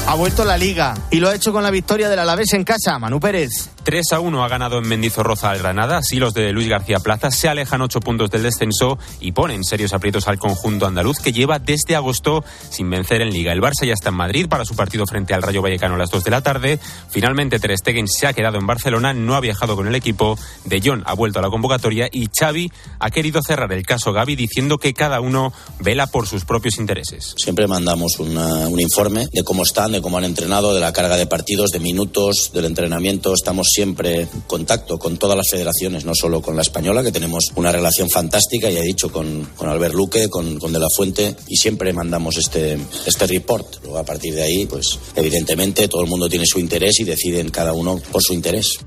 Ha 0.09 0.15
vuelto 0.15 0.43
la 0.43 0.57
liga 0.57 0.95
y 1.11 1.19
lo 1.19 1.29
ha 1.29 1.35
hecho 1.35 1.53
con 1.53 1.61
la 1.61 1.69
victoria 1.69 2.09
del 2.09 2.17
Alavés 2.17 2.53
en 2.53 2.63
casa. 2.63 2.97
Manu 2.97 3.19
Pérez. 3.19 3.69
3 3.83 4.13
a 4.13 4.19
1 4.19 4.43
ha 4.43 4.47
ganado 4.47 4.79
en 4.79 4.87
Mendizorroza 4.87 5.51
al 5.51 5.59
Granada. 5.59 5.97
Así 5.97 6.17
los 6.17 6.33
de 6.33 6.51
Luis 6.51 6.67
García 6.67 6.99
Plaza 6.99 7.29
se 7.29 7.47
alejan 7.47 7.81
8 7.81 7.99
puntos 7.99 8.31
del 8.31 8.41
descenso 8.43 8.97
y 9.19 9.33
ponen 9.33 9.63
serios 9.63 9.93
aprietos 9.93 10.27
al 10.27 10.39
conjunto 10.39 10.87
andaluz 10.87 11.19
que 11.19 11.31
lleva 11.31 11.59
desde 11.59 11.95
agosto 11.95 12.43
sin 12.69 12.89
vencer 12.89 13.21
en 13.21 13.29
Liga. 13.29 13.53
El 13.53 13.61
Barça 13.61 13.85
ya 13.85 13.93
está 13.93 14.09
en 14.09 14.15
Madrid 14.15 14.47
para 14.49 14.65
su 14.65 14.75
partido 14.75 15.05
frente 15.05 15.35
al 15.35 15.43
Rayo 15.43 15.61
Vallecano 15.61 15.93
a 15.93 15.99
las 15.99 16.09
2 16.09 16.23
de 16.23 16.31
la 16.31 16.41
tarde. 16.41 16.79
Finalmente 17.09 17.59
Ter 17.59 17.77
Stegen 17.77 18.07
se 18.07 18.25
ha 18.25 18.33
quedado 18.33 18.57
en 18.57 18.65
Barcelona, 18.65 19.13
no 19.13 19.35
ha 19.35 19.39
viajado 19.39 19.75
con 19.75 19.87
el 19.87 19.95
equipo. 19.95 20.37
De 20.65 20.81
Jong 20.83 21.03
ha 21.05 21.13
vuelto 21.13 21.37
a 21.37 21.43
la 21.43 21.49
convocatoria 21.49 22.09
y 22.11 22.27
Xavi 22.27 22.71
ha 22.99 23.11
querido 23.11 23.41
cerrar 23.43 23.71
el 23.73 23.85
caso 23.85 24.11
Gaby 24.11 24.35
diciendo 24.35 24.79
que 24.79 24.93
cada 24.93 25.21
uno 25.21 25.53
vela 25.79 26.07
por 26.07 26.27
sus 26.27 26.45
propios 26.45 26.79
intereses. 26.79 27.35
Siempre 27.37 27.67
mandamos 27.67 28.19
una, 28.19 28.67
un 28.67 28.79
informe 28.79 29.27
de 29.31 29.43
cómo 29.43 29.63
están, 29.63 29.91
de 29.91 29.98
cómo 30.01 30.17
han 30.17 30.23
entrenado, 30.23 30.73
de 30.73 30.79
la 30.79 30.93
carga 30.93 31.17
de 31.17 31.27
partidos, 31.27 31.71
de 31.71 31.79
minutos, 31.79 32.51
del 32.53 32.65
entrenamiento. 32.65 33.33
Estamos 33.33 33.67
siempre 33.71 34.21
en 34.21 34.41
contacto 34.47 34.97
con 34.97 35.17
todas 35.17 35.37
las 35.37 35.49
federaciones, 35.49 36.05
no 36.05 36.13
solo 36.15 36.41
con 36.41 36.55
la 36.55 36.61
española, 36.61 37.03
que 37.03 37.11
tenemos 37.11 37.45
una 37.55 37.71
relación 37.71 38.09
fantástica, 38.09 38.69
ya 38.69 38.79
he 38.79 38.83
dicho, 38.83 39.11
con, 39.11 39.45
con 39.55 39.69
Albert 39.69 39.93
Luque, 39.93 40.29
con, 40.29 40.59
con, 40.59 40.73
De 40.73 40.79
La 40.79 40.87
Fuente, 40.95 41.35
y 41.47 41.57
siempre 41.57 41.93
mandamos 41.93 42.37
este, 42.37 42.77
este 43.05 43.27
report. 43.27 43.83
Luego, 43.83 43.97
a 43.97 44.05
partir 44.05 44.33
de 44.33 44.43
ahí, 44.43 44.65
pues 44.65 44.99
evidentemente 45.15 45.87
todo 45.87 46.01
el 46.01 46.09
mundo 46.09 46.29
tiene 46.29 46.45
su 46.45 46.59
interés 46.59 46.99
y 46.99 47.03
deciden 47.03 47.49
cada 47.49 47.73
uno 47.73 48.01
por 48.11 48.21
su 48.21 48.33
interés. 48.33 48.79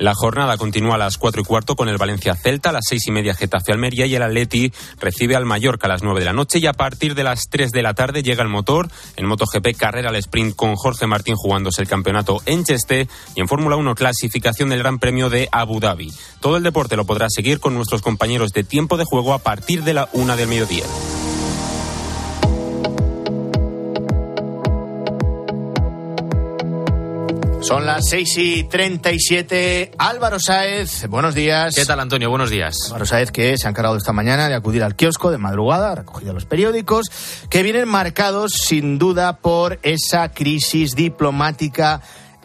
La 0.00 0.14
jornada 0.14 0.56
continúa 0.56 0.94
a 0.94 0.98
las 0.98 1.18
cuatro 1.18 1.42
y 1.42 1.44
cuarto 1.44 1.76
con 1.76 1.90
el 1.90 1.98
Valencia 1.98 2.34
Celta, 2.34 2.70
a 2.70 2.72
las 2.72 2.84
seis 2.88 3.06
y 3.06 3.10
media 3.10 3.34
Getafe 3.34 3.70
Almería 3.70 4.06
y 4.06 4.14
el 4.14 4.22
Atleti 4.22 4.72
recibe 4.98 5.36
al 5.36 5.44
Mallorca 5.44 5.86
a 5.86 5.90
las 5.90 6.02
nueve 6.02 6.20
de 6.20 6.24
la 6.24 6.32
noche 6.32 6.58
y 6.58 6.66
a 6.66 6.72
partir 6.72 7.14
de 7.14 7.22
las 7.22 7.50
tres 7.50 7.70
de 7.70 7.82
la 7.82 7.92
tarde 7.92 8.22
llega 8.22 8.42
el 8.42 8.48
motor 8.48 8.88
en 9.16 9.26
MotoGP 9.26 9.76
carrera 9.76 10.08
al 10.08 10.16
sprint 10.16 10.56
con 10.56 10.74
Jorge 10.74 11.06
Martín 11.06 11.34
jugándose 11.36 11.82
el 11.82 11.88
campeonato 11.88 12.40
en 12.46 12.64
Cheste 12.64 13.08
y 13.34 13.42
en 13.42 13.48
Fórmula 13.48 13.76
1 13.76 13.94
clasificación 13.94 14.70
del 14.70 14.78
Gran 14.78 14.98
Premio 14.98 15.28
de 15.28 15.50
Abu 15.52 15.80
Dhabi. 15.80 16.10
Todo 16.40 16.56
el 16.56 16.62
deporte 16.62 16.96
lo 16.96 17.04
podrá 17.04 17.26
seguir 17.28 17.60
con 17.60 17.74
nuestros 17.74 18.00
compañeros 18.00 18.52
de 18.52 18.64
tiempo 18.64 18.96
de 18.96 19.04
juego 19.04 19.34
a 19.34 19.40
partir 19.40 19.84
de 19.84 19.92
la 19.92 20.08
una 20.14 20.34
del 20.34 20.48
mediodía. 20.48 20.84
Son 27.60 27.84
las 27.84 28.08
6 28.08 28.38
y 28.38 28.64
37. 28.64 29.92
Álvaro 29.98 30.40
Sáez, 30.40 31.06
buenos 31.08 31.34
días. 31.34 31.74
¿Qué 31.74 31.84
tal, 31.84 32.00
Antonio? 32.00 32.30
Buenos 32.30 32.48
días. 32.48 32.74
Álvaro 32.86 33.04
Sáez, 33.04 33.30
que 33.30 33.56
se 33.58 33.66
ha 33.66 33.70
encargado 33.70 33.96
esta 33.96 34.12
mañana 34.12 34.48
de 34.48 34.54
acudir 34.54 34.82
al 34.82 34.96
kiosco 34.96 35.30
de 35.30 35.36
madrugada, 35.36 35.92
ha 35.92 35.94
recogido 35.96 36.32
los 36.32 36.46
periódicos, 36.46 37.10
que 37.50 37.62
vienen 37.62 37.86
marcados 37.86 38.52
sin 38.52 38.98
duda 38.98 39.36
por 39.36 39.78
esa 39.82 40.30
crisis 40.30 40.96
diplomática 40.96 42.00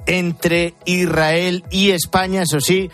entre 0.06 0.76
Israel 0.84 1.64
y 1.72 1.92
España, 1.92 2.44
eso 2.44 2.60
sí, 2.60 2.92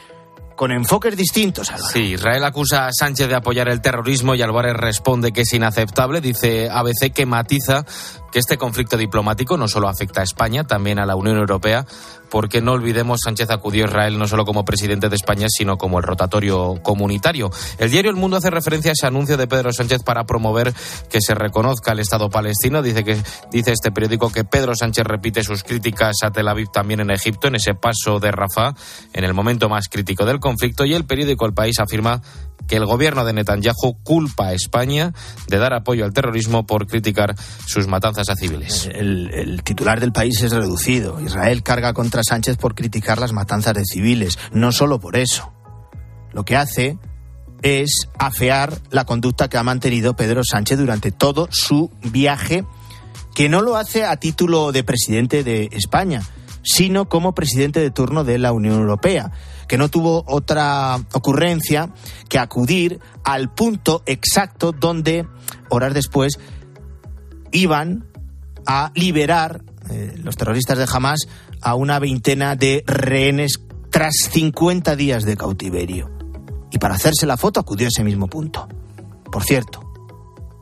con 0.56 0.72
enfoques 0.72 1.18
distintos, 1.18 1.72
Álvaro. 1.72 1.92
Sí, 1.92 2.14
Israel 2.14 2.44
acusa 2.44 2.86
a 2.86 2.94
Sánchez 2.94 3.30
de 3.30 3.36
apoyar 3.36 3.68
el 3.68 3.82
terrorismo 3.82 4.36
y 4.36 4.44
Álvarez 4.44 4.76
responde 4.76 5.32
que 5.32 5.42
es 5.42 5.54
inaceptable. 5.54 6.22
Dice 6.22 6.70
ABC 6.70 7.12
que 7.12 7.26
matiza 7.26 7.84
que 8.32 8.40
este 8.40 8.58
conflicto 8.58 8.98
diplomático 8.98 9.58
no 9.58 9.68
solo 9.68 9.88
afecta 9.88 10.22
a 10.22 10.24
España, 10.24 10.64
también 10.64 11.00
a 11.00 11.06
la 11.06 11.16
Unión 11.16 11.38
Europea, 11.38 11.86
porque 12.32 12.62
no 12.62 12.72
olvidemos, 12.72 13.20
Sánchez 13.24 13.50
acudió 13.52 13.84
a 13.84 13.88
Israel 13.90 14.18
no 14.18 14.28
solo 14.28 14.46
como 14.46 14.64
presidente 14.64 15.10
de 15.10 15.16
España, 15.18 15.48
sino 15.50 15.78
como 15.78 16.00
el 16.00 16.04
rotatorio 16.04 16.76
comunitario. 16.82 17.52
El 17.78 17.92
diario 17.92 18.10
El 18.10 18.16
Mundo 18.18 18.38
hace 18.38 18.50
referencia 18.50 18.92
a 18.92 18.94
ese 18.94 19.06
anuncio 19.06 19.36
de 19.36 19.48
Pedro 19.48 19.74
Sánchez 19.74 20.02
para 20.04 20.24
promover 20.24 20.74
que 21.10 21.20
se 21.20 21.36
reconozca 21.36 21.92
el 21.92 22.00
Estado 22.00 22.30
palestino. 22.30 22.82
Dice 22.82 23.04
que 23.04 23.22
dice 23.52 23.74
este 23.74 23.92
periódico 23.92 24.32
que 24.32 24.46
Pedro 24.46 24.76
Sánchez 24.76 25.06
repite 25.06 25.44
sus 25.44 25.64
críticas 25.64 26.16
a 26.24 26.32
Tel 26.32 26.48
Aviv 26.48 26.70
también 26.72 27.02
en 27.02 27.12
Egipto, 27.12 27.50
en 27.50 27.56
ese 27.56 27.74
paso 27.74 28.20
de 28.20 28.32
Rafah, 28.32 28.76
en 29.14 29.26
el 29.26 29.34
momento 29.34 29.68
más 29.68 29.90
crítico 29.90 30.26
del 30.26 30.40
conflicto. 30.40 30.86
Y 30.86 30.94
el 30.94 31.04
periódico 31.04 31.46
El 31.46 31.54
País 31.54 31.80
afirma 31.80 32.22
que 32.68 32.78
el 32.78 32.86
gobierno 32.86 33.26
de 33.26 33.34
Netanyahu 33.34 34.02
culpa 34.04 34.48
a 34.48 34.54
España 34.54 35.14
de 35.48 35.58
dar 35.58 35.74
apoyo 35.74 36.06
al 36.06 36.14
terrorismo 36.14 36.66
por 36.66 36.88
criticar 36.88 37.36
sus 37.66 37.88
matanzas 37.88 38.21
a 38.30 38.36
civiles. 38.36 38.90
El, 38.94 39.32
el, 39.34 39.64
titular 39.64 40.00
del 40.00 40.12
país 40.12 40.42
es 40.42 40.52
reducido. 40.52 41.20
Israel 41.20 41.64
carga 41.64 41.94
contra 41.94 42.24
Sánchez 42.24 42.58
por 42.58 42.76
criticar 42.76 43.20
las 43.20 43.34
matanzas 43.34 43.74
de 43.74 43.86
civiles. 43.86 44.38
No 44.52 44.72
solo 44.72 45.00
por 45.00 45.16
eso. 45.16 45.52
Lo 46.34 46.46
que 46.46 46.56
hace 46.56 46.98
es 47.62 48.08
afear 48.18 48.80
la 48.90 49.06
conducta 49.06 49.50
que 49.50 49.58
ha 49.58 49.64
mantenido 49.64 50.16
Pedro 50.16 50.42
Sánchez 50.44 50.80
durante 50.80 51.12
todo 51.12 51.48
su 51.52 51.92
viaje, 52.02 52.66
que 53.36 53.50
no 53.50 53.62
lo 53.62 53.76
hace 53.76 54.06
a 54.06 54.18
título 54.18 54.72
de 54.72 54.84
presidente 54.84 55.44
de 55.44 55.70
España, 55.72 56.22
sino 56.64 57.10
como 57.10 57.34
presidente 57.34 57.80
de 57.80 57.92
turno 57.92 58.24
de 58.24 58.38
la 58.38 58.52
Unión 58.52 58.76
Europea, 58.80 59.32
que 59.68 59.78
no 59.78 59.90
tuvo 59.90 60.24
otra 60.28 60.98
ocurrencia 61.14 61.94
que 62.30 62.40
acudir 62.40 63.00
al 63.24 63.54
punto 63.54 64.04
exacto 64.06 64.72
donde, 64.72 65.28
horas 65.70 65.94
después, 65.94 66.40
iban 67.52 68.11
a 68.66 68.92
liberar 68.96 69.64
eh, 69.90 70.16
los 70.18 70.38
terroristas 70.38 70.78
de 70.78 70.88
Hamas 70.92 71.28
a 71.62 71.76
una 71.76 72.00
veintena 72.00 72.56
de 72.56 72.84
rehenes 72.86 73.62
tras 73.90 74.14
50 74.32 74.96
días 74.96 75.24
de 75.26 75.38
cautiverio. 75.38 76.10
Y 76.72 76.78
para 76.78 76.96
hacerse 76.96 77.26
la 77.26 77.38
foto 77.38 77.60
acudió 77.60 77.88
a 77.88 77.90
ese 77.90 78.04
mismo 78.04 78.28
punto. 78.28 78.68
Por 79.32 79.44
cierto, 79.44 79.82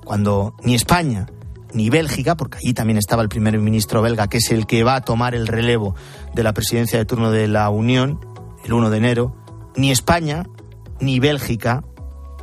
cuando 0.03 0.55
ni 0.63 0.75
España 0.75 1.27
ni 1.73 1.89
Bélgica, 1.89 2.35
porque 2.35 2.57
allí 2.57 2.73
también 2.73 2.97
estaba 2.97 3.21
el 3.21 3.29
primer 3.29 3.57
ministro 3.59 4.01
belga, 4.01 4.27
que 4.27 4.37
es 4.37 4.51
el 4.51 4.65
que 4.65 4.83
va 4.83 4.95
a 4.95 5.01
tomar 5.01 5.35
el 5.35 5.47
relevo 5.47 5.95
de 6.33 6.43
la 6.43 6.53
presidencia 6.53 6.97
de 6.97 7.05
turno 7.05 7.31
de 7.31 7.47
la 7.47 7.69
Unión 7.69 8.19
el 8.63 8.73
1 8.73 8.89
de 8.89 8.97
enero, 8.97 9.35
ni 9.75 9.91
España 9.91 10.45
ni 10.99 11.19
Bélgica 11.19 11.83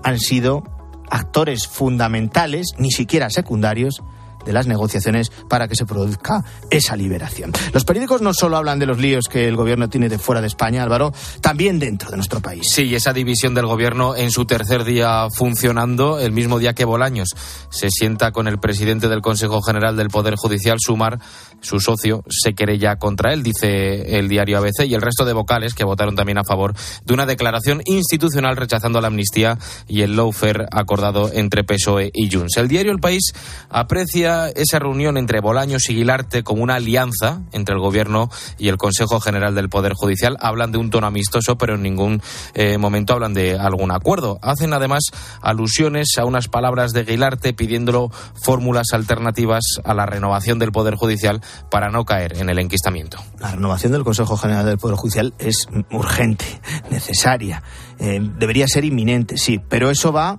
han 0.02 0.18
sido 0.18 0.62
actores 1.10 1.66
fundamentales, 1.66 2.68
ni 2.78 2.90
siquiera 2.90 3.30
secundarios, 3.30 4.02
de 4.46 4.52
las 4.52 4.66
negociaciones 4.66 5.30
para 5.48 5.68
que 5.68 5.76
se 5.76 5.84
produzca 5.84 6.42
esa 6.70 6.96
liberación. 6.96 7.52
Los 7.74 7.84
periódicos 7.84 8.22
no 8.22 8.32
solo 8.32 8.56
hablan 8.56 8.78
de 8.78 8.86
los 8.86 8.98
líos 8.98 9.26
que 9.28 9.48
el 9.48 9.56
gobierno 9.56 9.88
tiene 9.88 10.08
de 10.08 10.18
fuera 10.18 10.40
de 10.40 10.46
España, 10.46 10.82
Álvaro, 10.82 11.12
también 11.40 11.78
dentro 11.78 12.10
de 12.10 12.16
nuestro 12.16 12.40
país. 12.40 12.66
Sí, 12.70 12.94
esa 12.94 13.12
división 13.12 13.54
del 13.54 13.66
gobierno 13.66 14.16
en 14.16 14.30
su 14.30 14.46
tercer 14.46 14.84
día 14.84 15.28
funcionando, 15.30 16.18
el 16.18 16.32
mismo 16.32 16.58
día 16.58 16.74
que 16.74 16.84
Bolaños 16.84 17.30
se 17.70 17.90
sienta 17.90 18.32
con 18.32 18.48
el 18.48 18.58
presidente 18.58 19.08
del 19.08 19.20
Consejo 19.20 19.60
General 19.60 19.96
del 19.96 20.08
Poder 20.08 20.36
Judicial, 20.36 20.78
Sumar, 20.80 21.18
su 21.60 21.80
socio, 21.80 22.22
se 22.28 22.54
querella 22.54 22.96
contra 22.96 23.32
él, 23.32 23.42
dice 23.42 24.18
el 24.18 24.28
diario 24.28 24.58
ABC, 24.58 24.86
y 24.86 24.94
el 24.94 25.02
resto 25.02 25.24
de 25.24 25.32
vocales 25.32 25.74
que 25.74 25.84
votaron 25.84 26.14
también 26.14 26.38
a 26.38 26.44
favor 26.44 26.74
de 27.04 27.14
una 27.14 27.26
declaración 27.26 27.82
institucional 27.84 28.56
rechazando 28.56 29.00
la 29.00 29.08
amnistía 29.08 29.58
y 29.88 30.02
el 30.02 30.16
lawfare 30.16 30.66
acordado 30.70 31.30
entre 31.32 31.64
PSOE 31.64 32.10
y 32.14 32.30
Junts. 32.30 32.56
El 32.56 32.68
diario 32.68 32.92
El 32.92 33.00
País 33.00 33.32
aprecia 33.68 34.35
esa 34.54 34.78
reunión 34.78 35.16
entre 35.16 35.40
Bolaños 35.40 35.88
y 35.88 35.94
Guilarte 35.94 36.42
como 36.42 36.62
una 36.62 36.76
alianza 36.76 37.42
entre 37.52 37.74
el 37.74 37.80
Gobierno 37.80 38.30
y 38.58 38.68
el 38.68 38.76
Consejo 38.76 39.20
General 39.20 39.54
del 39.54 39.68
Poder 39.68 39.92
Judicial. 39.94 40.36
Hablan 40.40 40.72
de 40.72 40.78
un 40.78 40.90
tono 40.90 41.06
amistoso, 41.06 41.58
pero 41.58 41.74
en 41.74 41.82
ningún 41.82 42.22
eh, 42.54 42.78
momento 42.78 43.12
hablan 43.12 43.34
de 43.34 43.58
algún 43.58 43.90
acuerdo. 43.90 44.38
Hacen 44.42 44.72
además 44.72 45.04
alusiones 45.42 46.16
a 46.18 46.24
unas 46.24 46.48
palabras 46.48 46.92
de 46.92 47.04
Guilarte 47.04 47.52
pidiéndolo 47.52 48.10
fórmulas 48.34 48.88
alternativas 48.92 49.64
a 49.84 49.94
la 49.94 50.06
renovación 50.06 50.58
del 50.58 50.72
Poder 50.72 50.94
Judicial 50.94 51.40
para 51.70 51.90
no 51.90 52.04
caer 52.04 52.36
en 52.38 52.48
el 52.48 52.58
enquistamiento. 52.58 53.18
La 53.40 53.52
renovación 53.52 53.92
del 53.92 54.04
Consejo 54.04 54.36
General 54.36 54.64
del 54.64 54.78
Poder 54.78 54.96
Judicial 54.96 55.34
es 55.38 55.68
urgente, 55.90 56.60
necesaria, 56.90 57.62
eh, 57.98 58.20
debería 58.38 58.66
ser 58.68 58.84
inminente, 58.84 59.38
sí, 59.38 59.60
pero 59.68 59.90
eso 59.90 60.12
va 60.12 60.38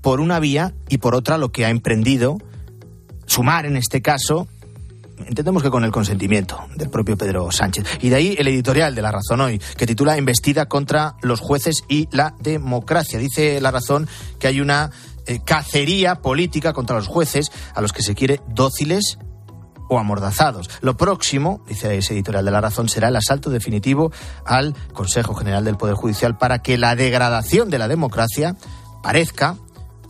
por 0.00 0.20
una 0.20 0.38
vía 0.38 0.74
y 0.88 0.98
por 0.98 1.14
otra 1.14 1.38
lo 1.38 1.50
que 1.50 1.64
ha 1.64 1.70
emprendido 1.70 2.38
sumar 3.26 3.66
en 3.66 3.76
este 3.76 4.02
caso 4.02 4.48
entendemos 5.26 5.62
que 5.62 5.70
con 5.70 5.84
el 5.84 5.92
consentimiento 5.92 6.66
del 6.74 6.90
propio 6.90 7.16
Pedro 7.16 7.50
Sánchez. 7.50 7.84
Y 8.00 8.08
de 8.08 8.16
ahí 8.16 8.36
el 8.38 8.48
editorial 8.48 8.94
de 8.94 9.02
La 9.02 9.12
Razón 9.12 9.40
hoy, 9.40 9.60
que 9.76 9.86
titula 9.86 10.18
Investida 10.18 10.66
contra 10.66 11.16
los 11.22 11.40
jueces 11.40 11.84
y 11.88 12.08
la 12.10 12.34
democracia. 12.40 13.18
Dice 13.18 13.60
La 13.60 13.70
Razón 13.70 14.08
que 14.38 14.48
hay 14.48 14.60
una 14.60 14.90
eh, 15.26 15.40
cacería 15.44 16.16
política 16.16 16.72
contra 16.72 16.96
los 16.96 17.06
jueces 17.06 17.50
a 17.74 17.80
los 17.80 17.92
que 17.92 18.02
se 18.02 18.14
quiere 18.14 18.40
dóciles 18.48 19.18
o 19.88 19.98
amordazados. 19.98 20.70
Lo 20.80 20.96
próximo, 20.96 21.62
dice 21.68 21.96
ese 21.96 22.14
editorial 22.14 22.44
de 22.44 22.50
La 22.50 22.60
Razón, 22.60 22.88
será 22.88 23.08
el 23.08 23.16
asalto 23.16 23.50
definitivo 23.50 24.12
al 24.44 24.74
Consejo 24.92 25.34
General 25.34 25.64
del 25.64 25.76
Poder 25.76 25.94
Judicial 25.94 26.36
para 26.38 26.60
que 26.60 26.78
la 26.78 26.96
degradación 26.96 27.70
de 27.70 27.78
la 27.78 27.88
democracia 27.88 28.56
parezca 29.02 29.56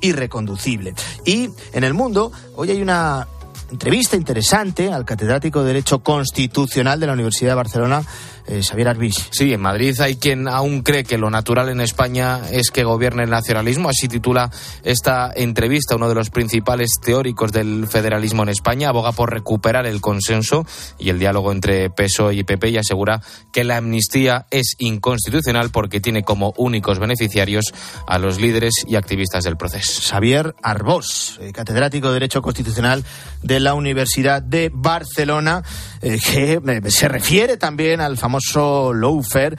irreconducible. 0.01 0.95
Y 1.25 1.51
en 1.73 1.85
el 1.85 1.95
mundo, 1.95 2.33
hoy 2.57 2.71
hay 2.71 2.83
una 2.83 3.27
entrevista 3.71 4.17
interesante 4.17 4.93
al 4.93 5.05
catedrático 5.05 5.61
de 5.61 5.69
Derecho 5.69 5.99
Constitucional 6.01 7.01
de 7.01 7.07
la 7.07 7.13
Universidad 7.13 7.53
de 7.53 7.57
Barcelona, 7.57 8.05
eh, 8.47 8.63
Xavier 8.63 8.89
Arbich. 8.89 9.29
Sí, 9.31 9.53
en 9.53 9.61
Madrid 9.61 9.99
hay 10.01 10.17
quien 10.17 10.49
aún 10.49 10.83
cree 10.83 11.05
que 11.05 11.19
lo 11.19 11.31
natural 11.31 11.69
en 11.69 11.81
España 11.81 12.43
es 12.51 12.71
que 12.71 12.85
gobierne 12.85 13.25
el 13.25 13.31
nacionalismo. 13.31 13.89
Así 13.89 14.09
titula 14.09 14.51
esta 14.83 15.33
entrevista 15.35 15.97
uno 15.97 16.09
de 16.09 16.15
los 16.15 16.31
principales 16.31 16.91
teóricos 17.03 17.53
del 17.53 17.87
federalismo 17.89 18.43
en 18.43 18.51
España. 18.51 18.89
Aboga 18.91 19.13
por 19.13 19.33
recuperar 19.33 19.87
el 19.87 20.01
consenso 20.01 20.67
y 20.99 21.11
el 21.11 21.19
diálogo 21.19 21.53
entre 21.53 21.91
PSOE 21.91 22.35
y 22.35 22.45
PP 22.45 22.71
y 22.71 22.77
asegura 22.77 23.23
que 23.53 23.65
la 23.65 23.79
amnistía 23.79 24.47
es 24.51 24.75
inconstitucional 24.79 25.71
porque 25.71 26.01
tiene 26.01 26.23
como 26.23 26.53
únicos 26.57 26.99
beneficiarios 26.99 27.73
a 28.07 28.19
los 28.19 28.41
líderes 28.41 28.75
y 28.87 28.97
activistas 28.97 29.45
del 29.45 29.57
proceso. 29.57 30.03
Xavier 30.03 30.55
Arbós, 30.63 31.39
eh, 31.41 31.53
catedrático 31.53 32.09
de 32.09 32.15
Derecho 32.15 32.43
Constitucional 32.43 33.05
de 33.43 33.61
la 33.61 33.75
Universidad 33.75 34.43
de 34.43 34.71
Barcelona, 34.73 35.63
eh, 36.05 36.19
que 36.21 36.91
se 36.91 37.09
refiere 37.09 37.57
también 37.57 38.03
al 38.03 38.19
famoso 38.19 38.35
famoso 38.45 38.93
lawfare 38.93 39.57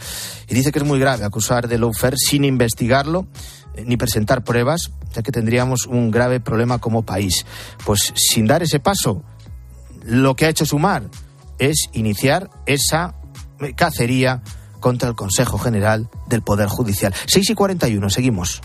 y 0.48 0.54
dice 0.54 0.72
que 0.72 0.78
es 0.80 0.86
muy 0.86 1.00
grave 1.00 1.26
acusar 1.26 1.68
de 1.68 1.80
lawfare 1.80 2.18
sin 2.18 2.43
investigarlo 2.43 3.26
eh, 3.74 3.84
ni 3.86 3.98
presentar 3.98 4.43
pruebas, 4.43 4.91
ya 5.14 5.24
que 5.24 5.32
tendríamos 5.32 5.88
un 5.88 6.12
grave 6.12 6.39
problema 6.39 6.78
como 6.78 7.04
país. 7.04 7.46
Pues 7.84 8.14
sin 8.16 8.46
dar 8.46 8.62
ese 8.62 8.80
paso, 8.80 9.24
lo 10.04 10.36
que 10.36 10.46
ha 10.46 10.50
hecho 10.50 10.68
Sumar 10.68 11.04
es 11.58 11.89
iniciar 11.93 12.52
esa 12.68 13.16
cacería 13.76 14.43
contra 14.80 15.10
el 15.10 15.16
Consejo 15.16 15.58
General 15.58 16.10
del 16.28 16.43
Poder 16.43 16.68
Judicial. 16.68 17.14
6 17.26 17.50
y 17.50 17.56
41, 17.56 18.10
seguimos. 18.12 18.62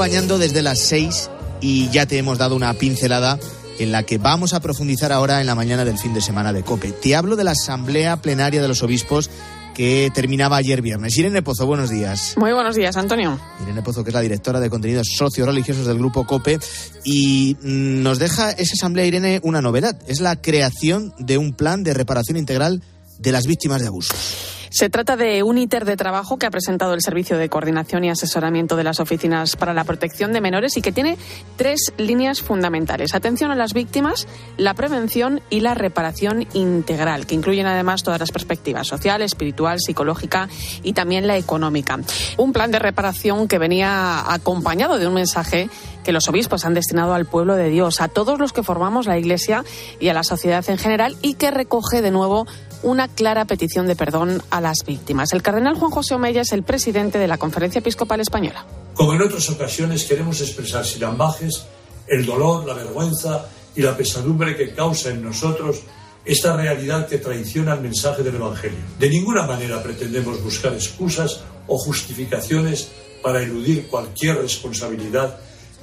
Acompañando 0.00 0.38
desde 0.38 0.62
las 0.62 0.78
seis 0.78 1.28
y 1.60 1.90
ya 1.90 2.06
te 2.06 2.16
hemos 2.16 2.38
dado 2.38 2.56
una 2.56 2.72
pincelada 2.72 3.38
en 3.78 3.92
la 3.92 4.02
que 4.02 4.16
vamos 4.16 4.54
a 4.54 4.60
profundizar 4.60 5.12
ahora 5.12 5.42
en 5.42 5.46
la 5.46 5.54
mañana 5.54 5.84
del 5.84 5.98
fin 5.98 6.14
de 6.14 6.22
semana 6.22 6.54
de 6.54 6.62
COPE. 6.62 6.92
Te 6.92 7.14
hablo 7.14 7.36
de 7.36 7.44
la 7.44 7.50
Asamblea 7.50 8.16
Plenaria 8.16 8.62
de 8.62 8.68
los 8.68 8.82
Obispos 8.82 9.28
que 9.74 10.10
terminaba 10.14 10.56
ayer 10.56 10.80
viernes. 10.80 11.18
Irene 11.18 11.42
Pozo, 11.42 11.66
buenos 11.66 11.90
días. 11.90 12.32
Muy 12.38 12.54
buenos 12.54 12.76
días, 12.76 12.96
Antonio. 12.96 13.38
Irene 13.62 13.82
Pozo, 13.82 14.02
que 14.02 14.08
es 14.08 14.14
la 14.14 14.22
directora 14.22 14.58
de 14.58 14.70
contenidos 14.70 15.06
socio-religiosos 15.14 15.86
del 15.86 15.98
Grupo 15.98 16.26
COPE, 16.26 16.58
y 17.04 17.58
mm, 17.60 18.02
nos 18.02 18.18
deja 18.18 18.52
esa 18.52 18.72
asamblea, 18.72 19.04
Irene, 19.04 19.40
una 19.42 19.60
novedad. 19.60 19.98
Es 20.06 20.20
la 20.20 20.40
creación 20.40 21.12
de 21.18 21.36
un 21.36 21.52
plan 21.52 21.82
de 21.82 21.92
reparación 21.92 22.38
integral 22.38 22.82
de 23.18 23.32
las 23.32 23.44
víctimas 23.44 23.82
de 23.82 23.88
abusos. 23.88 24.59
Se 24.70 24.88
trata 24.88 25.16
de 25.16 25.42
un 25.42 25.58
ITER 25.58 25.84
de 25.84 25.96
trabajo 25.96 26.38
que 26.38 26.46
ha 26.46 26.50
presentado 26.50 26.94
el 26.94 27.02
Servicio 27.02 27.36
de 27.36 27.48
Coordinación 27.48 28.04
y 28.04 28.10
Asesoramiento 28.10 28.76
de 28.76 28.84
las 28.84 29.00
Oficinas 29.00 29.56
para 29.56 29.74
la 29.74 29.82
Protección 29.82 30.32
de 30.32 30.40
Menores 30.40 30.76
y 30.76 30.80
que 30.80 30.92
tiene 30.92 31.18
tres 31.56 31.92
líneas 31.98 32.40
fundamentales. 32.40 33.16
Atención 33.16 33.50
a 33.50 33.56
las 33.56 33.74
víctimas, 33.74 34.28
la 34.56 34.74
prevención 34.74 35.40
y 35.50 35.58
la 35.58 35.74
reparación 35.74 36.46
integral, 36.52 37.26
que 37.26 37.34
incluyen 37.34 37.66
además 37.66 38.04
todas 38.04 38.20
las 38.20 38.30
perspectivas 38.30 38.86
social, 38.86 39.22
espiritual, 39.22 39.80
psicológica 39.80 40.48
y 40.84 40.92
también 40.92 41.26
la 41.26 41.36
económica. 41.36 41.98
Un 42.36 42.52
plan 42.52 42.70
de 42.70 42.78
reparación 42.78 43.48
que 43.48 43.58
venía 43.58 44.32
acompañado 44.32 45.00
de 45.00 45.08
un 45.08 45.14
mensaje 45.14 45.68
que 46.04 46.12
los 46.12 46.28
obispos 46.28 46.64
han 46.64 46.74
destinado 46.74 47.12
al 47.14 47.26
pueblo 47.26 47.56
de 47.56 47.70
Dios, 47.70 48.00
a 48.00 48.06
todos 48.06 48.38
los 48.38 48.52
que 48.52 48.62
formamos 48.62 49.06
la 49.06 49.18
Iglesia 49.18 49.64
y 49.98 50.08
a 50.08 50.14
la 50.14 50.22
sociedad 50.22 50.64
en 50.70 50.78
general 50.78 51.16
y 51.22 51.34
que 51.34 51.50
recoge 51.50 52.02
de 52.02 52.12
nuevo 52.12 52.46
una 52.82 53.08
clara 53.08 53.44
petición 53.44 53.86
de 53.86 53.96
perdón 53.96 54.42
a 54.50 54.60
las 54.60 54.78
víctimas. 54.86 55.32
El 55.32 55.42
cardenal 55.42 55.76
Juan 55.76 55.90
José 55.90 56.14
Omeya 56.14 56.42
es 56.42 56.52
el 56.52 56.62
presidente 56.62 57.18
de 57.18 57.28
la 57.28 57.38
Conferencia 57.38 57.80
Episcopal 57.80 58.20
Española. 58.20 58.64
Como 58.94 59.14
en 59.14 59.22
otras 59.22 59.48
ocasiones, 59.50 60.04
queremos 60.04 60.40
expresar 60.40 60.84
sin 60.84 61.04
ambajes 61.04 61.66
el 62.06 62.26
dolor, 62.26 62.66
la 62.66 62.74
vergüenza 62.74 63.46
y 63.74 63.82
la 63.82 63.96
pesadumbre 63.96 64.56
que 64.56 64.74
causa 64.74 65.10
en 65.10 65.22
nosotros 65.22 65.82
esta 66.24 66.56
realidad 66.56 67.06
que 67.06 67.18
traiciona 67.18 67.74
el 67.74 67.80
mensaje 67.80 68.22
del 68.22 68.34
Evangelio. 68.34 68.78
De 68.98 69.08
ninguna 69.08 69.44
manera 69.44 69.82
pretendemos 69.82 70.42
buscar 70.42 70.72
excusas 70.74 71.40
o 71.66 71.78
justificaciones 71.78 72.88
para 73.22 73.42
eludir 73.42 73.88
cualquier 73.88 74.38
responsabilidad 74.38 75.38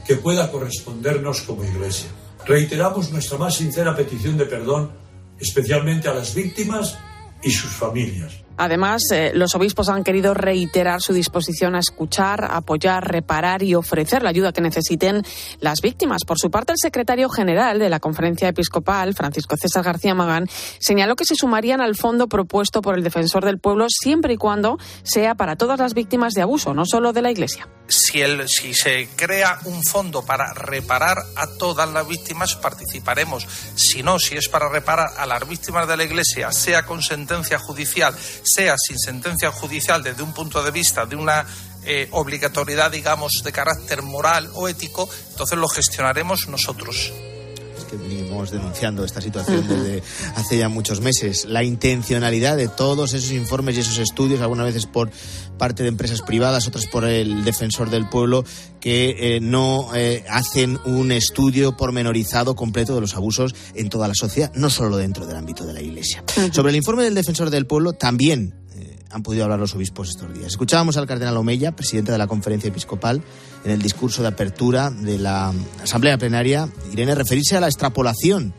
que 0.06 0.16
pueda 0.16 0.52
correspondernos 0.52 1.42
como 1.42 1.64
Iglesia. 1.64 2.10
Reiteramos 2.46 3.12
nuestra 3.12 3.38
más 3.38 3.56
sincera 3.56 3.96
petición 3.96 4.38
de 4.38 4.46
perdón 4.46 4.92
especialmente 5.40 6.08
a 6.08 6.14
las 6.14 6.34
víctimas 6.34 6.98
y 7.44 7.52
sus 7.52 7.72
familias. 7.72 8.47
Además, 8.58 9.04
eh, 9.12 9.32
los 9.34 9.56
obispos 9.56 9.90
han 9.90 10.04
querido 10.04 10.34
reiterar 10.34 11.02
su 11.02 11.14
disposición 11.14 11.76
a 11.76 11.80
escuchar, 11.80 12.46
apoyar, 12.50 13.08
reparar 13.10 13.64
y 13.64 13.76
ofrecer 13.76 14.24
la 14.24 14.30
ayuda 14.30 14.52
que 14.52 14.62
necesiten 14.62 15.24
las 15.60 15.82
víctimas. 15.82 16.26
Por 16.26 16.40
su 16.40 16.50
parte, 16.50 16.74
el 16.74 16.80
secretario 16.80 17.30
general 17.30 17.80
de 17.80 17.90
la 17.90 18.00
Conferencia 18.00 18.50
Episcopal, 18.50 19.14
Francisco 19.14 19.56
César 19.58 19.84
García 19.84 20.16
Magán, 20.16 20.48
señaló 20.80 21.16
que 21.16 21.26
se 21.26 21.36
sumarían 21.36 21.82
al 21.82 21.96
fondo 21.96 22.28
propuesto 22.28 22.82
por 22.82 22.98
el 22.98 23.04
defensor 23.04 23.46
del 23.46 23.60
pueblo 23.60 23.88
siempre 23.90 24.34
y 24.34 24.38
cuando 24.38 24.78
sea 25.04 25.36
para 25.36 25.56
todas 25.56 25.80
las 25.80 25.94
víctimas 25.94 26.34
de 26.34 26.42
abuso, 26.42 26.74
no 26.74 26.86
solo 26.86 27.14
de 27.14 27.22
la 27.22 27.32
Iglesia. 27.32 27.68
Si, 27.88 28.74
se 28.74 29.08
crea 29.16 29.60
un 29.66 29.84
fondo 29.84 30.26
para 30.26 30.54
reparar 30.54 31.18
a 31.36 31.48
todas 31.58 31.90
las 31.90 32.08
víctimas, 32.08 32.56
participaremos. 32.56 33.48
Si 33.76 34.04
no, 34.04 34.20
si 34.20 34.36
es 34.36 34.50
para 34.50 34.70
reparar 34.70 35.10
a 35.18 35.26
las 35.26 35.48
víctimas 35.48 35.88
de 35.88 35.96
la 35.96 36.04
Iglesia, 36.04 36.52
sea 36.52 36.86
con 36.86 37.02
sentencia 37.02 37.60
judicial, 37.60 38.14
sea 38.48 38.76
sin 38.78 38.98
sentencia 38.98 39.52
judicial 39.52 40.02
desde 40.02 40.24
un 40.24 40.34
punto 40.34 40.64
de 40.64 40.72
vista 40.72 41.06
de 41.06 41.16
una 41.16 41.46
eh, 41.86 42.08
obligatoriedad, 42.12 42.92
digamos, 42.92 43.42
de 43.44 43.52
carácter 43.52 44.02
moral 44.02 44.50
o 44.56 44.68
ético, 44.68 45.10
entonces 45.30 45.58
lo 45.58 45.68
gestionaremos 45.68 46.48
nosotros. 46.48 47.14
Que 47.90 47.98
venimos 47.98 48.52
denunciando 48.52 49.04
esta 49.04 49.22
situación 49.22 49.68
desde 49.68 50.04
hace 50.36 50.58
ya 50.58 50.70
muchos 50.70 51.02
meses. 51.02 51.46
La 51.46 51.64
intencionalidad 51.64 52.58
de 52.58 52.68
todos 52.68 53.14
esos 53.14 53.32
informes 53.32 53.78
y 53.78 53.80
esos 53.80 53.98
estudios, 53.98 54.42
algunas 54.42 54.66
veces 54.66 54.86
por 54.86 55.10
parte 55.58 55.84
de 55.84 55.90
empresas 55.90 56.22
privadas, 56.22 56.68
otras 56.68 56.86
por 56.86 57.06
el 57.06 57.44
defensor 57.44 57.90
del 57.90 58.08
pueblo, 58.08 58.44
que 58.80 59.36
eh, 59.36 59.40
no 59.40 59.90
eh, 59.96 60.24
hacen 60.30 60.80
un 60.86 61.12
estudio 61.12 61.76
pormenorizado 61.76 62.56
completo 62.56 62.96
de 62.96 63.02
los 63.02 63.16
abusos 63.16 63.56
en 63.74 63.90
toda 63.90 64.08
la 64.08 64.14
sociedad, 64.14 64.52
no 64.54 64.70
solo 64.70 64.98
dentro 64.98 65.26
del 65.26 65.38
ámbito 65.38 65.66
de 65.66 65.74
la 65.74 65.82
Iglesia. 65.82 66.24
Sobre 66.52 66.70
el 66.70 66.76
informe 66.76 67.04
del 67.04 67.16
defensor 67.16 67.50
del 67.50 67.66
pueblo, 67.66 67.94
también 67.94 68.54
han 69.12 69.24
podido 69.24 69.44
hablar 69.44 69.60
los 69.60 69.76
obispos 69.76 70.10
estos 70.10 70.34
días. 70.34 70.48
Escuchábamos 70.48 70.98
al 70.98 71.08
cardenal 71.08 71.38
Omeya, 71.38 71.76
presidente 71.76 72.12
de 72.12 72.18
la 72.18 72.28
conferencia 72.28 72.68
episcopal, 72.68 73.22
en 73.64 73.72
el 73.72 73.82
discurso 73.82 74.22
de 74.22 74.30
apertura 74.30 74.90
de 74.90 75.18
la 75.18 75.54
asamblea 75.82 76.18
plenaria, 76.18 76.70
Irene, 76.92 77.16
referirse 77.16 77.58
a 77.58 77.60
la 77.60 77.68
extrapolación 77.68 78.54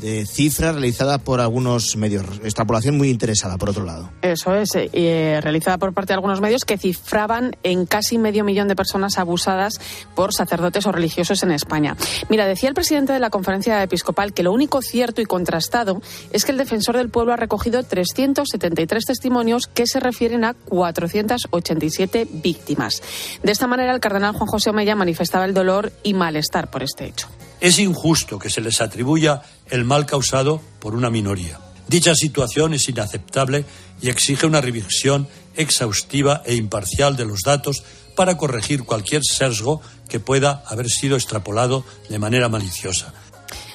de 0.00 0.26
cifras 0.26 0.72
realizada 0.72 1.18
por 1.18 1.40
algunos 1.40 1.96
medios. 1.96 2.24
Extrapolación 2.42 2.96
muy 2.96 3.08
interesada, 3.08 3.58
por 3.58 3.70
otro 3.70 3.84
lado. 3.84 4.10
Eso 4.22 4.54
es, 4.54 4.74
eh, 4.74 4.90
eh, 4.92 5.40
realizada 5.42 5.78
por 5.78 5.92
parte 5.92 6.08
de 6.08 6.14
algunos 6.14 6.40
medios 6.40 6.64
que 6.64 6.78
cifraban 6.78 7.56
en 7.62 7.86
casi 7.86 8.18
medio 8.18 8.44
millón 8.44 8.68
de 8.68 8.76
personas 8.76 9.18
abusadas 9.18 9.80
por 10.14 10.34
sacerdotes 10.34 10.86
o 10.86 10.92
religiosos 10.92 11.42
en 11.42 11.52
España. 11.52 11.96
Mira, 12.28 12.46
decía 12.46 12.68
el 12.68 12.74
presidente 12.74 13.12
de 13.12 13.20
la 13.20 13.30
conferencia 13.30 13.82
episcopal 13.82 14.32
que 14.32 14.42
lo 14.42 14.52
único 14.52 14.82
cierto 14.82 15.20
y 15.20 15.24
contrastado 15.24 16.00
es 16.32 16.44
que 16.44 16.52
el 16.52 16.58
defensor 16.58 16.96
del 16.96 17.08
pueblo 17.08 17.32
ha 17.32 17.36
recogido 17.36 17.82
373 17.82 19.04
testimonios 19.04 19.66
que 19.66 19.86
se 19.86 20.00
refieren 20.00 20.44
a 20.44 20.54
487 20.54 22.26
víctimas. 22.30 23.02
De 23.42 23.52
esta 23.52 23.66
manera, 23.66 23.94
el 23.94 24.00
cardenal 24.00 24.32
Juan 24.32 24.46
José 24.46 24.70
Omeya 24.70 24.96
manifestaba 24.96 25.44
el 25.44 25.54
dolor 25.54 25.92
y 26.02 26.14
malestar 26.14 26.70
por 26.70 26.82
este 26.82 27.06
hecho. 27.06 27.28
Es 27.62 27.78
injusto 27.78 28.40
que 28.40 28.50
se 28.50 28.60
les 28.60 28.80
atribuya 28.80 29.40
el 29.70 29.84
mal 29.84 30.04
causado 30.04 30.60
por 30.80 30.96
una 30.96 31.10
minoría. 31.10 31.60
Dicha 31.86 32.12
situación 32.16 32.74
es 32.74 32.88
inaceptable 32.88 33.64
y 34.00 34.08
exige 34.08 34.46
una 34.46 34.60
revisión 34.60 35.28
exhaustiva 35.54 36.42
e 36.44 36.56
imparcial 36.56 37.14
de 37.14 37.24
los 37.24 37.42
datos 37.44 37.84
para 38.16 38.36
corregir 38.36 38.82
cualquier 38.82 39.22
sesgo 39.22 39.80
que 40.08 40.18
pueda 40.18 40.64
haber 40.66 40.88
sido 40.88 41.14
extrapolado 41.14 41.84
de 42.08 42.18
manera 42.18 42.48
maliciosa. 42.48 43.14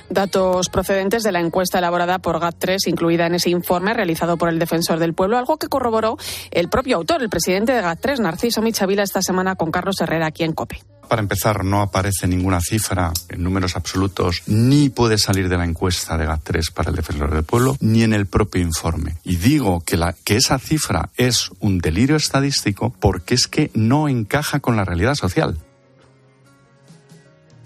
Datos 0.10 0.68
procedentes 0.68 1.24
de 1.24 1.32
la 1.32 1.40
encuesta 1.40 1.78
elaborada 1.78 2.20
por 2.20 2.42
GAT3, 2.42 2.88
incluida 2.88 3.26
en 3.26 3.36
ese 3.36 3.52
informe 3.52 3.94
realizado 3.94 4.36
por 4.36 4.50
el 4.50 4.60
Defensor 4.60 5.00
del 5.00 5.14
Pueblo, 5.14 5.38
algo 5.38 5.56
que 5.56 5.70
corroboró 5.70 6.18
el 6.52 6.68
propio 6.68 6.98
autor, 6.98 7.24
el 7.24 7.30
presidente 7.30 7.72
de 7.72 7.82
GAT3, 7.82 8.20
Narciso 8.20 8.62
Michavila, 8.62 9.04
esta 9.04 9.22
semana 9.22 9.56
con 9.56 9.72
Carlos 9.72 10.02
Herrera 10.02 10.28
aquí 10.28 10.44
en 10.44 10.52
COPE. 10.52 10.97
Para 11.08 11.22
empezar, 11.22 11.64
no 11.64 11.82
aparece 11.82 12.28
ninguna 12.28 12.60
cifra 12.62 13.12
en 13.30 13.44
números 13.44 13.76
absolutos, 13.76 14.44
ni 14.48 14.90
puede 14.90 15.18
salir 15.18 15.50
de 15.50 15.58
la 15.58 15.66
encuesta 15.66 16.18
de 16.18 16.28
GAT3 16.28 16.74
para 16.74 16.90
el 16.90 16.96
defensor 16.96 17.34
del 17.34 17.44
pueblo, 17.44 17.78
ni 17.80 18.04
en 18.04 18.14
el 18.14 18.26
propio 18.26 18.62
informe. 18.62 19.16
Y 19.24 19.38
digo 19.38 19.82
que, 19.86 19.98
la, 19.98 20.14
que 20.14 20.36
esa 20.36 20.60
cifra 20.60 21.10
es 21.18 21.50
un 21.60 21.80
delirio 21.80 22.16
estadístico 22.16 22.94
porque 23.00 23.36
es 23.36 23.48
que 23.48 23.72
no 23.74 24.08
encaja 24.10 24.60
con 24.60 24.76
la 24.76 24.86
realidad 24.86 25.16
social. 25.16 25.58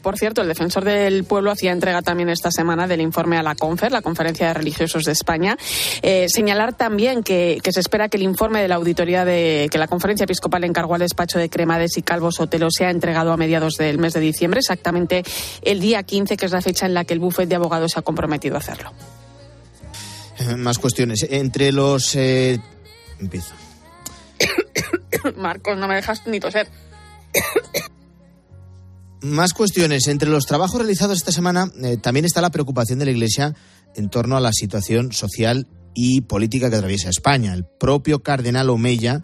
Por 0.01 0.17
cierto, 0.17 0.41
el 0.41 0.47
defensor 0.47 0.83
del 0.83 1.23
pueblo 1.23 1.51
hacía 1.51 1.71
entrega 1.71 2.01
también 2.01 2.29
esta 2.29 2.51
semana 2.51 2.87
del 2.87 3.01
informe 3.01 3.37
a 3.37 3.43
la 3.43 3.55
CONFER, 3.55 3.91
la 3.91 4.01
Conferencia 4.01 4.47
de 4.47 4.53
Religiosos 4.53 5.03
de 5.03 5.11
España. 5.11 5.57
Eh, 6.01 6.27
señalar 6.27 6.73
también 6.73 7.23
que, 7.23 7.59
que, 7.63 7.71
se 7.71 7.79
espera 7.79 8.09
que 8.09 8.17
el 8.17 8.23
informe 8.23 8.61
de 8.61 8.67
la 8.67 8.75
auditoría 8.75 9.25
de 9.25 9.69
que 9.71 9.77
la 9.77 9.87
Conferencia 9.87 10.23
Episcopal 10.23 10.63
encargó 10.63 10.95
al 10.95 11.01
despacho 11.01 11.39
de 11.39 11.49
Cremades 11.49 11.97
y 11.97 12.01
Calvo 12.01 12.31
Sotelo 12.31 12.69
sea 12.71 12.89
entregado 12.89 13.31
a 13.31 13.37
mediados 13.37 13.75
del 13.75 13.97
mes 13.97 14.13
de 14.13 14.19
diciembre, 14.19 14.59
exactamente 14.59 15.23
el 15.61 15.79
día 15.79 16.03
15, 16.03 16.37
que 16.37 16.45
es 16.45 16.51
la 16.51 16.61
fecha 16.61 16.85
en 16.85 16.93
la 16.93 17.05
que 17.05 17.13
el 17.13 17.19
bufete 17.19 17.49
de 17.49 17.55
abogados 17.55 17.91
se 17.91 17.99
ha 17.99 18.01
comprometido 18.01 18.55
a 18.55 18.59
hacerlo. 18.59 18.91
Más 20.57 20.79
cuestiones. 20.79 21.25
Entre 21.29 21.71
los. 21.71 22.15
Eh... 22.15 22.59
Empiezo. 23.19 23.53
Marcos, 25.37 25.77
no 25.77 25.87
me 25.87 25.95
dejas 25.95 26.25
ni 26.25 26.39
toser. 26.39 26.67
Más 29.21 29.53
cuestiones. 29.53 30.07
Entre 30.07 30.29
los 30.29 30.45
trabajos 30.45 30.77
realizados 30.79 31.17
esta 31.17 31.31
semana 31.31 31.71
eh, 31.83 31.97
también 31.97 32.25
está 32.25 32.41
la 32.41 32.49
preocupación 32.49 32.99
de 32.99 33.05
la 33.05 33.11
Iglesia 33.11 33.53
en 33.95 34.09
torno 34.09 34.35
a 34.35 34.41
la 34.41 34.51
situación 34.51 35.11
social 35.11 35.67
y 35.93 36.21
política 36.21 36.69
que 36.69 36.77
atraviesa 36.77 37.09
España. 37.09 37.53
El 37.53 37.65
propio 37.65 38.23
cardenal 38.23 38.69
Omeya, 38.69 39.21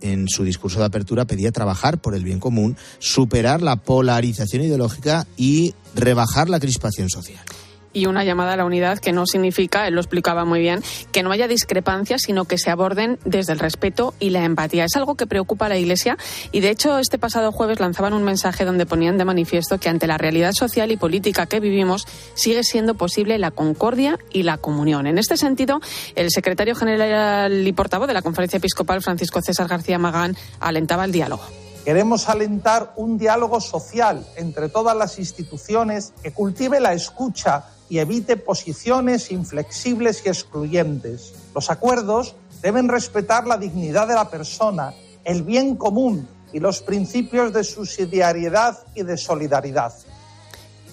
en 0.00 0.28
su 0.28 0.44
discurso 0.44 0.78
de 0.78 0.84
apertura, 0.84 1.26
pedía 1.26 1.50
trabajar 1.50 2.00
por 2.00 2.14
el 2.14 2.24
bien 2.24 2.38
común, 2.38 2.76
superar 3.00 3.60
la 3.60 3.76
polarización 3.76 4.62
ideológica 4.62 5.26
y 5.36 5.74
rebajar 5.94 6.48
la 6.48 6.60
crispación 6.60 7.10
social 7.10 7.44
y 7.92 8.06
una 8.06 8.24
llamada 8.24 8.54
a 8.54 8.56
la 8.56 8.64
unidad 8.64 8.98
que 8.98 9.12
no 9.12 9.26
significa, 9.26 9.86
él 9.86 9.94
lo 9.94 10.00
explicaba 10.00 10.44
muy 10.44 10.60
bien, 10.60 10.82
que 11.12 11.22
no 11.22 11.32
haya 11.32 11.48
discrepancias, 11.48 12.22
sino 12.22 12.44
que 12.44 12.58
se 12.58 12.70
aborden 12.70 13.18
desde 13.24 13.52
el 13.52 13.58
respeto 13.58 14.14
y 14.20 14.30
la 14.30 14.44
empatía. 14.44 14.84
Es 14.84 14.96
algo 14.96 15.16
que 15.16 15.26
preocupa 15.26 15.66
a 15.66 15.68
la 15.68 15.78
Iglesia 15.78 16.16
y, 16.52 16.60
de 16.60 16.70
hecho, 16.70 16.98
este 16.98 17.18
pasado 17.18 17.52
jueves 17.52 17.80
lanzaban 17.80 18.12
un 18.12 18.22
mensaje 18.22 18.64
donde 18.64 18.86
ponían 18.86 19.18
de 19.18 19.24
manifiesto 19.24 19.78
que 19.78 19.88
ante 19.88 20.06
la 20.06 20.18
realidad 20.18 20.52
social 20.52 20.90
y 20.90 20.96
política 20.96 21.46
que 21.46 21.60
vivimos 21.60 22.06
sigue 22.34 22.62
siendo 22.64 22.94
posible 22.94 23.38
la 23.38 23.50
concordia 23.50 24.18
y 24.30 24.42
la 24.42 24.58
comunión. 24.58 25.06
En 25.06 25.18
este 25.18 25.36
sentido, 25.36 25.80
el 26.14 26.30
secretario 26.30 26.74
general 26.74 27.66
y 27.66 27.72
portavoz 27.72 28.08
de 28.08 28.14
la 28.14 28.22
Conferencia 28.22 28.58
Episcopal, 28.58 29.02
Francisco 29.02 29.40
César 29.42 29.68
García 29.68 29.98
Magán, 29.98 30.36
alentaba 30.60 31.04
el 31.04 31.12
diálogo. 31.12 31.42
Queremos 31.84 32.28
alentar 32.28 32.92
un 32.96 33.16
diálogo 33.16 33.60
social 33.60 34.26
entre 34.36 34.68
todas 34.68 34.96
las 34.96 35.18
instituciones 35.18 36.12
que 36.22 36.30
cultive 36.32 36.78
la 36.78 36.92
escucha 36.92 37.64
y 37.90 37.98
evite 37.98 38.38
posiciones 38.38 39.30
inflexibles 39.32 40.22
y 40.24 40.28
excluyentes. 40.30 41.34
Los 41.54 41.70
acuerdos 41.70 42.36
deben 42.62 42.88
respetar 42.88 43.46
la 43.46 43.58
dignidad 43.58 44.08
de 44.08 44.14
la 44.14 44.30
persona, 44.30 44.94
el 45.24 45.42
bien 45.42 45.76
común 45.76 46.26
y 46.52 46.60
los 46.60 46.80
principios 46.80 47.52
de 47.52 47.64
subsidiariedad 47.64 48.78
y 48.94 49.02
de 49.02 49.18
solidaridad. 49.18 49.92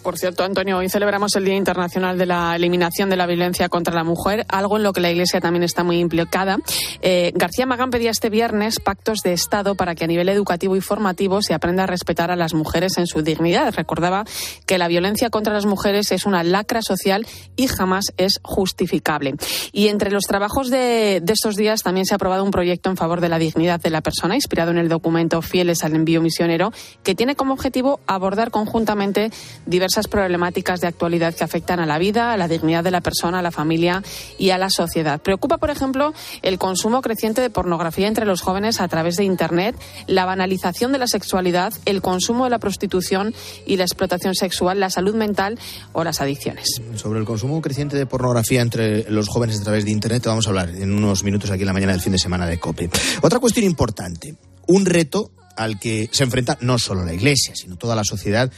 Por 0.03 0.17
cierto, 0.17 0.43
Antonio, 0.43 0.77
hoy 0.77 0.89
celebramos 0.89 1.35
el 1.35 1.45
Día 1.45 1.55
Internacional 1.55 2.17
de 2.17 2.25
la 2.25 2.55
Eliminación 2.55 3.09
de 3.09 3.17
la 3.17 3.25
Violencia 3.25 3.67
contra 3.67 3.93
la 3.93 4.03
Mujer, 4.03 4.45
algo 4.47 4.77
en 4.77 4.83
lo 4.83 4.93
que 4.93 5.01
la 5.01 5.11
Iglesia 5.11 5.41
también 5.41 5.63
está 5.63 5.83
muy 5.83 5.99
implicada. 5.99 6.59
Eh, 7.01 7.33
García 7.35 7.65
Magán 7.65 7.89
pedía 7.89 8.11
este 8.11 8.29
viernes 8.29 8.79
pactos 8.79 9.19
de 9.23 9.33
Estado 9.33 9.75
para 9.75 9.95
que 9.95 10.05
a 10.05 10.07
nivel 10.07 10.29
educativo 10.29 10.75
y 10.75 10.81
formativo 10.81 11.41
se 11.41 11.53
aprenda 11.53 11.83
a 11.83 11.87
respetar 11.87 12.31
a 12.31 12.35
las 12.35 12.53
mujeres 12.53 12.97
en 12.97 13.07
su 13.07 13.21
dignidad. 13.21 13.73
Recordaba 13.75 14.23
que 14.65 14.77
la 14.77 14.87
violencia 14.87 15.29
contra 15.29 15.53
las 15.53 15.65
mujeres 15.65 16.11
es 16.11 16.25
una 16.25 16.43
lacra 16.43 16.81
social 16.81 17.27
y 17.55 17.67
jamás 17.67 18.13
es 18.17 18.39
justificable. 18.43 19.35
Y 19.73 19.89
entre 19.89 20.11
los 20.11 20.23
trabajos 20.23 20.69
de, 20.69 21.21
estos 21.27 21.55
días 21.55 21.83
también 21.83 22.05
se 22.05 22.13
ha 22.13 22.15
aprobado 22.15 22.43
un 22.43 22.51
proyecto 22.51 22.89
en 22.89 22.97
favor 22.97 23.19
de 23.19 23.29
la 23.29 23.39
dignidad 23.39 23.81
de 23.81 23.89
la 23.89 24.01
persona, 24.01 24.35
inspirado 24.35 24.71
en 24.71 24.77
el 24.77 24.89
documento 24.89 25.41
Fieles 25.41 25.83
al 25.83 25.95
envío 25.95 26.21
misionero, 26.21 26.71
que 27.03 27.15
tiene 27.15 27.35
como 27.35 27.53
objetivo 27.53 27.99
abordar 28.07 28.51
conjuntamente 28.51 29.31
diversas 29.65 29.96
problemáticas 30.05 30.81
de 30.81 30.87
actualidad 30.87 31.33
que 31.33 31.43
afectan 31.43 31.79
a 31.79 31.87
la 31.87 31.97
vida, 31.97 32.31
a 32.33 32.37
la 32.37 32.47
dignidad 32.47 32.83
de 32.83 32.91
la 32.91 33.01
persona, 33.01 33.39
a 33.39 33.41
la 33.41 33.51
familia 33.51 34.03
y 34.37 34.51
a 34.51 34.59
la 34.59 34.69
sociedad. 34.69 35.19
Preocupa, 35.19 35.57
por 35.57 35.71
ejemplo, 35.71 36.13
el 36.43 36.59
consumo 36.59 37.01
creciente 37.01 37.41
de 37.41 37.49
pornografía 37.49 38.07
entre 38.07 38.25
los 38.25 38.41
jóvenes 38.41 38.79
a 38.79 38.87
través 38.87 39.15
de 39.15 39.23
Internet, 39.23 39.75
la 40.05 40.25
banalización 40.25 40.91
de 40.91 40.99
la 40.99 41.07
sexualidad, 41.07 41.73
el 41.85 42.01
consumo 42.01 42.43
de 42.43 42.51
la 42.51 42.59
prostitución 42.59 43.33
y 43.65 43.77
la 43.77 43.85
explotación 43.85 44.35
sexual, 44.35 44.79
la 44.79 44.91
salud 44.91 45.15
mental 45.15 45.57
o 45.93 46.03
las 46.03 46.21
adicciones. 46.21 46.81
Sobre 46.95 47.19
el 47.19 47.25
consumo 47.25 47.61
creciente 47.61 47.97
de 47.97 48.05
pornografía 48.05 48.61
entre 48.61 49.09
los 49.09 49.27
jóvenes 49.27 49.59
a 49.59 49.63
través 49.63 49.85
de 49.85 49.91
Internet 49.91 50.23
vamos 50.25 50.45
a 50.45 50.49
hablar 50.49 50.69
en 50.69 50.93
unos 50.93 51.23
minutos 51.23 51.49
aquí 51.49 51.61
en 51.61 51.67
la 51.67 51.73
mañana 51.73 51.93
del 51.93 52.01
fin 52.01 52.11
de 52.11 52.19
semana 52.19 52.45
de 52.45 52.59
COPE. 52.59 52.89
Otra 53.21 53.39
cuestión 53.39 53.65
importante, 53.65 54.35
un 54.67 54.85
reto 54.85 55.31
al 55.55 55.79
que 55.79 56.09
se 56.11 56.23
enfrenta 56.23 56.57
no 56.61 56.77
solo 56.77 57.03
la 57.03 57.13
Iglesia, 57.13 57.55
sino 57.55 57.77
toda 57.77 57.95
la 57.95 58.03
sociedad 58.03 58.51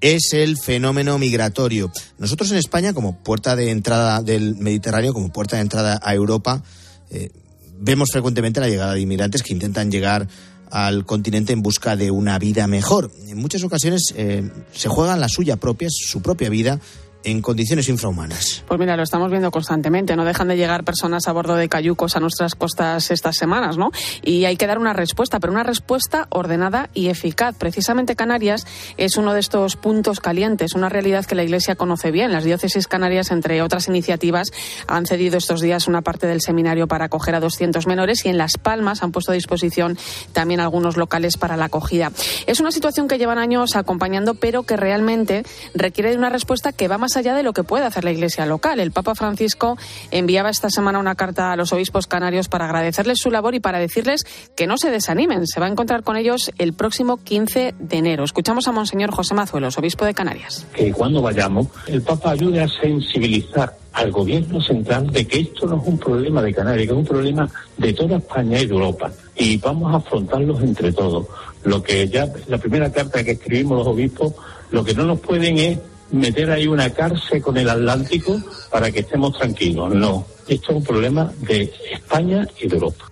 es 0.00 0.32
el 0.32 0.56
fenómeno 0.58 1.18
migratorio. 1.18 1.90
Nosotros 2.18 2.50
en 2.50 2.58
España, 2.58 2.92
como 2.92 3.18
puerta 3.18 3.56
de 3.56 3.70
entrada 3.70 4.22
del 4.22 4.56
Mediterráneo, 4.56 5.12
como 5.12 5.32
puerta 5.32 5.56
de 5.56 5.62
entrada 5.62 6.00
a 6.02 6.14
Europa, 6.14 6.62
eh, 7.10 7.30
vemos 7.78 8.10
frecuentemente 8.12 8.60
la 8.60 8.68
llegada 8.68 8.94
de 8.94 9.00
inmigrantes 9.00 9.42
que 9.42 9.52
intentan 9.52 9.90
llegar 9.90 10.28
al 10.70 11.06
continente 11.06 11.52
en 11.52 11.62
busca 11.62 11.96
de 11.96 12.10
una 12.10 12.38
vida 12.38 12.66
mejor. 12.66 13.10
En 13.28 13.38
muchas 13.38 13.62
ocasiones 13.62 14.12
eh, 14.16 14.50
se 14.72 14.88
juegan 14.88 15.20
la 15.20 15.28
suya 15.28 15.56
propia, 15.56 15.88
su 15.90 16.22
propia 16.22 16.48
vida, 16.48 16.80
en 17.26 17.42
condiciones 17.42 17.88
infrahumanas. 17.88 18.62
Pues 18.68 18.78
mira, 18.78 18.96
lo 18.96 19.02
estamos 19.02 19.32
viendo 19.32 19.50
constantemente. 19.50 20.14
No 20.14 20.24
dejan 20.24 20.46
de 20.46 20.56
llegar 20.56 20.84
personas 20.84 21.26
a 21.26 21.32
bordo 21.32 21.56
de 21.56 21.68
cayucos 21.68 22.14
a 22.14 22.20
nuestras 22.20 22.54
costas 22.54 23.10
estas 23.10 23.34
semanas, 23.34 23.76
¿no? 23.76 23.90
Y 24.22 24.44
hay 24.44 24.56
que 24.56 24.68
dar 24.68 24.78
una 24.78 24.92
respuesta, 24.92 25.40
pero 25.40 25.52
una 25.52 25.64
respuesta 25.64 26.28
ordenada 26.30 26.88
y 26.94 27.08
eficaz. 27.08 27.56
Precisamente 27.58 28.14
Canarias 28.14 28.64
es 28.96 29.16
uno 29.16 29.34
de 29.34 29.40
estos 29.40 29.74
puntos 29.74 30.20
calientes, 30.20 30.74
una 30.74 30.88
realidad 30.88 31.24
que 31.24 31.34
la 31.34 31.42
Iglesia 31.42 31.74
conoce 31.74 32.12
bien. 32.12 32.30
Las 32.30 32.44
diócesis 32.44 32.86
canarias, 32.86 33.32
entre 33.32 33.60
otras 33.60 33.88
iniciativas, 33.88 34.52
han 34.86 35.04
cedido 35.04 35.36
estos 35.36 35.60
días 35.60 35.88
una 35.88 36.02
parte 36.02 36.28
del 36.28 36.40
seminario 36.40 36.86
para 36.86 37.06
acoger 37.06 37.34
a 37.34 37.40
200 37.40 37.88
menores 37.88 38.24
y 38.24 38.28
en 38.28 38.38
Las 38.38 38.52
Palmas 38.56 39.02
han 39.02 39.10
puesto 39.10 39.32
a 39.32 39.34
disposición 39.34 39.98
también 40.32 40.60
algunos 40.60 40.96
locales 40.96 41.36
para 41.36 41.56
la 41.56 41.64
acogida. 41.64 42.12
Es 42.46 42.60
una 42.60 42.70
situación 42.70 43.08
que 43.08 43.18
llevan 43.18 43.38
años 43.38 43.74
acompañando, 43.74 44.34
pero 44.34 44.62
que 44.62 44.76
realmente 44.76 45.42
requiere 45.74 46.10
de 46.10 46.18
una 46.18 46.30
respuesta 46.30 46.70
que 46.70 46.86
va 46.86 46.98
más 46.98 47.15
allá 47.16 47.34
de 47.34 47.42
lo 47.42 47.52
que 47.52 47.64
puede 47.64 47.84
hacer 47.84 48.04
la 48.04 48.12
Iglesia 48.12 48.46
local. 48.46 48.80
El 48.80 48.92
Papa 48.92 49.14
Francisco 49.14 49.76
enviaba 50.10 50.50
esta 50.50 50.70
semana 50.70 50.98
una 50.98 51.14
carta 51.14 51.52
a 51.52 51.56
los 51.56 51.72
obispos 51.72 52.06
canarios 52.06 52.48
para 52.48 52.66
agradecerles 52.66 53.18
su 53.18 53.30
labor 53.30 53.54
y 53.54 53.60
para 53.60 53.78
decirles 53.78 54.24
que 54.54 54.66
no 54.66 54.76
se 54.78 54.90
desanimen. 54.90 55.46
Se 55.46 55.60
va 55.60 55.66
a 55.66 55.70
encontrar 55.70 56.02
con 56.02 56.16
ellos 56.16 56.52
el 56.58 56.72
próximo 56.72 57.16
15 57.16 57.74
de 57.78 57.96
enero. 57.96 58.24
Escuchamos 58.24 58.68
a 58.68 58.72
Monseñor 58.72 59.10
José 59.10 59.34
Mazuelos, 59.34 59.78
obispo 59.78 60.04
de 60.04 60.14
Canarias. 60.14 60.66
Que 60.74 60.92
cuando 60.92 61.22
vayamos, 61.22 61.68
el 61.86 62.02
Papa 62.02 62.30
ayude 62.30 62.62
a 62.62 62.68
sensibilizar 62.68 63.76
al 63.92 64.10
gobierno 64.10 64.60
central 64.60 65.10
de 65.10 65.26
que 65.26 65.40
esto 65.40 65.66
no 65.66 65.80
es 65.80 65.88
un 65.88 65.98
problema 65.98 66.42
de 66.42 66.52
Canarias, 66.52 66.86
que 66.86 66.92
es 66.92 66.98
un 66.98 67.06
problema 67.06 67.48
de 67.78 67.92
toda 67.94 68.18
España 68.18 68.60
y 68.60 68.66
de 68.66 68.74
Europa. 68.74 69.10
Y 69.34 69.56
vamos 69.56 69.92
a 69.92 69.96
afrontarlos 69.96 70.62
entre 70.62 70.92
todos. 70.92 71.26
Lo 71.64 71.82
que 71.82 72.06
ya, 72.08 72.28
la 72.46 72.58
primera 72.58 72.92
carta 72.92 73.24
que 73.24 73.32
escribimos 73.32 73.78
los 73.78 73.86
obispos, 73.86 74.34
lo 74.70 74.84
que 74.84 74.94
no 74.94 75.04
nos 75.04 75.20
pueden 75.20 75.58
es 75.58 75.78
meter 76.10 76.50
ahí 76.50 76.66
una 76.66 76.90
cárcel 76.90 77.42
con 77.42 77.56
el 77.56 77.68
Atlántico 77.68 78.40
para 78.70 78.90
que 78.90 79.00
estemos 79.00 79.36
tranquilos. 79.38 79.94
No, 79.94 80.26
esto 80.46 80.70
es 80.70 80.76
un 80.76 80.84
problema 80.84 81.32
de 81.40 81.72
España 81.92 82.46
y 82.60 82.68
de 82.68 82.76
Europa 82.76 83.06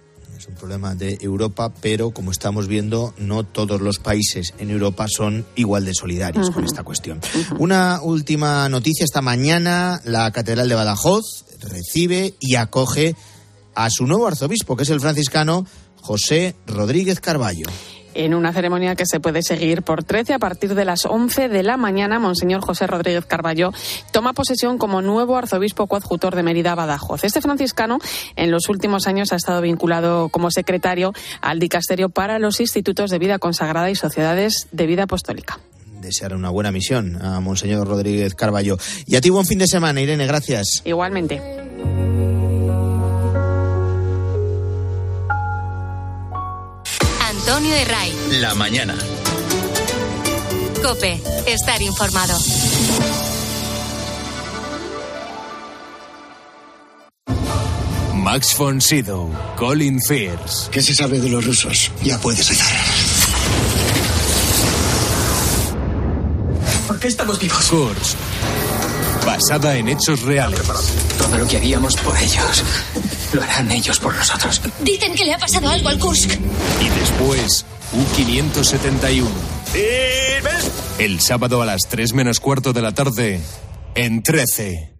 es 0.45 0.49
un 0.49 0.57
problema 0.57 0.95
de 0.95 1.17
Europa, 1.23 1.73
pero 1.81 2.11
como 2.11 2.31
estamos 2.31 2.69
viendo, 2.69 3.15
no 3.17 3.45
todos 3.45 3.81
los 3.81 3.99
países 3.99 4.53
en 4.59 4.71
Europa 4.71 5.07
son 5.09 5.47
igual 5.55 5.87
de 5.87 5.95
solidarios 5.95 6.51
con 6.51 6.65
esta 6.65 6.83
cuestión. 6.83 7.21
Una 7.59 8.01
última 8.03 8.69
noticia, 8.69 9.05
esta 9.05 9.23
mañana 9.23 10.01
la 10.05 10.31
Catedral 10.33 10.69
de 10.69 10.75
Badajoz 10.75 11.47
recibe 11.61 12.35
y 12.41 12.57
acoge 12.57 13.17
a 13.75 13.89
su 13.89 14.07
nuevo 14.07 14.27
arzobispo, 14.27 14.77
que 14.77 14.83
es 14.83 14.91
el 14.91 15.01
franciscano 15.01 15.67
José 15.97 16.55
Rodríguez 16.67 17.21
Carballo. 17.21 17.67
En 18.15 18.35
una 18.35 18.53
ceremonia 18.53 18.95
que 18.95 19.07
se 19.07 19.21
puede 19.21 19.43
seguir 19.43 19.83
por 19.83 20.05
13 20.05 20.35
a 20.35 20.39
partir 20.39 20.75
de 20.75 20.85
las 20.85 21.05
11 21.05 21.49
de 21.49 21.63
la 21.63 21.77
mañana, 21.77 22.19
Monseñor 22.19 22.63
José 22.63 22.87
Rodríguez 22.87 23.27
Carballo 23.27 23.73
toma 24.13 24.33
posesión 24.33 24.79
como 24.79 25.03
nuevo 25.03 25.37
arzobispo 25.37 25.87
coadjutor 25.87 26.35
de 26.37 26.43
Mérida 26.43 26.75
Badajoz. 26.75 27.25
Este 27.25 27.41
franciscano 27.41 27.99
en 28.37 28.51
los 28.51 28.69
últimos 28.69 29.07
años 29.07 29.33
ha 29.33 29.37
estado 29.37 29.61
vinculado 29.61 30.29
como 30.29 30.51
secretario 30.51 31.13
al 31.41 31.59
dicasterio 31.59 32.09
para 32.09 32.39
los 32.39 32.61
institutos 32.61 33.11
de 33.11 33.19
vida 33.19 33.39
consagrada 33.39 33.91
y 33.91 33.97
sociedades 33.97 34.69
de 34.73 34.87
vida 34.87 35.05
apostólica 35.05 35.59
desear 36.05 36.35
una 36.35 36.51
buena 36.51 36.71
misión 36.71 37.17
a 37.25 37.41
Monseñor 37.41 37.89
Rodríguez 37.89 38.35
Carballo. 38.35 38.77
Y 39.07 39.17
a 39.17 39.21
ti 39.21 39.31
buen 39.31 39.47
fin 39.47 39.59
de 39.59 39.67
semana, 39.67 40.03
Irene, 40.03 40.27
gracias. 40.27 40.83
Igualmente. 40.85 41.41
Antonio. 47.65 48.41
La 48.41 48.55
mañana. 48.55 48.95
Cope, 50.83 51.21
estar 51.47 51.81
informado. 51.81 52.39
Max 58.15 58.57
von 58.59 58.81
Sydow, 58.81 59.31
Colin 59.57 60.01
Fierce. 60.01 60.71
¿Qué 60.71 60.83
se 60.83 60.95
sabe 60.95 61.21
de 61.21 61.29
los 61.29 61.45
rusos? 61.45 61.91
Ya 62.03 62.19
puedes 62.19 62.49
rezar. 62.49 62.69
¿Por 66.87 67.01
qué 67.01 67.09
estamos 67.09 67.39
vivos? 67.39 67.67
Kursk. 67.67 68.17
Basada 69.25 69.77
en 69.77 69.89
hechos 69.89 70.23
reales. 70.23 70.61
Todo 71.17 71.39
lo 71.39 71.47
que 71.47 71.57
haríamos 71.57 71.97
por 71.97 72.17
ellos, 72.19 72.63
lo 73.35 73.43
harán 73.43 73.71
ellos 73.71 73.99
por 73.99 74.15
nosotros. 74.15 74.61
Dicen 74.81 75.15
que 75.15 75.25
le 75.25 75.35
ha 75.35 75.39
pasado 75.39 75.69
algo 75.69 75.89
al 75.89 75.99
Kursk. 75.99 76.31
Y 76.81 76.89
después, 77.01 77.67
U-571. 77.93 79.27
El 80.99 81.21
sábado 81.21 81.63
a 81.63 81.67
las 81.67 81.83
3 81.89 82.15
menos 82.15 82.41
cuarto 82.41 82.73
de 82.73 82.83
la 82.83 82.93
tarde, 82.93 83.41
en 83.95 84.23
13. 84.23 84.95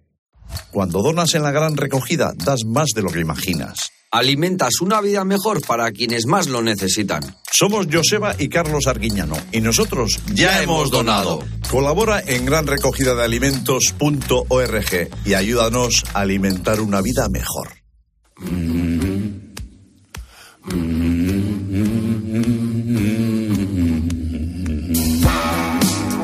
Cuando 0.71 1.03
donas 1.03 1.35
en 1.35 1.43
la 1.43 1.53
gran 1.53 1.77
recogida, 1.77 2.33
das 2.37 2.61
más 2.67 2.91
de 2.95 3.03
lo 3.03 3.11
que 3.11 3.21
imaginas. 3.21 3.91
Alimentas 4.11 4.81
una 4.81 5.01
vida 5.01 5.25
mejor 5.25 5.67
para 5.67 5.91
quienes 5.91 6.27
más 6.27 6.47
lo 6.47 6.63
necesitan. 6.63 7.37
Somos 7.51 7.89
Joseba 7.93 8.37
y 8.39 8.49
Carlos 8.49 8.87
Arguiñano 8.87 9.37
y 9.51 9.61
nosotros 9.61 10.21
ya, 10.33 10.63
hemos 10.63 10.91
donado. 10.91 11.43
Colabora 11.69 12.23
en 12.25 12.45
granrecogidadealimentos.org 12.45 15.09
y 15.25 15.35
ayúdanos 15.35 16.05
a 16.15 16.21
alimentar 16.21 16.81
una 16.81 17.01
vida 17.01 17.29
mejor. 17.29 17.84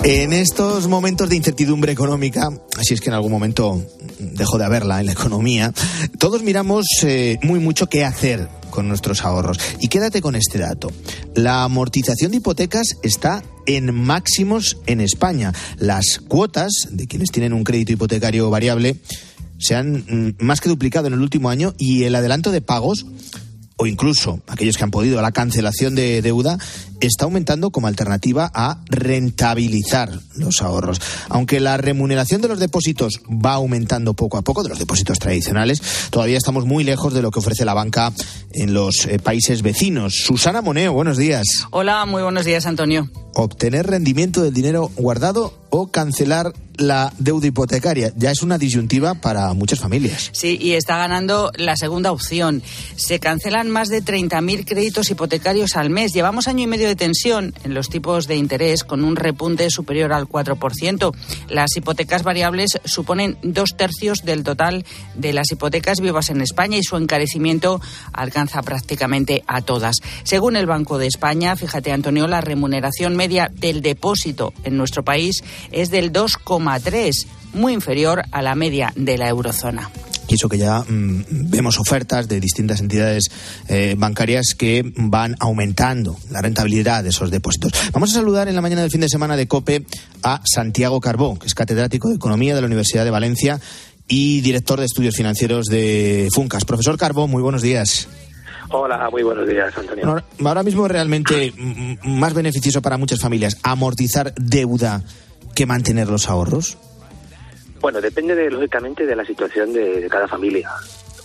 En 0.03 0.33
estos 0.33 0.89
momentos 0.89 1.29
de 1.29 1.37
incertidumbre 1.37 1.93
económica, 1.93 2.49
así 2.77 2.95
es 2.95 3.01
que 3.01 3.11
en 3.11 3.15
algún 3.15 3.31
momento 3.31 3.87
dejó 4.19 4.59
de 4.59 4.65
haberla 4.65 4.99
en 4.99 5.07
la 5.07 5.13
economía, 5.13 5.73
todos 6.19 6.43
miramos 6.43 6.85
eh, 7.05 7.39
muy 7.43 7.61
mucho 7.61 7.87
qué 7.87 8.05
hacer 8.05 8.49
con 8.71 8.89
nuestros 8.89 9.25
ahorros. 9.25 9.59
Y 9.79 9.87
quédate 9.87 10.21
con 10.21 10.35
este 10.35 10.59
dato. 10.59 10.91
La 11.37 11.63
amortización 11.63 12.33
de 12.33 12.39
hipotecas 12.39 12.97
está 13.05 13.45
en 13.67 13.95
máximos 13.95 14.79
en 14.87 15.01
España. 15.01 15.53
Las 15.79 16.21
cuotas 16.27 16.73
de 16.91 17.07
quienes 17.07 17.31
tienen 17.31 17.53
un 17.53 17.63
crédito 17.63 17.93
hipotecario 17.93 18.51
variable 18.51 18.97
se 19.61 19.77
han 19.77 20.05
mm, 20.39 20.45
más 20.45 20.61
que 20.61 20.69
duplicado 20.69 21.07
en 21.07 21.13
el 21.13 21.21
último 21.21 21.51
año 21.51 21.75
y 21.79 22.05
el 22.05 22.15
adelanto 22.17 22.51
de 22.51 22.61
pagos 22.61 23.07
o 23.81 23.87
incluso 23.87 24.41
aquellos 24.47 24.77
que 24.77 24.85
han 24.85 24.91
podido 24.91 25.19
a 25.19 25.23
la 25.23 25.33
cancelación 25.33 25.95
de 25.95 26.21
deuda, 26.21 26.59
está 27.01 27.25
aumentando 27.25 27.71
como 27.71 27.87
alternativa 27.87 28.51
a 28.53 28.83
rentabilizar 28.91 30.11
los 30.37 30.61
ahorros. 30.61 31.01
Aunque 31.31 31.61
la 31.61 31.79
remuneración 31.79 32.43
de 32.43 32.49
los 32.49 32.59
depósitos 32.59 33.23
va 33.27 33.55
aumentando 33.55 34.13
poco 34.13 34.37
a 34.37 34.43
poco, 34.43 34.63
de 34.63 34.69
los 34.69 34.79
depósitos 34.79 35.19
tradicionales, 35.19 35.81
todavía 36.11 36.37
estamos 36.37 36.67
muy 36.67 36.85
lejos 36.85 37.15
de 37.15 37.23
lo 37.23 37.31
que 37.31 37.39
ofrece 37.39 37.65
la 37.65 37.73
banca 37.73 38.13
en 38.53 38.75
los 38.75 39.07
eh, 39.07 39.19
países 39.19 39.63
vecinos. 39.63 40.13
Susana 40.27 40.61
Moneo, 40.61 40.93
buenos 40.93 41.17
días. 41.17 41.47
Hola, 41.71 42.05
muy 42.05 42.23
buenos 42.23 42.45
días, 42.45 42.67
Antonio. 42.67 43.09
Obtener 43.33 43.87
rendimiento 43.87 44.43
del 44.43 44.53
dinero 44.53 44.91
guardado 44.95 45.55
o 45.71 45.91
cancelar 45.91 46.53
la 46.81 47.12
deuda 47.18 47.47
hipotecaria. 47.47 48.12
Ya 48.16 48.31
es 48.31 48.43
una 48.43 48.59
disyuntiva 48.59 49.14
para 49.14 49.53
muchas 49.55 49.79
familias. 49.79 50.31
Sí, 50.33 50.59
y 50.61 50.73
está 50.73 50.97
ganando 50.97 51.53
la 51.57 51.77
segunda 51.77 52.11
opción. 52.11 52.62
Se 52.97 53.21
cancelan 53.21 53.71
más 53.71 53.89
de 53.89 54.03
30.000 54.03 54.64
créditos 54.64 55.11
hipotecarios 55.11 55.77
al 55.77 55.91
mes. 55.91 56.12
Llevamos 56.12 56.49
año 56.49 56.64
y 56.64 56.66
medio 56.66 56.89
de 56.89 56.97
tensión 56.97 57.55
en 57.64 57.75
los 57.75 57.89
tipos 57.89 58.27
de 58.27 58.37
interés 58.37 58.85
con 58.85 59.05
un 59.05 59.16
repunte 59.16 59.68
superior 59.71 60.12
al 60.12 60.27
4%. 60.27 61.14
Las 61.49 61.77
hipotecas 61.77 62.23
variables 62.23 62.79
suponen 62.85 63.37
dos 63.43 63.77
tercios 63.77 64.25
del 64.25 64.43
total 64.43 64.85
de 65.14 65.33
las 65.33 65.53
hipotecas 65.53 66.01
vivas 66.01 66.31
en 66.31 66.41
España 66.41 66.79
y 66.79 66.83
su 66.83 66.97
encarecimiento 66.97 67.81
alcanza 68.12 68.62
prácticamente 68.62 69.45
a 69.47 69.61
todas. 69.61 69.97
Según 70.25 70.57
el 70.57 70.66
Banco 70.66 70.99
de 70.99 71.07
España, 71.07 71.57
fíjate 71.57 71.93
Antonio, 71.93 72.27
la 72.27 72.41
remuneración 72.41 73.16
media 73.16 73.51
del 73.53 73.83
depósito 73.83 74.55
en 74.64 74.77
nuestro 74.77 75.05
país 75.05 75.43
es 75.73 75.91
del 75.91 76.13
2,3, 76.13 77.27
muy 77.55 77.73
inferior 77.73 78.23
a 78.33 78.43
la 78.43 78.55
media 78.55 78.93
de 78.97 79.19
la 79.19 79.29
eurozona. 79.29 79.91
Y 80.31 80.35
eso 80.35 80.49
que 80.49 80.59
ya 80.59 80.81
mm, 80.81 81.51
vemos 81.51 81.79
ofertas 81.81 82.29
de 82.29 82.39
distintas 82.39 82.81
entidades 82.81 83.31
eh, 83.69 83.97
bancarias 83.99 84.55
que 84.57 84.93
van 84.95 85.35
aumentando 85.41 86.17
la 86.31 86.41
rentabilidad 86.41 87.03
de 87.03 87.09
esos 87.09 87.33
depósitos. 87.33 87.73
Vamos 87.93 88.11
a 88.13 88.15
saludar 88.15 88.47
en 88.47 88.55
la 88.55 88.61
mañana 88.61 88.83
del 88.83 88.93
fin 88.93 89.01
de 89.01 89.09
semana 89.09 89.37
de 89.37 89.49
COPE 89.49 89.85
a 90.23 90.41
Santiago 90.45 91.01
Carbó, 91.01 91.37
que 91.37 91.49
es 91.49 91.55
catedrático 91.55 92.09
de 92.09 92.15
Economía 92.15 92.55
de 92.55 92.61
la 92.61 92.69
Universidad 92.69 93.05
de 93.05 93.11
Valencia 93.11 93.61
y 94.07 94.41
director 94.41 94.79
de 94.79 94.87
estudios 94.87 95.17
financieros 95.17 95.67
de 95.67 96.29
Funcas. 96.33 96.65
Profesor 96.65 96.97
Carbó, 96.97 97.27
muy 97.27 97.43
buenos 97.43 97.63
días. 97.63 98.09
Hola, 98.73 99.09
muy 99.11 99.25
buenos 99.25 99.49
días, 99.49 99.77
Antonio. 99.77 100.23
Ahora 100.45 100.63
mismo 100.63 100.87
es 100.87 100.93
realmente 100.93 101.53
más 102.05 102.35
beneficioso 102.35 102.81
para 102.83 102.99
muchas 102.99 103.19
familias 103.19 103.57
amortizar 103.65 104.33
deuda 104.37 105.03
que 105.55 105.66
mantener 105.66 106.09
los 106.09 106.28
ahorros. 106.28 106.78
Bueno, 107.80 108.01
depende 108.01 108.34
de, 108.34 108.51
lógicamente 108.51 109.07
de 109.07 109.16
la 109.16 109.24
situación 109.24 109.72
de, 109.72 110.07
cada 110.11 110.28
familia. 110.28 110.70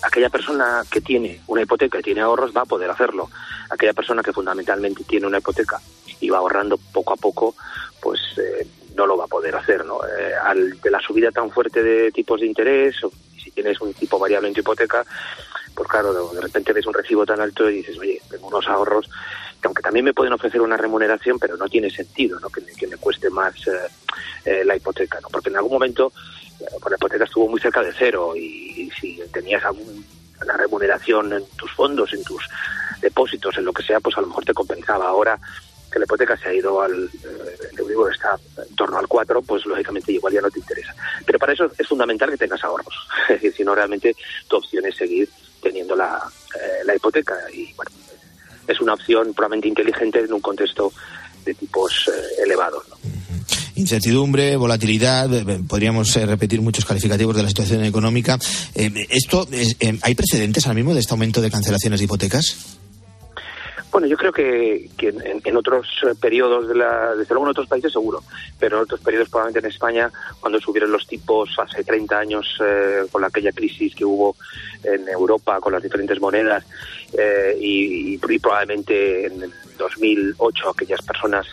Aquella 0.02 0.30
persona 0.30 0.84
que 0.90 1.02
tiene 1.02 1.42
una 1.48 1.64
hipoteca 1.64 2.00
y 2.00 2.04
tiene 2.04 2.22
ahorros 2.22 2.56
va 2.56 2.62
a 2.62 2.66
poder 2.66 2.90
hacerlo. 2.90 3.30
Aquella 3.70 3.94
persona 3.94 4.24
que 4.24 4.32
fundamentalmente 4.32 5.04
tiene 5.04 5.28
una 5.28 5.40
hipoteca 5.40 5.80
y 6.20 6.30
va 6.30 6.38
ahorrando 6.38 6.78
poco 6.78 7.14
a 7.14 7.18
poco, 7.18 7.56
pues 8.02 8.22
eh, 8.38 8.68
no 8.96 9.06
lo 9.06 9.18
va 9.18 9.26
a 9.26 9.28
poder 9.28 9.56
hacer. 9.56 9.84
¿no? 9.84 10.00
Eh, 10.06 10.34
al, 10.42 10.80
de 10.80 10.92
la 10.92 11.00
subida 11.00 11.32
tan 11.32 11.52
fuerte 11.52 11.84
de 11.84 12.12
tipos 12.12 12.40
de 12.40 12.48
interés, 12.48 13.04
o 13.04 13.12
si 13.38 13.52
tienes 13.52 13.82
un 13.82 13.94
tipo 13.94 14.18
variable 14.18 14.48
en 14.48 14.54
tu 14.54 14.62
hipoteca, 14.62 15.06
pues 15.76 15.90
claro, 15.90 16.32
de 16.32 16.42
repente 16.42 16.72
ves 16.72 16.86
un 16.86 16.94
recibo 16.94 17.26
tan 17.26 17.42
alto 17.42 17.70
y 17.70 17.78
dices, 17.78 17.98
oye, 17.98 18.22
tengo 18.30 18.48
unos 18.48 18.68
ahorros 18.68 19.10
que 19.66 19.68
aunque 19.68 19.82
también 19.82 20.06
me 20.06 20.14
pueden 20.14 20.32
ofrecer 20.32 20.62
una 20.62 20.78
remuneración, 20.78 21.40
pero 21.40 21.58
no 21.58 21.68
tiene 21.68 21.90
sentido 21.90 22.40
¿no? 22.40 22.50
Que, 22.50 22.62
me, 22.86 22.98
cueste 22.98 23.32
más 23.32 23.56
eh, 24.46 24.64
la 24.64 24.76
hipoteca, 24.76 25.20
¿no? 25.22 25.30
porque 25.30 25.50
en 25.50 25.58
algún 25.58 25.72
momento 25.72 26.14
pues 26.60 26.92
la 26.92 26.98
hipoteca 26.98 27.24
estuvo 27.24 27.50
muy 27.50 27.60
cerca 27.60 27.82
de 27.82 27.92
cero 27.98 28.36
y, 28.36 28.92
si 29.00 29.20
tenías 29.34 29.64
alguna 29.66 30.58
remuneración 30.58 31.34
en 31.34 31.46
tus 31.58 31.72
fondos, 31.72 32.14
en 32.14 32.24
tus 32.24 32.48
depósitos, 33.02 33.58
en 33.58 33.66
lo 33.66 33.74
que 33.74 33.82
sea, 33.82 34.00
pues 34.00 34.16
a 34.18 34.22
lo 34.22 34.28
mejor 34.28 34.46
te 34.46 34.54
compensaba. 34.54 35.08
Ahora 35.08 35.40
que 35.92 36.00
la 36.00 36.06
hipoteca 36.06 36.38
se 36.38 36.50
ha 36.50 36.54
ido 36.54 36.82
al 36.82 37.06
eh, 37.06 37.58
el 37.72 37.80
Euribor 37.80 38.14
está 38.14 38.38
en 38.58 38.76
torno 38.76 38.98
al 38.98 39.08
4, 39.08 39.42
pues 39.42 39.66
lógicamente 39.66 40.12
igual 40.12 40.34
ya 40.34 40.42
no 40.42 40.52
te 40.52 40.60
interesa. 40.60 40.96
Pero 41.26 41.40
para 41.40 41.54
eso 41.54 41.70
es 41.78 41.88
fundamental 41.88 42.30
que 42.30 42.38
tengas 42.38 42.64
ahorros. 42.64 42.94
Es 43.30 43.42
decir, 43.42 43.54
si 43.54 43.64
no 43.64 43.74
realmente 43.74 44.16
tu 44.48 44.58
opción 44.58 44.86
es 44.86 44.96
seguir 44.96 45.28
teniendo 45.62 45.96
la, 45.96 46.22
eh, 46.56 46.84
la 46.86 46.96
hipoteca 46.96 47.36
y 47.52 47.74
bueno, 47.74 47.92
es 48.68 48.80
una 48.82 48.94
opción 48.94 49.34
probablemente 49.34 49.68
inteligente 49.68 50.20
en 50.20 50.34
un 50.34 50.42
contexto 50.42 50.92
de 51.46 51.54
tipos 51.54 52.08
eh, 52.08 52.44
elevados. 52.44 52.84
¿no? 52.90 52.96
Incertidumbre, 53.76 54.56
volatilidad, 54.56 55.32
eh, 55.34 55.60
podríamos 55.68 56.16
eh, 56.16 56.26
repetir 56.26 56.62
muchos 56.62 56.86
calificativos 56.86 57.36
de 57.36 57.44
la 57.44 57.50
situación 57.50 57.84
económica. 57.84 58.40
Eh, 58.74 58.90
esto 59.10 59.46
es- 59.52 59.76
¿Hay 60.02 60.16
precedentes 60.16 60.66
ahora 60.66 60.76
mismo 60.76 60.94
de 60.94 61.02
este 61.02 61.14
aumento 61.14 61.42
de 61.42 61.52
cancelaciones 61.52 62.00
de 62.00 62.06
hipotecas? 62.06 62.78
Bueno, 63.92 64.08
yo 64.08 64.18
creo 64.18 64.34
que, 64.34 64.90
que 64.98 65.08
en, 65.10 65.42
en 65.44 65.56
otros 65.58 65.88
periodos, 66.20 66.68
de 66.68 66.76
la, 66.76 67.16
desde 67.16 67.34
luego 67.34 67.46
en 67.46 67.52
otros 67.52 67.68
países 67.68 67.94
seguro, 67.94 68.24
pero 68.60 68.76
en 68.78 68.84
otros 68.84 69.00
periodos 69.00 69.30
probablemente 69.30 69.66
en 69.66 69.72
España, 69.74 70.12
cuando 70.42 70.60
subieron 70.60 70.92
los 70.92 71.08
tipos 71.08 71.50
hace 71.58 71.82
30 71.84 72.18
años 72.20 72.46
eh, 72.66 73.04
con 73.10 73.24
aquella 73.24 73.54
crisis 73.54 73.96
que 73.96 74.04
hubo 74.04 74.36
en 74.84 75.08
Europa 75.10 75.60
con 75.60 75.74
las 75.74 75.84
diferentes 75.84 76.20
monedas 76.20 76.66
eh, 77.18 77.56
y, 77.60 78.18
probablemente 78.40 79.26
en 79.28 79.44
el 79.44 79.54
2008 79.78 80.70
aquellas 80.70 81.02
personas 81.02 81.48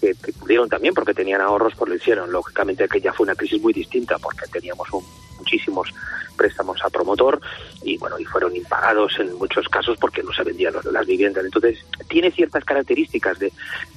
que, 0.00 0.14
que 0.14 0.32
pudieron 0.32 0.68
también 0.68 0.94
porque 0.94 1.14
tenían 1.14 1.40
ahorros 1.40 1.74
pues 1.76 1.88
lo 1.88 1.94
hicieron. 1.96 2.30
Lógicamente 2.32 2.84
aquella 2.84 3.12
fue 3.12 3.24
una 3.24 3.34
crisis 3.34 3.60
muy 3.60 3.72
distinta 3.72 4.18
porque 4.18 4.46
teníamos 4.46 4.90
un- 4.92 5.04
muchísimos 5.38 5.88
préstamos 6.36 6.82
a 6.82 6.90
promotor 6.90 7.40
y 7.82 7.96
bueno 7.98 8.18
y 8.18 8.24
fueron 8.24 8.54
impagados 8.56 9.18
en 9.18 9.34
muchos 9.34 9.68
casos 9.68 9.96
porque 9.98 10.22
no 10.22 10.32
se 10.32 10.42
vendían 10.42 10.74
las 10.90 11.06
viviendas. 11.06 11.44
Entonces 11.44 11.78
tiene 12.08 12.30
ciertas 12.30 12.64
características 12.64 13.38
de, 13.38 13.52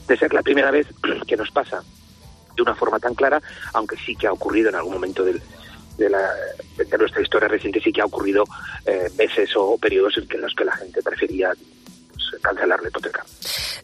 de 0.07 0.17
ser 0.17 0.33
la 0.33 0.41
primera 0.41 0.71
vez 0.71 0.87
que 1.27 1.37
nos 1.37 1.49
pasa 1.51 1.83
de 2.55 2.61
una 2.63 2.75
forma 2.75 2.99
tan 2.99 3.13
clara, 3.13 3.41
aunque 3.73 3.95
sí 3.97 4.15
que 4.15 4.27
ha 4.27 4.33
ocurrido 4.33 4.69
en 4.69 4.75
algún 4.75 4.93
momento 4.93 5.23
del, 5.23 5.41
de, 5.97 6.09
la, 6.09 6.29
de 6.77 6.97
nuestra 6.97 7.21
historia 7.21 7.47
reciente, 7.47 7.81
sí 7.81 7.91
que 7.91 8.01
ha 8.01 8.05
ocurrido 8.05 8.43
eh, 8.85 9.09
veces 9.15 9.49
o 9.55 9.77
periodos 9.77 10.17
en, 10.17 10.41
los 10.41 10.53
que 10.53 10.65
la 10.65 10.75
gente 10.75 11.01
prefería 11.01 11.51
pues, 12.13 12.41
cancelar 12.41 12.81
la 12.81 12.89
hipoteca. 12.89 13.25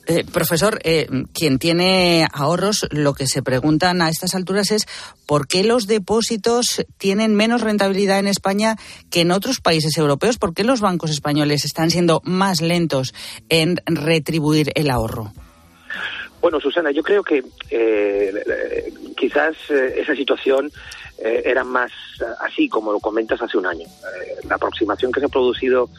Eh, 0.05 0.25
profesor, 0.31 0.79
eh, 0.83 1.07
quien 1.33 1.59
tiene 1.59 2.27
ahorros, 2.33 2.87
lo 2.91 3.13
que 3.13 3.25
se 3.25 3.41
preguntan 3.41 4.01
a 4.01 4.09
estas 4.09 4.35
alturas 4.35 4.71
es 4.71 4.85
por 5.25 5.47
qué 5.47 5.63
los 5.63 5.87
depósitos 5.87 6.85
tienen 6.97 7.35
menos 7.35 7.61
rentabilidad 7.61 8.19
en 8.19 8.27
España 8.27 8.75
que 9.09 9.21
en 9.21 9.31
otros 9.31 9.61
países 9.61 9.97
europeos, 9.97 10.37
por 10.37 10.53
qué 10.53 10.65
los 10.65 10.81
bancos 10.81 11.09
españoles 11.09 11.63
están 11.63 11.89
siendo 11.89 12.21
más 12.25 12.61
lentos 12.61 13.13
en 13.47 13.77
retribuir 13.85 14.71
el 14.75 14.89
ahorro. 14.89 15.31
Bueno, 16.43 16.59
Susana, 16.59 16.91
yo 16.91 17.01
creo 17.03 17.23
que 17.23 17.37
eh, 17.37 17.43
eh, 17.71 18.93
quizás 19.15 19.55
eh, 19.69 19.93
esa 19.95 20.13
situación 20.13 20.69
eh, 21.23 21.41
era 21.45 21.63
más 21.63 21.91
eh, 22.19 22.25
así 22.41 22.67
como 22.67 22.91
lo 22.91 22.99
comentas 22.99 23.41
hace 23.41 23.57
un 23.57 23.65
año. 23.65 23.85
Eh, 23.85 24.47
la 24.47 24.55
aproximación 24.55 25.11
que 25.11 25.19
se 25.19 25.27
ha 25.27 25.29
producido 25.29 25.89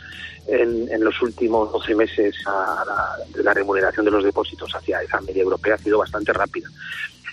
en, 0.46 0.88
en 0.90 1.02
los 1.02 1.20
últimos 1.22 1.72
12 1.72 1.94
meses 1.94 2.36
a 2.46 2.84
la, 2.86 3.24
de 3.34 3.42
la 3.42 3.54
remuneración 3.54 4.04
de 4.04 4.10
los 4.10 4.22
depósitos 4.22 4.74
hacia 4.74 5.02
esa 5.02 5.20
media 5.22 5.42
europea 5.42 5.74
ha 5.74 5.78
sido 5.78 5.98
bastante 5.98 6.32
rápida. 6.32 6.68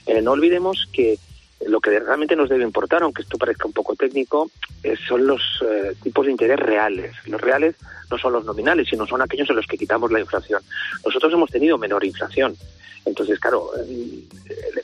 Eh, 0.05 0.21
no 0.21 0.31
olvidemos 0.31 0.87
que 0.91 1.19
lo 1.67 1.79
que 1.79 1.99
realmente 1.99 2.35
nos 2.35 2.49
debe 2.49 2.63
importar, 2.63 3.03
aunque 3.03 3.21
esto 3.21 3.37
parezca 3.37 3.67
un 3.67 3.73
poco 3.73 3.95
técnico, 3.95 4.49
son 5.07 5.27
los 5.27 5.41
eh, 5.63 5.95
tipos 6.01 6.25
de 6.25 6.31
interés 6.31 6.59
reales. 6.59 7.15
Los 7.25 7.39
reales 7.39 7.75
no 8.09 8.17
son 8.17 8.33
los 8.33 8.45
nominales, 8.45 8.87
sino 8.89 9.05
son 9.05 9.21
aquellos 9.21 9.49
en 9.49 9.57
los 9.57 9.67
que 9.67 9.77
quitamos 9.77 10.11
la 10.11 10.19
inflación. 10.19 10.61
Nosotros 11.05 11.31
hemos 11.33 11.51
tenido 11.51 11.77
menor 11.77 12.03
inflación. 12.03 12.55
Entonces, 13.05 13.39
claro, 13.39 13.71
eh, 13.77 14.27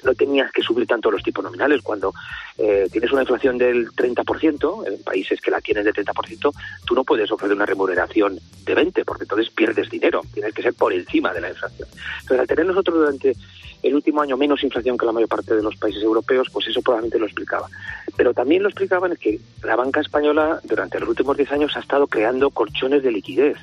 no 0.03 0.13
tenías 0.15 0.51
que 0.51 0.61
subir 0.61 0.87
tanto 0.87 1.11
los 1.11 1.23
tipos 1.23 1.43
nominales. 1.43 1.81
Cuando 1.81 2.13
eh, 2.57 2.87
tienes 2.91 3.11
una 3.11 3.21
inflación 3.21 3.57
del 3.57 3.87
30%, 3.91 4.87
en 4.87 5.03
países 5.03 5.39
que 5.39 5.51
la 5.51 5.61
tienen 5.61 5.83
del 5.83 5.93
30%, 5.93 6.53
tú 6.85 6.95
no 6.95 7.03
puedes 7.03 7.31
ofrecer 7.31 7.55
una 7.55 7.65
remuneración 7.65 8.39
de 8.65 8.75
20%, 8.75 9.05
porque 9.05 9.23
entonces 9.23 9.49
pierdes 9.51 9.89
dinero. 9.89 10.21
Tienes 10.33 10.53
que 10.53 10.63
ser 10.63 10.73
por 10.73 10.93
encima 10.93 11.33
de 11.33 11.41
la 11.41 11.49
inflación. 11.49 11.87
Entonces, 12.21 12.39
al 12.39 12.47
tener 12.47 12.65
nosotros 12.65 12.97
durante 12.97 13.35
el 13.83 13.95
último 13.95 14.21
año 14.21 14.37
menos 14.37 14.63
inflación 14.63 14.97
que 14.97 15.05
la 15.05 15.11
mayor 15.11 15.29
parte 15.29 15.55
de 15.55 15.61
los 15.61 15.75
países 15.75 16.01
europeos, 16.01 16.49
pues 16.51 16.67
eso 16.67 16.81
probablemente 16.81 17.19
lo 17.19 17.25
explicaba. 17.25 17.67
Pero 18.15 18.33
también 18.33 18.63
lo 18.63 18.69
explicaban 18.69 19.11
es 19.11 19.19
que 19.19 19.39
la 19.63 19.75
banca 19.75 20.01
española 20.01 20.59
durante 20.63 20.99
los 20.99 21.09
últimos 21.09 21.37
10 21.37 21.51
años 21.51 21.77
ha 21.77 21.81
estado 21.81 22.07
creando 22.07 22.49
colchones 22.49 23.03
de 23.03 23.11
liquidez. 23.11 23.57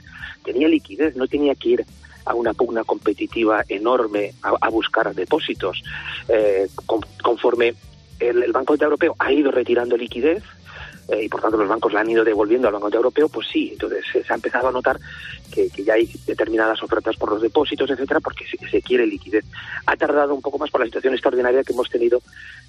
Tenía 0.44 0.68
liquidez, 0.68 1.16
no 1.16 1.26
tenía 1.26 1.54
que 1.54 1.68
ir 1.70 1.86
a 2.24 2.34
una 2.34 2.54
pugna 2.54 2.84
competitiva 2.84 3.64
enorme 3.68 4.34
a, 4.42 4.54
a 4.60 4.68
buscar 4.68 5.14
depósitos. 5.14 5.82
Eh, 6.28 6.68
con- 6.86 7.04
conforme 7.22 7.74
el, 8.20 8.52
Banco 8.52 8.74
Central 8.74 8.92
Europeo 8.92 9.16
ha 9.18 9.32
ido 9.32 9.50
retirando 9.50 9.96
liquidez, 9.96 10.42
eh, 11.08 11.24
y 11.24 11.28
por 11.28 11.42
tanto 11.42 11.58
los 11.58 11.68
bancos 11.68 11.92
la 11.92 12.00
han 12.00 12.10
ido 12.10 12.24
devolviendo 12.24 12.66
al 12.66 12.72
Banco 12.72 12.86
Central 12.86 13.04
Europeo, 13.04 13.28
pues 13.28 13.46
sí, 13.52 13.70
entonces 13.72 14.04
se 14.12 14.32
ha 14.32 14.36
empezado 14.36 14.68
a 14.68 14.72
notar 14.72 14.98
que, 15.52 15.68
ya 15.84 15.94
hay 15.94 16.10
determinadas 16.26 16.82
ofertas 16.82 17.16
por 17.16 17.30
los 17.30 17.42
depósitos, 17.42 17.90
etcétera, 17.90 18.20
porque 18.20 18.44
se, 18.46 18.82
quiere 18.82 19.06
liquidez. 19.06 19.44
Ha 19.86 19.96
tardado 19.96 20.34
un 20.34 20.42
poco 20.42 20.58
más 20.58 20.70
por 20.70 20.80
la 20.80 20.86
situación 20.86 21.12
extraordinaria 21.12 21.62
que 21.62 21.72
hemos 21.72 21.90
tenido 21.90 22.22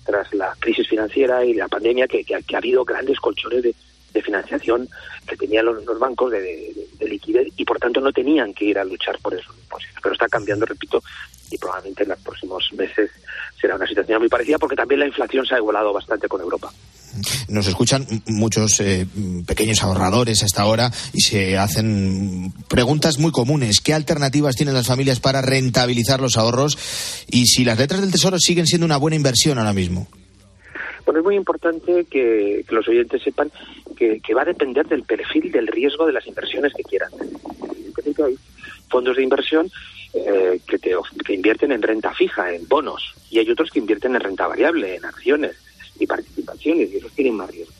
tras 0.05 0.33
la 0.33 0.53
crisis 0.59 0.87
financiera 0.87 1.45
y 1.45 1.53
la 1.53 1.67
pandemia, 1.67 2.07
que, 2.07 2.23
que 2.23 2.35
que 2.43 2.55
ha 2.55 2.59
habido 2.59 2.83
grandes 2.83 3.19
colchones 3.19 3.63
de, 3.63 3.73
de 4.15 4.21
financiación 4.23 4.89
que 5.27 5.35
tenían 5.37 5.65
los, 5.65 5.85
los 5.85 5.99
bancos 5.99 6.31
de, 6.31 6.41
de- 6.41 6.87
de 6.97 7.07
liquidez 7.07 7.47
y 7.57 7.65
por 7.65 7.77
tanto 7.77 7.99
no 8.01 8.11
tenían 8.11 8.53
que 8.53 8.65
ir 8.65 8.79
a 8.79 8.85
luchar 8.85 9.19
por 9.21 9.33
esos 9.33 9.55
depósitos. 9.55 9.99
Pero 10.01 10.13
está 10.13 10.27
cambiando, 10.29 10.65
repito, 10.65 11.03
y 11.51 11.57
probablemente 11.57 12.03
en 12.03 12.09
los 12.09 12.19
próximos 12.19 12.67
meses 12.73 13.11
será 13.59 13.75
una 13.75 13.85
situación 13.85 14.19
muy 14.19 14.29
parecida 14.29 14.57
porque 14.57 14.75
también 14.75 15.01
la 15.01 15.07
inflación 15.07 15.45
se 15.45 15.55
ha 15.55 15.57
igualado 15.57 15.91
bastante 15.93 16.27
con 16.27 16.41
Europa. 16.41 16.71
Nos 17.47 17.67
escuchan 17.67 18.05
muchos 18.27 18.79
eh, 18.81 19.05
pequeños 19.47 19.81
ahorradores 19.83 20.43
hasta 20.43 20.61
ahora 20.63 20.91
y 21.13 21.21
se 21.21 21.57
hacen 21.57 22.51
preguntas 22.67 23.19
muy 23.19 23.31
comunes. 23.31 23.79
¿Qué 23.79 23.93
alternativas 23.93 24.55
tienen 24.55 24.73
las 24.75 24.87
familias 24.87 25.21
para 25.21 25.41
rentabilizar 25.41 26.19
los 26.19 26.35
ahorros? 26.37 26.77
Y 27.27 27.45
si 27.45 27.63
las 27.63 27.77
letras 27.77 28.01
del 28.01 28.11
tesoro 28.11 28.37
siguen 28.39 28.67
siendo 28.67 28.85
una 28.85 28.97
buena 28.97 29.15
inversión 29.15 29.57
ahora 29.57 29.71
mismo. 29.73 30.07
Bueno, 31.05 31.19
es 31.19 31.25
muy 31.25 31.35
importante 31.35 32.05
que, 32.11 32.65
que 32.67 32.75
los 32.75 32.85
oyentes 32.87 33.21
sepan 33.23 33.49
que, 33.95 34.33
va 34.33 34.43
a 34.43 34.45
depender 34.45 34.85
del 34.87 35.03
perfil 35.03 35.51
del 35.51 35.67
riesgo 35.67 36.05
de 36.05 36.13
las 36.13 36.27
inversiones 36.27 36.73
que 36.73 36.83
quieran. 36.83 37.11
Hay 38.23 38.37
fondos 38.89 39.17
de 39.17 39.23
inversión 39.23 39.69
eh, 40.13 40.59
que, 40.67 40.77
te 40.77 40.95
que 41.25 41.33
invierten 41.33 41.71
en 41.71 41.81
renta 41.81 42.13
fija, 42.13 42.53
en 42.53 42.67
bonos, 42.67 43.13
y 43.29 43.39
hay 43.39 43.49
otros 43.49 43.71
que 43.71 43.79
invierten 43.79 44.15
en 44.15 44.21
renta 44.21 44.47
variable, 44.47 44.95
en 44.95 45.05
acciones 45.05 45.55
y 45.99 46.05
participaciones, 46.05 46.91
y 46.91 46.97
esos 46.97 47.11
tienen 47.11 47.35
más 47.35 47.49
riesgo. 47.49 47.73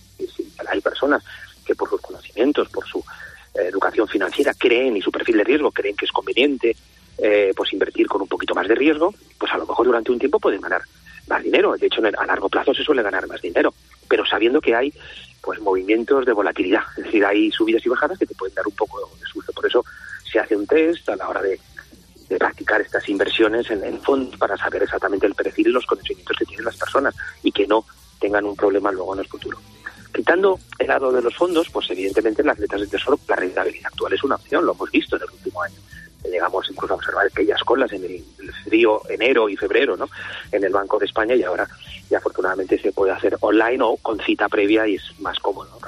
Hay 0.67 0.81
personas 0.81 1.23
que 1.65 1.75
por 1.75 1.89
sus 1.89 2.01
conocimientos, 2.01 2.69
por 2.69 2.85
su 2.87 2.99
eh, 2.99 3.67
educación 3.69 4.07
financiera, 4.07 4.53
creen 4.53 4.97
y 4.97 5.01
su 5.01 5.11
perfil 5.11 5.37
de 5.37 5.43
riesgo 5.43 5.71
creen 5.71 5.95
que 5.95 6.05
es 6.05 6.11
conveniente 6.11 6.75
eh, 7.17 7.53
pues 7.55 7.71
invertir 7.71 8.07
con 8.07 8.21
un 8.21 8.27
poquito 8.27 8.53
más 8.53 8.67
de 8.67 8.75
riesgo, 8.75 9.13
pues 9.37 9.51
a 9.53 9.57
lo 9.57 9.65
mejor 9.65 9.85
durante 9.85 10.11
un 10.11 10.19
tiempo 10.19 10.39
pueden 10.39 10.59
ganar 10.59 10.81
más 11.27 11.41
dinero. 11.41 11.75
De 11.77 11.87
hecho, 11.87 12.01
a 12.05 12.25
largo 12.25 12.49
plazo 12.49 12.73
se 12.73 12.83
suele 12.83 13.01
ganar 13.01 13.25
más 13.27 13.41
dinero, 13.41 13.73
pero 14.09 14.25
sabiendo 14.25 14.59
que 14.59 14.75
hay 14.75 14.93
pues 15.45 15.61
movimientos 15.61 16.25
de 16.25 16.33
volatilidad, 16.33 16.81
es 16.97 17.03
decir, 17.05 17.23
hay 17.23 17.51
subidas 17.51 17.85
y 17.85 17.89
bajadas 17.89 18.17
que 18.17 18.25
te 18.25 18.33
pueden 18.33 18.55
dar 18.55 18.65
un 18.65 18.75
poco 18.75 18.99
de 19.21 19.27
susto. 19.27 19.53
Por 19.53 19.67
eso 19.67 19.85
se 20.29 20.39
hace 20.39 20.55
un 20.55 20.65
test 20.65 21.07
a 21.09 21.15
la 21.15 21.29
hora 21.29 21.41
de, 21.41 21.59
de 22.29 22.37
practicar 22.37 22.81
estas 22.81 23.07
inversiones 23.09 23.69
en, 23.69 24.01
fondos 24.01 24.37
para 24.37 24.57
saber 24.57 24.83
exactamente 24.83 25.27
el 25.27 25.35
perfil 25.35 25.67
y 25.67 25.71
los 25.71 25.85
conocimientos 25.85 26.35
que 26.37 26.45
tienen 26.45 26.65
las 26.65 26.77
personas 26.77 27.15
y 27.43 27.51
que 27.51 27.67
no 27.67 27.85
tengan 28.19 28.45
un 28.45 28.55
problema 28.55 28.91
luego 28.91 29.13
en 29.13 29.19
el 29.19 29.27
futuro. 29.27 29.59
Quitando 30.13 30.59
el 30.79 30.87
lado 30.87 31.11
de 31.11 31.21
los 31.21 31.35
fondos, 31.35 31.69
pues 31.69 31.89
evidentemente 31.89 32.41
en 32.41 32.47
las 32.47 32.57
letras 32.57 32.81
del 32.81 32.89
tesoro 32.89 33.19
la 33.27 33.35
rentabilidad 33.35 33.87
actual 33.87 34.13
es 34.13 34.23
una 34.23 34.35
opción, 34.35 34.65
lo 34.65 34.73
hemos 34.73 34.89
visto 34.89 35.17
en 35.17 35.23
el 35.23 35.29
último 35.29 35.61
año. 35.61 35.75
Llegamos 36.31 36.65
incluso 36.69 36.93
a 36.93 36.97
observar 36.97 37.25
aquellas 37.27 37.61
colas 37.63 37.91
en 37.93 38.03
el, 38.03 38.23
frío 38.65 39.01
enero 39.09 39.47
y 39.49 39.55
febrero, 39.55 39.95
¿no? 39.97 40.07
En 40.51 40.63
el 40.63 40.71
Banco 40.71 40.97
de 40.99 41.05
España 41.05 41.35
y 41.35 41.43
ahora 41.43 41.67
ya 42.09 42.17
afortunadamente 42.19 42.79
se 42.79 42.91
puede 42.91 43.11
hacer 43.11 43.37
online 43.41 43.77
o 43.83 43.97
con 43.97 44.19
cita 44.19 44.47
previa 44.49 44.87
y 44.87 44.95
es 44.95 45.03
más 45.19 45.37
cómodo. 45.39 45.79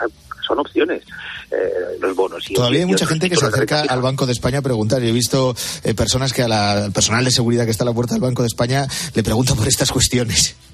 Son 0.48 0.60
opciones 0.60 1.04
eh, 1.52 1.98
los 2.00 2.16
bonos. 2.16 2.50
Y 2.50 2.54
Todavía 2.54 2.80
hay 2.80 2.84
y 2.84 2.88
mucha 2.88 3.06
gente 3.06 3.30
que 3.30 3.36
se 3.36 3.46
acerca 3.46 3.82
al 3.82 4.02
Banco 4.02 4.26
de 4.26 4.32
España 4.32 4.60
a 4.60 4.62
preguntar. 4.62 5.02
Yo 5.02 5.10
he 5.10 5.12
visto 5.12 5.54
eh, 5.84 5.94
personas 5.94 6.32
que 6.34 6.44
a 6.44 6.48
la- 6.48 6.86
al 6.86 6.92
personal 6.94 7.26
de 7.26 7.32
seguridad 7.32 7.66
que 7.66 7.72
está 7.72 7.84
a 7.84 7.88
la 7.88 7.94
puerta 7.94 8.14
del 8.14 8.22
Banco 8.22 8.44
de 8.44 8.48
España 8.48 8.88
le 9.14 9.24
preguntan 9.24 9.58
por 9.58 9.68
estas 9.68 9.92
cuestiones. 9.92 10.56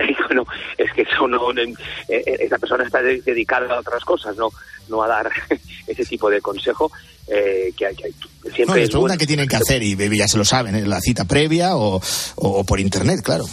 Y 0.00 0.14
bueno, 0.26 0.46
es 0.78 0.90
que 0.94 1.02
eso 1.02 1.28
no, 1.28 1.50
eh, 1.52 1.74
eh, 2.08 2.22
esa 2.40 2.58
persona 2.58 2.84
está 2.84 3.02
de- 3.02 3.20
dedicada 3.20 3.74
a 3.76 3.80
otras 3.80 4.02
cosas, 4.04 4.36
no, 4.36 4.48
no 4.88 5.02
a 5.02 5.06
dar 5.08 5.30
ese 5.86 6.04
tipo 6.04 6.30
de 6.30 6.40
consejo 6.40 6.90
eh, 7.28 7.72
que 7.76 7.86
hay, 7.86 7.96
que 7.96 8.06
hay- 8.06 8.14
No, 8.44 8.50
siempre 8.54 8.76
les 8.76 8.84
es 8.84 8.90
preguntan 8.90 9.00
bueno. 9.00 9.18
qué 9.18 9.26
tienen 9.26 9.48
que 9.48 9.56
hacer 9.56 9.82
y 9.82 9.96
ya 10.16 10.28
se 10.28 10.38
lo 10.38 10.44
saben, 10.44 10.74
¿eh? 10.74 10.86
la 10.86 11.00
cita 11.00 11.24
previa 11.24 11.76
o, 11.76 12.00
o- 12.36 12.64
por 12.64 12.80
internet, 12.80 13.20
claro. 13.22 13.46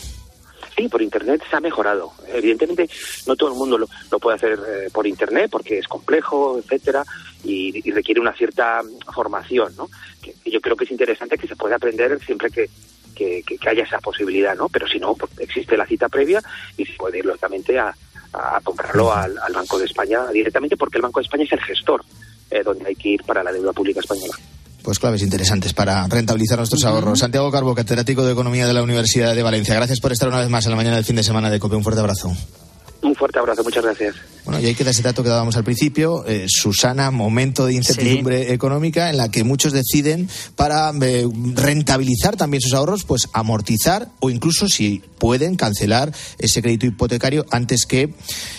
Sí, 0.78 0.88
por 0.88 1.02
Internet 1.02 1.42
se 1.50 1.58
ha 1.58 1.60
mejorado. 1.60 2.14
Evidentemente, 2.34 2.90
no 3.28 3.36
todo 3.36 3.50
el 3.52 3.56
mundo 3.58 3.78
lo, 3.78 3.90
lo 4.10 4.18
puede 4.18 4.38
hacer 4.38 4.54
eh, 4.66 4.90
por 4.94 5.06
Internet 5.06 5.50
porque 5.52 5.78
es 5.80 5.88
complejo, 5.90 6.58
etcétera, 6.58 7.04
y, 7.44 7.82
y 7.86 7.92
requiere 7.92 8.22
una 8.22 8.32
cierta 8.34 8.80
formación, 9.14 9.76
¿no? 9.76 9.90
Que 10.22 10.34
que 10.42 10.50
yo 10.50 10.62
creo 10.62 10.78
que 10.78 10.86
es 10.86 10.92
interesante 10.92 11.38
que 11.38 11.50
se 11.50 11.58
pueda 11.58 11.76
aprender 11.76 12.18
siempre 12.26 12.50
que, 12.50 12.70
que, 13.14 13.44
haya 13.70 13.84
esa 13.84 14.00
posibilidad, 14.00 14.56
¿no? 14.56 14.70
Pero 14.70 14.88
si 14.88 15.00
no, 15.00 15.16
pues 15.16 15.30
existe 15.40 15.76
la 15.76 15.86
cita 15.86 16.08
previa 16.08 16.42
y 16.78 16.86
se 16.86 16.94
puede 16.94 17.18
ir 17.20 17.26
lógicamente 17.26 17.78
a, 17.78 17.94
a 18.32 18.62
comprarlo 18.64 19.12
al, 19.12 19.38
Banco 19.54 19.78
de 19.80 19.86
España 19.86 20.28
directamente 20.32 20.78
porque 20.78 20.98
el 20.98 21.02
Banco 21.02 21.20
de 21.20 21.26
España 21.26 21.44
es 21.44 21.52
el 21.52 21.60
gestor 21.62 22.06
eh, 22.52 22.64
donde 22.64 22.88
hay 22.88 22.96
que 22.96 23.10
ir 23.10 23.24
para 23.24 23.44
la 23.44 23.52
deuda 23.52 23.74
pública 23.74 24.00
española. 24.00 24.34
Pues 24.82 24.98
claves 24.98 25.22
interesantes 25.22 25.74
para 25.74 26.08
rentabilizar 26.08 26.58
nuestros 26.58 26.84
ahorros. 26.86 27.20
Santiago 27.20 27.52
Carbo, 27.52 27.76
catedrático 27.76 28.26
de 28.26 28.32
Economía 28.32 28.66
de 28.66 28.74
la 28.74 28.82
Universidad 28.82 29.36
de 29.36 29.44
Valencia. 29.44 29.76
Gracias 29.76 30.00
por 30.00 30.12
estar 30.12 30.30
una 30.30 30.40
vez 30.40 30.50
más 30.50 30.66
en 30.66 30.72
la 30.72 30.78
mañana 30.78 30.96
del 30.96 31.06
fin 31.06 31.18
de 31.18 31.24
semana 31.24 31.50
de 31.50 31.60
COPE. 31.60 31.76
Un 31.76 31.84
fuerte 31.84 32.00
abrazo. 32.00 32.32
Un 33.02 33.16
fuerte 33.16 33.40
abrazo, 33.40 33.64
muchas 33.64 33.84
gracias. 33.84 34.16
Bueno, 34.44 34.60
y 34.60 34.66
ahí 34.66 34.76
queda 34.76 34.92
ese 34.92 35.04
dato 35.04 35.24
que 35.24 35.30
dábamos 35.30 35.56
al 35.56 35.64
principio. 35.64 36.26
Eh, 36.26 36.46
Susana, 36.50 37.12
momento 37.12 37.66
de 37.66 37.74
incertidumbre 37.74 38.52
económica 38.52 39.10
en 39.10 39.18
la 39.18 39.30
que 39.30 39.44
muchos 39.44 39.72
deciden 39.74 40.28
para 40.56 40.92
eh, 41.02 41.26
rentabilizar 41.54 42.36
también 42.36 42.62
sus 42.62 42.74
ahorros, 42.74 43.06
pues 43.06 43.30
amortizar 43.32 44.10
o 44.20 44.30
incluso 44.30 44.68
si 44.68 45.02
pueden 45.18 45.56
cancelar 45.56 46.12
ese 46.40 46.62
crédito 46.62 46.88
hipotecario 46.88 47.46
antes 47.52 47.86
que 47.86 48.14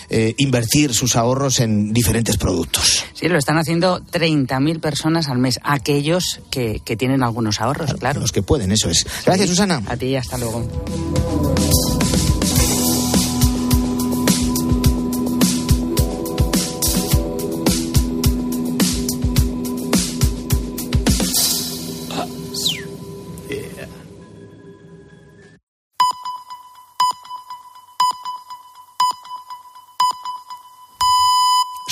eh, 0.09 0.35
invertir 0.39 0.95
sus 0.95 1.17
ahorros 1.17 1.61
en 1.61 1.93
diferentes 1.93 2.37
productos. 2.37 3.05
Sí, 3.15 3.29
lo 3.29 3.37
están 3.37 3.59
haciendo 3.59 4.01
30.000 4.01 4.81
personas 4.81 5.29
al 5.29 5.39
mes, 5.39 5.61
aquellos 5.63 6.41
que, 6.51 6.81
tienen 6.99 7.23
algunos 7.23 7.61
ahorros, 7.61 7.95
claro, 7.95 8.21
Los 8.21 8.33
que 8.33 8.43
pueden, 8.43 8.73
eso 8.73 8.91
es. 8.91 9.07
Gracias, 9.25 9.49
Susana. 9.49 9.83
A 9.87 9.97
ti, 9.97 10.17
hasta 10.17 10.37
luego. 10.39 10.69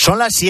Son 0.08 0.18
las 0.18 0.32
siete. 0.32 0.46